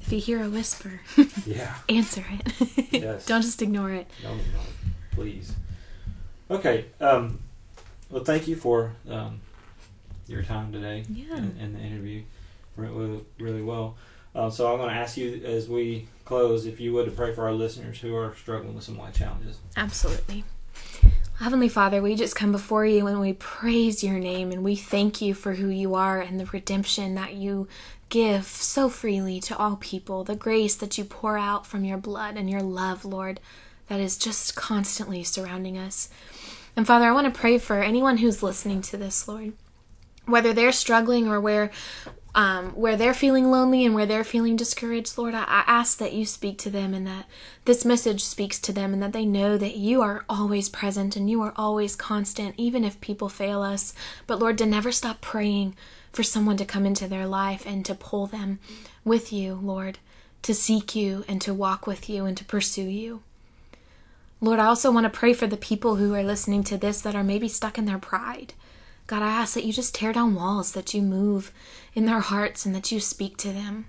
If 0.00 0.12
you 0.12 0.18
hear 0.20 0.42
a 0.42 0.48
whisper, 0.50 1.00
Yeah. 1.46 1.74
answer 1.88 2.24
it. 2.30 2.92
Yes. 2.92 3.26
Don't 3.26 3.42
just 3.42 3.62
ignore 3.62 3.92
it. 3.92 4.10
No, 4.22 4.34
no, 4.34 4.40
please. 5.12 5.54
Okay. 6.50 6.86
Um, 7.00 7.38
well, 8.10 8.24
thank 8.24 8.48
you 8.48 8.56
for 8.56 8.94
um, 9.08 9.40
your 10.30 10.42
time 10.42 10.72
today 10.72 11.04
Yeah. 11.12 11.36
and, 11.36 11.60
and 11.60 11.74
the 11.74 11.80
interview. 11.80 12.22
Went 12.76 12.92
really, 12.94 13.24
really 13.38 13.62
well. 13.62 13.96
Uh, 14.34 14.48
so 14.48 14.70
I'm 14.72 14.78
going 14.78 14.90
to 14.90 14.94
ask 14.94 15.16
you 15.16 15.42
as 15.44 15.68
we 15.68 16.06
close, 16.24 16.64
if 16.66 16.80
you 16.80 16.92
would, 16.92 17.06
to 17.06 17.10
pray 17.10 17.34
for 17.34 17.42
our 17.42 17.52
listeners 17.52 17.98
who 17.98 18.14
are 18.14 18.34
struggling 18.36 18.74
with 18.74 18.84
some 18.84 18.96
life 18.96 19.14
challenges. 19.14 19.58
Absolutely. 19.76 20.44
Heavenly 21.40 21.68
Father, 21.68 22.00
we 22.02 22.14
just 22.14 22.36
come 22.36 22.52
before 22.52 22.84
you 22.86 23.06
and 23.06 23.20
we 23.20 23.32
praise 23.32 24.04
your 24.04 24.18
name 24.18 24.52
and 24.52 24.62
we 24.62 24.76
thank 24.76 25.20
you 25.20 25.34
for 25.34 25.54
who 25.54 25.68
you 25.68 25.94
are 25.94 26.20
and 26.20 26.38
the 26.38 26.46
redemption 26.46 27.14
that 27.16 27.34
you 27.34 27.66
give 28.10 28.44
so 28.44 28.88
freely 28.88 29.40
to 29.40 29.56
all 29.56 29.76
people, 29.76 30.22
the 30.22 30.36
grace 30.36 30.74
that 30.76 30.96
you 30.98 31.04
pour 31.04 31.38
out 31.38 31.66
from 31.66 31.84
your 31.84 31.96
blood 31.98 32.36
and 32.36 32.48
your 32.50 32.62
love, 32.62 33.04
Lord, 33.04 33.40
that 33.88 34.00
is 34.00 34.16
just 34.18 34.54
constantly 34.54 35.24
surrounding 35.24 35.78
us. 35.78 36.08
And 36.76 36.86
Father, 36.86 37.06
I 37.06 37.12
want 37.12 37.32
to 37.32 37.40
pray 37.40 37.56
for 37.58 37.80
anyone 37.82 38.18
who's 38.18 38.42
listening 38.42 38.82
to 38.82 38.96
this, 38.96 39.26
Lord. 39.26 39.54
Whether 40.30 40.52
they're 40.52 40.72
struggling 40.72 41.28
or 41.28 41.40
where 41.40 41.70
um, 42.34 42.70
where 42.70 42.96
they're 42.96 43.14
feeling 43.14 43.50
lonely 43.50 43.84
and 43.84 43.94
where 43.94 44.06
they're 44.06 44.24
feeling 44.24 44.54
discouraged, 44.54 45.18
Lord, 45.18 45.34
I, 45.34 45.42
I 45.42 45.64
ask 45.66 45.98
that 45.98 46.12
you 46.12 46.24
speak 46.24 46.58
to 46.58 46.70
them 46.70 46.94
and 46.94 47.06
that 47.06 47.26
this 47.64 47.84
message 47.84 48.22
speaks 48.22 48.58
to 48.60 48.72
them 48.72 48.92
and 48.92 49.02
that 49.02 49.12
they 49.12 49.24
know 49.24 49.58
that 49.58 49.76
you 49.76 50.00
are 50.00 50.24
always 50.28 50.68
present 50.68 51.16
and 51.16 51.28
you 51.28 51.42
are 51.42 51.52
always 51.56 51.96
constant, 51.96 52.54
even 52.56 52.84
if 52.84 53.00
people 53.00 53.28
fail 53.28 53.62
us. 53.62 53.94
But 54.28 54.38
Lord, 54.38 54.58
to 54.58 54.66
never 54.66 54.92
stop 54.92 55.20
praying 55.20 55.74
for 56.12 56.22
someone 56.22 56.56
to 56.58 56.64
come 56.64 56.86
into 56.86 57.08
their 57.08 57.26
life 57.26 57.66
and 57.66 57.84
to 57.86 57.94
pull 57.94 58.26
them 58.26 58.60
with 59.04 59.32
you, 59.32 59.54
Lord, 59.54 59.98
to 60.42 60.54
seek 60.54 60.94
you 60.94 61.24
and 61.26 61.40
to 61.42 61.52
walk 61.52 61.86
with 61.86 62.08
you 62.08 62.26
and 62.26 62.36
to 62.36 62.44
pursue 62.44 62.82
you. 62.82 63.22
Lord, 64.40 64.58
I 64.58 64.66
also 64.66 64.90
want 64.90 65.04
to 65.04 65.10
pray 65.10 65.34
for 65.34 65.46
the 65.46 65.56
people 65.56 65.96
who 65.96 66.14
are 66.14 66.22
listening 66.22 66.64
to 66.64 66.78
this 66.78 67.00
that 67.02 67.14
are 67.14 67.24
maybe 67.24 67.48
stuck 67.48 67.76
in 67.76 67.84
their 67.84 67.98
pride 67.98 68.54
God, 69.10 69.22
I 69.22 69.30
ask 69.30 69.54
that 69.54 69.64
you 69.64 69.72
just 69.72 69.92
tear 69.92 70.12
down 70.12 70.36
walls, 70.36 70.70
that 70.70 70.94
you 70.94 71.02
move 71.02 71.50
in 71.94 72.06
their 72.06 72.20
hearts, 72.20 72.64
and 72.64 72.72
that 72.76 72.92
you 72.92 73.00
speak 73.00 73.36
to 73.38 73.52
them. 73.52 73.86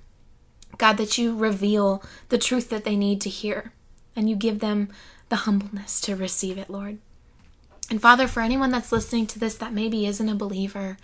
God, 0.80 0.98
that 0.98 1.16
you 1.16 1.38
reveal 1.38 2.02
the 2.30 2.40
truth 2.40 2.70
that 2.70 2.86
they 2.86 2.96
need 2.96 3.22
to 3.22 3.30
hear, 3.30 3.72
and 4.16 4.28
you 4.28 4.36
give 4.36 4.62
them 4.62 4.90
the 5.30 5.36
humbleness 5.36 6.02
to 6.02 6.16
receive 6.16 6.58
it, 6.58 6.72
Lord. 6.72 6.98
And 7.88 8.02
Father, 8.02 8.28
for 8.28 8.42
anyone 8.42 8.72
that's 8.72 8.92
listening 8.92 9.28
to 9.28 9.38
this 9.38 9.54
that 9.58 9.74
maybe 9.74 10.08
isn't 10.08 10.28
a 10.28 10.34
believer, 10.34 10.98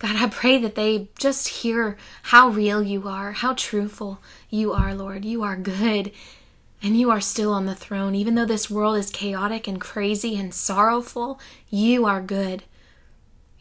God, 0.00 0.16
I 0.16 0.26
pray 0.26 0.58
that 0.58 0.74
they 0.74 1.10
just 1.16 1.46
hear 1.46 1.96
how 2.24 2.48
real 2.48 2.82
you 2.82 3.06
are, 3.06 3.30
how 3.30 3.54
truthful 3.54 4.18
you 4.50 4.72
are, 4.72 4.92
Lord. 4.92 5.24
You 5.24 5.44
are 5.44 5.54
good 5.54 6.10
and 6.82 6.98
you 6.98 7.12
are 7.12 7.20
still 7.20 7.52
on 7.52 7.66
the 7.66 7.76
throne. 7.76 8.16
Even 8.16 8.34
though 8.34 8.44
this 8.44 8.68
world 8.68 8.96
is 8.96 9.08
chaotic 9.08 9.68
and 9.68 9.80
crazy 9.80 10.34
and 10.34 10.52
sorrowful, 10.52 11.38
you 11.70 12.06
are 12.06 12.20
good. 12.20 12.64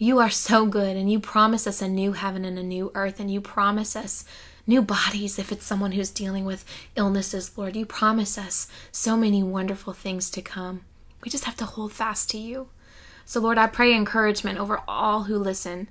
You 0.03 0.17
are 0.17 0.31
so 0.31 0.65
good, 0.65 0.97
and 0.97 1.11
you 1.11 1.19
promise 1.19 1.67
us 1.67 1.79
a 1.79 1.87
new 1.87 2.13
heaven 2.13 2.43
and 2.43 2.57
a 2.57 2.63
new 2.63 2.91
earth, 2.95 3.19
and 3.19 3.29
you 3.29 3.39
promise 3.39 3.95
us 3.95 4.25
new 4.65 4.81
bodies 4.81 5.37
if 5.37 5.51
it's 5.51 5.63
someone 5.63 5.91
who's 5.91 6.09
dealing 6.09 6.43
with 6.43 6.65
illnesses, 6.95 7.55
Lord. 7.55 7.75
You 7.75 7.85
promise 7.85 8.35
us 8.35 8.67
so 8.91 9.15
many 9.15 9.43
wonderful 9.43 9.93
things 9.93 10.31
to 10.31 10.41
come. 10.41 10.81
We 11.23 11.29
just 11.29 11.43
have 11.43 11.55
to 11.57 11.65
hold 11.65 11.93
fast 11.93 12.31
to 12.31 12.39
you. 12.39 12.69
So, 13.25 13.39
Lord, 13.39 13.59
I 13.59 13.67
pray 13.67 13.93
encouragement 13.93 14.57
over 14.57 14.81
all 14.87 15.25
who 15.25 15.37
listen. 15.37 15.87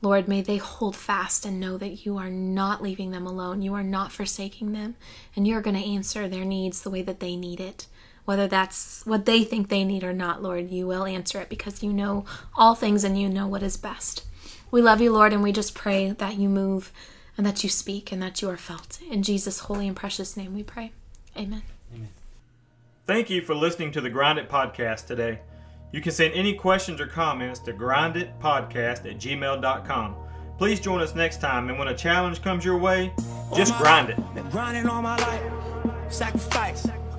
Lord, 0.00 0.28
may 0.28 0.40
they 0.40 0.56
hold 0.56 0.96
fast 0.96 1.44
and 1.44 1.60
know 1.60 1.76
that 1.76 2.06
you 2.06 2.16
are 2.16 2.30
not 2.30 2.82
leaving 2.82 3.10
them 3.10 3.26
alone. 3.26 3.60
You 3.60 3.74
are 3.74 3.84
not 3.84 4.12
forsaking 4.12 4.72
them, 4.72 4.96
and 5.36 5.46
you're 5.46 5.60
going 5.60 5.76
to 5.76 5.86
answer 5.86 6.26
their 6.26 6.46
needs 6.46 6.80
the 6.80 6.90
way 6.90 7.02
that 7.02 7.20
they 7.20 7.36
need 7.36 7.60
it 7.60 7.86
whether 8.24 8.46
that's 8.46 9.04
what 9.04 9.26
they 9.26 9.44
think 9.44 9.68
they 9.68 9.84
need 9.84 10.04
or 10.04 10.12
not, 10.12 10.42
Lord, 10.42 10.70
you 10.70 10.86
will 10.86 11.04
answer 11.04 11.40
it 11.40 11.48
because 11.48 11.82
you 11.82 11.92
know 11.92 12.24
all 12.54 12.74
things 12.74 13.04
and 13.04 13.20
you 13.20 13.28
know 13.28 13.46
what 13.46 13.62
is 13.62 13.76
best. 13.76 14.24
We 14.70 14.80
love 14.80 15.00
you, 15.00 15.12
Lord, 15.12 15.32
and 15.32 15.42
we 15.42 15.52
just 15.52 15.74
pray 15.74 16.10
that 16.10 16.38
you 16.38 16.48
move 16.48 16.92
and 17.36 17.46
that 17.46 17.62
you 17.62 17.70
speak 17.70 18.12
and 18.12 18.22
that 18.22 18.40
you 18.40 18.48
are 18.48 18.56
felt. 18.56 19.00
In 19.10 19.22
Jesus' 19.22 19.60
holy 19.60 19.86
and 19.86 19.96
precious 19.96 20.36
name 20.36 20.54
we 20.54 20.62
pray. 20.62 20.92
Amen. 21.36 21.62
Amen. 21.94 22.08
Thank 23.06 23.30
you 23.30 23.42
for 23.42 23.54
listening 23.54 23.92
to 23.92 24.00
the 24.00 24.10
Grind 24.10 24.38
It 24.38 24.48
Podcast 24.48 25.06
today. 25.06 25.40
You 25.92 26.00
can 26.00 26.12
send 26.12 26.32
any 26.34 26.54
questions 26.54 27.00
or 27.00 27.06
comments 27.06 27.60
to 27.60 27.72
grinditpodcast 27.72 29.10
at 29.10 29.18
gmail.com. 29.18 30.16
Please 30.56 30.80
join 30.80 31.00
us 31.00 31.14
next 31.14 31.40
time, 31.40 31.68
and 31.68 31.78
when 31.78 31.88
a 31.88 31.96
challenge 31.96 32.40
comes 32.40 32.64
your 32.64 32.78
way, 32.78 33.12
just 33.54 33.76
grind 33.78 34.10
it. 34.10 34.34
Been 34.34 34.48
grinding 34.48 34.86
all 34.86 35.02
my 35.02 35.16
life, 35.18 35.42
sacrifice. 36.08 36.86